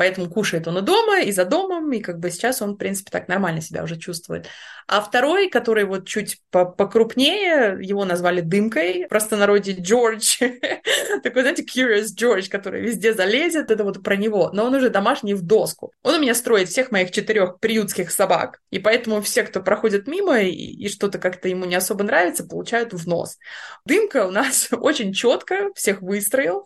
Поэтому 0.00 0.30
кушает 0.30 0.66
он 0.66 0.78
и 0.78 0.80
дома, 0.80 1.20
и 1.20 1.30
за 1.30 1.44
домом, 1.44 1.92
и 1.92 2.00
как 2.00 2.20
бы 2.20 2.30
сейчас 2.30 2.62
он, 2.62 2.72
в 2.72 2.76
принципе, 2.78 3.10
так 3.10 3.28
нормально 3.28 3.60
себя 3.60 3.84
уже 3.84 3.98
чувствует. 3.98 4.46
А 4.86 5.02
второй, 5.02 5.50
который 5.50 5.84
вот 5.84 6.06
чуть 6.08 6.38
покрупнее, 6.50 7.76
его 7.82 8.06
назвали 8.06 8.40
Дымкой, 8.40 9.06
просто 9.10 9.36
народе 9.36 9.76
Джордж. 9.78 10.38
Такой, 11.22 11.42
знаете, 11.42 11.64
Curious 11.64 12.16
George, 12.16 12.48
который 12.48 12.80
везде 12.80 13.12
залезет, 13.12 13.70
это 13.70 13.84
вот 13.84 14.02
про 14.02 14.16
него. 14.16 14.48
Но 14.54 14.64
он 14.64 14.74
уже 14.74 14.88
домашний 14.88 15.34
в 15.34 15.42
доску. 15.42 15.92
Он 16.02 16.14
у 16.14 16.18
меня 16.18 16.34
строит 16.34 16.70
всех 16.70 16.90
моих 16.92 17.10
четырех 17.10 17.60
приютских 17.60 18.10
собак. 18.10 18.60
И 18.70 18.78
поэтому 18.78 19.20
все, 19.20 19.42
кто 19.42 19.60
проходит 19.60 20.06
мимо 20.06 20.40
и, 20.40 20.50
и 20.50 20.88
что-то 20.88 21.18
как-то 21.18 21.46
ему 21.50 21.66
не 21.66 21.74
особо 21.74 22.04
нравится, 22.04 22.44
получают 22.44 22.94
в 22.94 23.06
нос. 23.06 23.36
Дымка 23.84 24.26
у 24.26 24.30
нас 24.30 24.68
очень 24.72 25.12
четко 25.12 25.70
всех 25.74 26.00
выстроил 26.00 26.64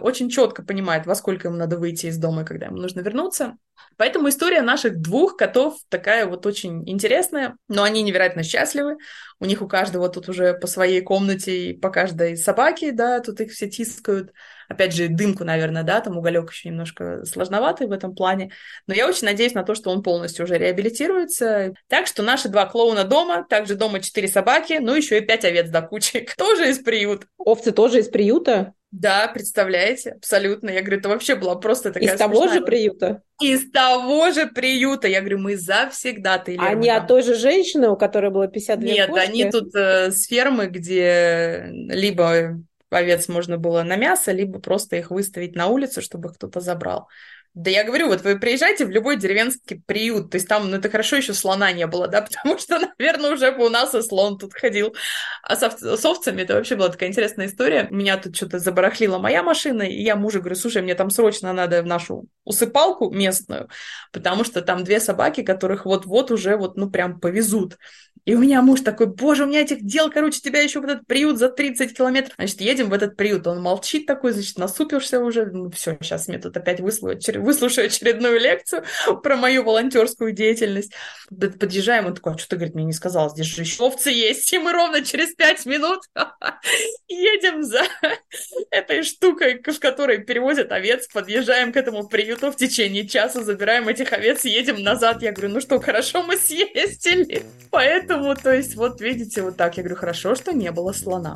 очень 0.00 0.28
четко 0.28 0.62
понимает, 0.62 1.06
во 1.06 1.14
сколько 1.14 1.48
ему 1.48 1.56
надо 1.56 1.78
выйти 1.78 2.06
из 2.06 2.18
дома 2.18 2.42
и 2.42 2.44
когда 2.44 2.66
ему 2.66 2.78
нужно 2.78 3.00
вернуться. 3.00 3.56
Поэтому 3.96 4.28
история 4.28 4.62
наших 4.62 5.00
двух 5.00 5.36
котов 5.36 5.78
такая 5.88 6.26
вот 6.26 6.46
очень 6.46 6.88
интересная, 6.88 7.56
но 7.68 7.82
они 7.82 8.02
невероятно 8.02 8.42
счастливы. 8.42 8.96
У 9.38 9.44
них 9.44 9.62
у 9.62 9.68
каждого 9.68 10.08
тут 10.08 10.28
уже 10.28 10.54
по 10.54 10.66
своей 10.66 11.00
комнате 11.00 11.70
и 11.70 11.72
по 11.78 11.90
каждой 11.90 12.36
собаке, 12.36 12.92
да, 12.92 13.20
тут 13.20 13.40
их 13.40 13.52
все 13.52 13.68
тискают. 13.68 14.32
Опять 14.70 14.94
же, 14.94 15.08
дымку, 15.08 15.42
наверное, 15.42 15.82
да, 15.82 16.00
там 16.00 16.16
уголек 16.16 16.52
еще 16.52 16.68
немножко 16.68 17.24
сложноватый 17.24 17.88
в 17.88 17.92
этом 17.92 18.14
плане. 18.14 18.52
Но 18.86 18.94
я 18.94 19.08
очень 19.08 19.26
надеюсь 19.26 19.52
на 19.52 19.64
то, 19.64 19.74
что 19.74 19.90
он 19.90 20.00
полностью 20.00 20.44
уже 20.44 20.58
реабилитируется. 20.58 21.74
Так 21.88 22.06
что 22.06 22.22
наши 22.22 22.48
два 22.48 22.66
клоуна 22.66 23.02
дома, 23.02 23.44
также 23.48 23.74
дома 23.74 23.98
четыре 23.98 24.28
собаки, 24.28 24.78
ну 24.80 24.94
еще 24.94 25.18
и 25.18 25.22
пять 25.22 25.44
овец 25.44 25.68
до 25.70 25.82
кучи. 25.82 26.24
Тоже 26.38 26.70
из 26.70 26.78
приюта. 26.78 27.26
Овцы 27.36 27.72
тоже 27.72 27.98
из 27.98 28.08
приюта? 28.08 28.72
Да, 28.92 29.26
представляете, 29.26 30.12
абсолютно. 30.12 30.70
Я 30.70 30.82
говорю, 30.82 30.98
это 30.98 31.08
вообще 31.08 31.34
была 31.34 31.56
просто 31.56 31.92
такая 31.92 32.12
Из 32.12 32.18
того 32.18 32.46
же 32.46 32.60
приюта? 32.60 33.22
Из 33.40 33.70
того 33.72 34.30
же 34.30 34.46
приюта. 34.46 35.08
Я 35.08 35.20
говорю, 35.20 35.38
мы 35.38 35.56
завсегда 35.56 36.38
ты 36.38 36.56
Они 36.58 36.88
от 36.88 37.08
той 37.08 37.22
же 37.22 37.34
женщины, 37.34 37.88
у 37.88 37.96
которой 37.96 38.30
было 38.30 38.46
52 38.46 38.88
Нет, 38.88 39.08
кошки? 39.08 39.26
они 39.28 39.50
тут 39.50 39.74
э, 39.74 40.10
с 40.12 40.26
фермы, 40.26 40.66
где 40.66 41.66
либо 41.70 42.60
овец 42.98 43.28
можно 43.28 43.58
было 43.58 43.82
на 43.82 43.96
мясо, 43.96 44.32
либо 44.32 44.60
просто 44.60 44.96
их 44.96 45.10
выставить 45.10 45.54
на 45.54 45.66
улицу, 45.68 46.02
чтобы 46.02 46.32
кто-то 46.32 46.60
забрал. 46.60 47.08
Да 47.52 47.68
я 47.68 47.82
говорю, 47.82 48.06
вот 48.06 48.22
вы 48.22 48.38
приезжаете 48.38 48.86
в 48.86 48.90
любой 48.90 49.16
деревенский 49.16 49.82
приют, 49.84 50.30
то 50.30 50.36
есть 50.36 50.46
там, 50.46 50.70
ну 50.70 50.76
это 50.76 50.88
хорошо 50.88 51.16
еще 51.16 51.34
слона 51.34 51.72
не 51.72 51.84
было, 51.88 52.06
да, 52.06 52.22
потому 52.22 52.58
что, 52.58 52.78
наверное, 52.98 53.32
уже 53.32 53.50
бы 53.50 53.66
у 53.66 53.68
нас 53.68 53.92
и 53.94 54.02
слон 54.02 54.38
тут 54.38 54.54
ходил. 54.54 54.94
А 55.42 55.56
с, 55.56 55.62
ов- 55.64 55.80
с 55.80 56.04
овцами 56.04 56.42
это 56.42 56.54
вообще 56.54 56.76
была 56.76 56.90
такая 56.90 57.08
интересная 57.08 57.46
история. 57.46 57.88
Меня 57.90 58.18
тут 58.18 58.36
что-то 58.36 58.60
забарахлила 58.60 59.18
моя 59.18 59.42
машина, 59.42 59.82
и 59.82 60.00
я 60.00 60.14
мужу 60.14 60.38
говорю, 60.38 60.54
слушай, 60.54 60.80
мне 60.80 60.94
там 60.94 61.10
срочно 61.10 61.52
надо 61.52 61.82
в 61.82 61.86
нашу 61.86 62.26
усыпалку 62.44 63.10
местную, 63.10 63.68
потому 64.12 64.44
что 64.44 64.62
там 64.62 64.84
две 64.84 65.00
собаки, 65.00 65.42
которых 65.42 65.86
вот-вот 65.86 66.30
уже 66.30 66.56
вот, 66.56 66.76
ну 66.76 66.88
прям 66.88 67.18
повезут. 67.18 67.78
И 68.24 68.34
у 68.34 68.38
меня 68.38 68.62
муж 68.62 68.80
такой, 68.80 69.06
боже, 69.06 69.44
у 69.44 69.46
меня 69.46 69.60
этих 69.60 69.84
дел, 69.84 70.10
короче, 70.10 70.40
тебя 70.40 70.60
еще 70.60 70.80
в 70.80 70.84
этот 70.84 71.06
приют 71.06 71.38
за 71.38 71.48
30 71.48 71.96
километров. 71.96 72.34
Значит, 72.36 72.60
едем 72.60 72.90
в 72.90 72.92
этот 72.92 73.16
приют, 73.16 73.46
он 73.46 73.60
молчит 73.60 74.06
такой, 74.06 74.32
значит, 74.32 74.58
насупился 74.58 75.20
уже, 75.20 75.46
ну 75.46 75.70
все, 75.70 75.96
сейчас 76.00 76.28
мне 76.28 76.38
тут 76.38 76.56
опять 76.56 76.80
выслушают 76.80 77.20
выслушаю 77.36 77.86
очередную 77.86 78.38
лекцию 78.38 78.84
про 79.22 79.36
мою 79.36 79.64
волонтерскую 79.64 80.32
деятельность. 80.32 80.92
Подъезжаем, 81.28 82.06
он 82.06 82.14
такой, 82.14 82.34
а 82.34 82.38
что 82.38 82.50
ты, 82.50 82.56
говорит, 82.56 82.74
мне 82.74 82.84
не 82.84 82.92
сказал, 82.92 83.30
здесь 83.30 83.46
же 83.46 83.62
еще 83.62 83.82
овцы 83.82 84.10
есть, 84.10 84.52
и 84.52 84.58
мы 84.58 84.72
ровно 84.72 85.04
через 85.04 85.34
пять 85.34 85.64
минут 85.66 86.00
едем 87.08 87.62
за 87.62 87.82
этой 88.70 89.02
штукой, 89.02 89.62
в 89.62 89.78
которой 89.78 90.18
перевозят 90.18 90.72
овец, 90.72 91.08
подъезжаем 91.08 91.72
к 91.72 91.76
этому 91.76 92.08
приюту 92.08 92.50
в 92.50 92.56
течение 92.56 93.06
часа, 93.06 93.42
забираем 93.42 93.88
этих 93.88 94.12
овец, 94.12 94.44
едем 94.44 94.82
назад. 94.82 95.22
Я 95.22 95.32
говорю, 95.32 95.54
ну 95.54 95.60
что, 95.60 95.80
хорошо, 95.80 96.22
мы 96.22 96.36
съездили. 96.36 97.44
Поэтому, 97.70 98.09
то 98.42 98.52
есть, 98.52 98.76
вот 98.76 99.00
видите, 99.00 99.42
вот 99.42 99.56
так. 99.56 99.76
Я 99.76 99.82
говорю, 99.82 99.96
хорошо, 99.96 100.34
что 100.34 100.52
не 100.52 100.70
было 100.70 100.92
слона. 100.92 101.34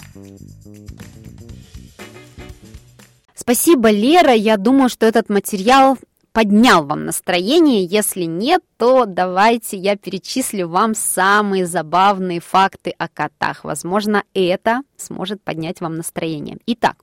Спасибо, 3.34 3.90
Лера. 3.90 4.32
Я 4.32 4.56
думаю, 4.56 4.88
что 4.88 5.06
этот 5.06 5.28
материал 5.28 5.98
поднял 6.32 6.84
вам 6.84 7.06
настроение. 7.06 7.84
Если 7.84 8.24
нет, 8.24 8.62
то 8.76 9.04
давайте 9.06 9.76
я 9.76 9.96
перечислю 9.96 10.68
вам 10.68 10.94
самые 10.94 11.64
забавные 11.64 12.40
факты 12.40 12.94
о 12.98 13.08
котах. 13.08 13.64
Возможно, 13.64 14.24
это 14.34 14.80
сможет 15.04 15.42
поднять 15.42 15.80
вам 15.80 15.96
настроение. 15.96 16.58
Итак, 16.66 16.96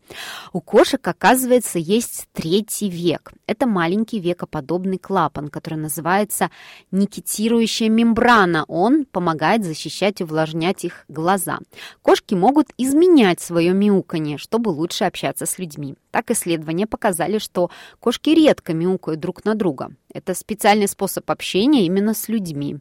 у 0.54 0.62
кошек, 0.62 1.06
оказывается, 1.08 1.80
есть 1.80 2.28
третий 2.34 2.90
век. 2.90 3.32
Это 3.48 3.68
маленький 3.68 4.20
векоподобный 4.20 4.98
клапан, 4.98 5.50
который 5.50 5.80
называется 5.80 6.50
никитирующая 6.92 7.90
мембрана. 7.90 8.66
Он 8.68 9.06
помогает 9.06 9.64
защищать 9.64 10.22
и 10.22 10.24
увлажнять 10.24 10.86
их 10.86 11.06
глаза. 11.08 11.60
Кошки 12.02 12.34
могут 12.36 12.68
изменять 12.78 13.42
свое 13.42 13.74
мяуканье, 13.74 14.38
чтобы 14.38 14.70
лучше 14.70 15.06
общаться 15.06 15.46
с 15.46 15.58
людьми. 15.60 15.96
Так 16.12 16.30
исследования 16.32 16.88
показали, 16.88 17.38
что 17.38 17.72
кошки 18.00 18.32
редко 18.32 18.74
мяукают 18.74 19.20
друг 19.20 19.46
на 19.46 19.56
друга. 19.56 19.92
Это 20.14 20.34
специальный 20.34 20.88
способ 20.88 21.30
общения 21.32 21.86
именно 21.86 22.14
с 22.14 22.28
людьми. 22.28 22.78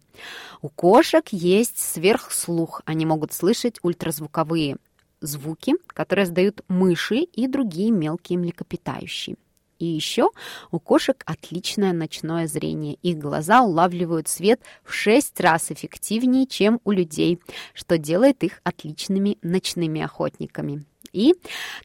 У 0.63 0.69
кошек 0.69 1.25
есть 1.31 1.79
сверхслух. 1.79 2.83
Они 2.85 3.07
могут 3.07 3.33
слышать 3.33 3.79
ультразвуковые 3.83 4.77
звуки, 5.21 5.75
которые 5.87 6.25
издают 6.25 6.63
мыши 6.69 7.19
и 7.21 7.47
другие 7.47 7.91
мелкие 7.91 8.39
млекопитающие. 8.39 9.37
И 9.79 9.87
еще 9.87 10.31
у 10.71 10.79
кошек 10.79 11.23
отличное 11.25 11.95
ночное 11.95 12.47
зрение. 12.47 12.99
Их 13.03 13.17
глаза 13.19 13.63
улавливают 13.63 14.29
свет 14.29 14.61
в 14.85 14.93
6 14.93 15.41
раз 15.41 15.73
эффективнее, 15.73 16.47
чем 16.47 16.81
у 16.85 16.93
людей, 16.93 17.41
что 17.73 17.97
делает 17.97 18.45
их 18.45 18.61
отличными 18.63 19.39
ночными 19.41 20.03
охотниками. 20.03 20.85
И, 21.13 21.35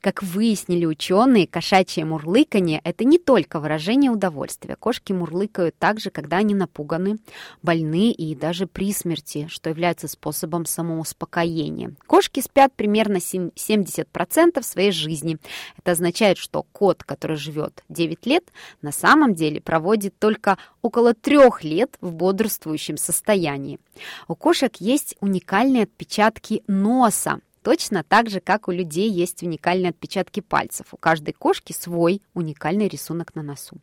как 0.02 0.22
выяснили 0.22 0.86
ученые, 0.86 1.48
кошачье 1.48 2.06
мурлыканье– 2.06 2.80
это 2.84 3.04
не 3.04 3.18
только 3.18 3.60
выражение 3.60 4.12
удовольствия. 4.12 4.76
Кошки 4.76 5.14
мурлыкают 5.14 5.78
также, 5.78 6.12
когда 6.12 6.38
они 6.38 6.54
напуганы, 6.54 7.18
больны 7.64 8.12
и 8.12 8.36
даже 8.36 8.68
при 8.68 8.94
смерти, 8.94 9.48
что 9.50 9.70
является 9.70 10.08
способом 10.08 10.66
самоуспокоения. 10.66 11.94
Кошки 12.06 12.40
спят 12.40 12.74
примерно 12.76 13.18
70% 13.18 14.62
своей 14.64 14.92
жизни. 14.92 15.38
Это 15.78 15.92
означает, 15.92 16.38
что 16.38 16.64
кот, 16.72 17.04
который 17.04 17.38
живет 17.38 17.84
9 17.90 18.26
лет, 18.26 18.44
на 18.82 18.92
самом 18.92 19.34
деле 19.34 19.60
проводит 19.60 20.18
только 20.20 20.58
около 20.82 21.14
3 21.14 21.36
лет 21.62 21.98
в 22.02 22.14
бодрствующем 22.14 22.98
состоянии. 22.98 23.80
У 24.28 24.36
кошек 24.36 24.76
есть 24.78 25.16
уникальные 25.20 25.84
отпечатки 25.84 26.64
носа, 26.68 27.40
Точно 27.66 28.03
так 28.03 28.30
же, 28.30 28.41
как 28.41 28.68
у 28.68 28.72
людей 28.72 29.09
есть 29.09 29.41
уникальные 29.41 29.89
отпечатки 29.89 30.39
пальцев. 30.39 30.86
У 30.91 30.97
каждой 30.97 31.34
кошки 31.34 31.74
свой 31.74 32.22
уникальный 32.36 32.88
рисунок 32.88 33.34
на 33.34 33.41
носу. 33.41 33.78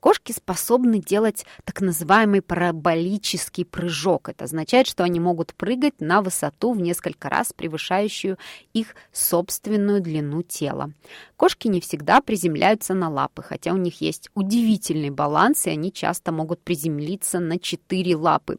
Кошки 0.00 0.32
способны 0.32 1.00
делать 1.00 1.44
так 1.64 1.82
называемый 1.82 2.40
параболический 2.40 3.66
прыжок. 3.66 4.30
Это 4.30 4.44
означает, 4.44 4.86
что 4.86 5.04
они 5.04 5.20
могут 5.20 5.52
прыгать 5.52 6.00
на 6.00 6.22
высоту 6.22 6.72
в 6.72 6.80
несколько 6.80 7.28
раз 7.28 7.52
превышающую 7.52 8.38
их 8.72 8.94
собственную 9.12 10.00
длину 10.00 10.42
тела. 10.42 10.92
Кошки 11.36 11.68
не 11.68 11.82
всегда 11.82 12.22
приземляются 12.22 12.94
на 12.94 13.10
лапы, 13.10 13.42
хотя 13.42 13.74
у 13.74 13.76
них 13.76 14.00
есть 14.00 14.30
удивительный 14.32 15.10
баланс, 15.10 15.66
и 15.66 15.70
они 15.70 15.92
часто 15.92 16.32
могут 16.32 16.62
приземлиться 16.62 17.38
на 17.38 17.58
четыре 17.58 18.16
лапы. 18.16 18.56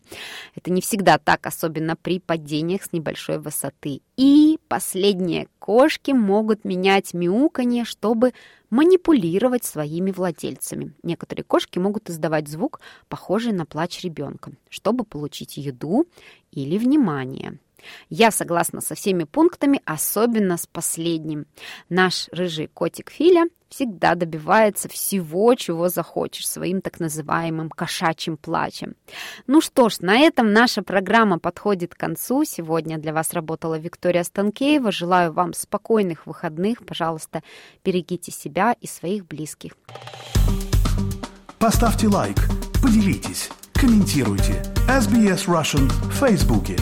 Это 0.53 0.69
не 0.69 0.81
всегда 0.81 1.17
так, 1.17 1.47
особенно 1.47 1.95
при 1.95 2.19
падениях 2.19 2.83
с 2.83 2.93
небольшой 2.93 3.39
высоты. 3.39 4.01
И 4.17 4.59
последнее. 4.67 5.47
Кошки 5.59 6.11
могут 6.11 6.65
менять 6.65 7.13
мяуканье, 7.13 7.85
чтобы 7.85 8.33
манипулировать 8.69 9.63
своими 9.63 10.11
владельцами. 10.11 10.93
Некоторые 11.03 11.43
кошки 11.43 11.79
могут 11.79 12.09
издавать 12.09 12.47
звук, 12.47 12.79
похожий 13.07 13.53
на 13.53 13.65
плач 13.65 14.03
ребенка, 14.03 14.51
чтобы 14.69 15.03
получить 15.03 15.57
еду 15.57 16.05
или 16.51 16.77
внимание. 16.77 17.57
Я 18.09 18.31
согласна 18.31 18.81
со 18.81 18.95
всеми 18.95 19.23
пунктами, 19.23 19.81
особенно 19.85 20.57
с 20.57 20.67
последним. 20.67 21.45
Наш 21.89 22.27
рыжий 22.31 22.67
котик 22.67 23.11
Филя 23.11 23.45
всегда 23.69 24.15
добивается 24.15 24.87
всего, 24.89 25.53
чего 25.55 25.89
захочешь, 25.89 26.47
своим 26.47 26.81
так 26.81 26.99
называемым 26.99 27.69
кошачьим 27.69 28.37
плачем. 28.37 28.95
Ну 29.45 29.61
что 29.61 29.89
ж, 29.89 29.99
на 29.99 30.19
этом 30.19 30.53
наша 30.53 30.81
программа 30.83 31.39
подходит 31.39 31.93
к 31.93 31.97
концу. 31.97 32.43
Сегодня 32.45 32.97
для 32.97 33.13
вас 33.13 33.33
работала 33.33 33.77
Виктория 33.77 34.23
Станкеева. 34.23 34.91
Желаю 34.91 35.33
вам 35.33 35.53
спокойных 35.53 36.25
выходных. 36.25 36.85
Пожалуйста, 36.85 37.43
берегите 37.83 38.31
себя 38.31 38.75
и 38.79 38.87
своих 38.87 39.25
близких. 39.27 39.73
Поставьте 41.59 42.07
лайк, 42.07 42.37
поделитесь, 42.81 43.49
комментируйте. 43.73 44.63
SBS 44.87 45.47
Russian 45.47 45.87
в 45.87 46.13
Фейсбуке. 46.13 46.77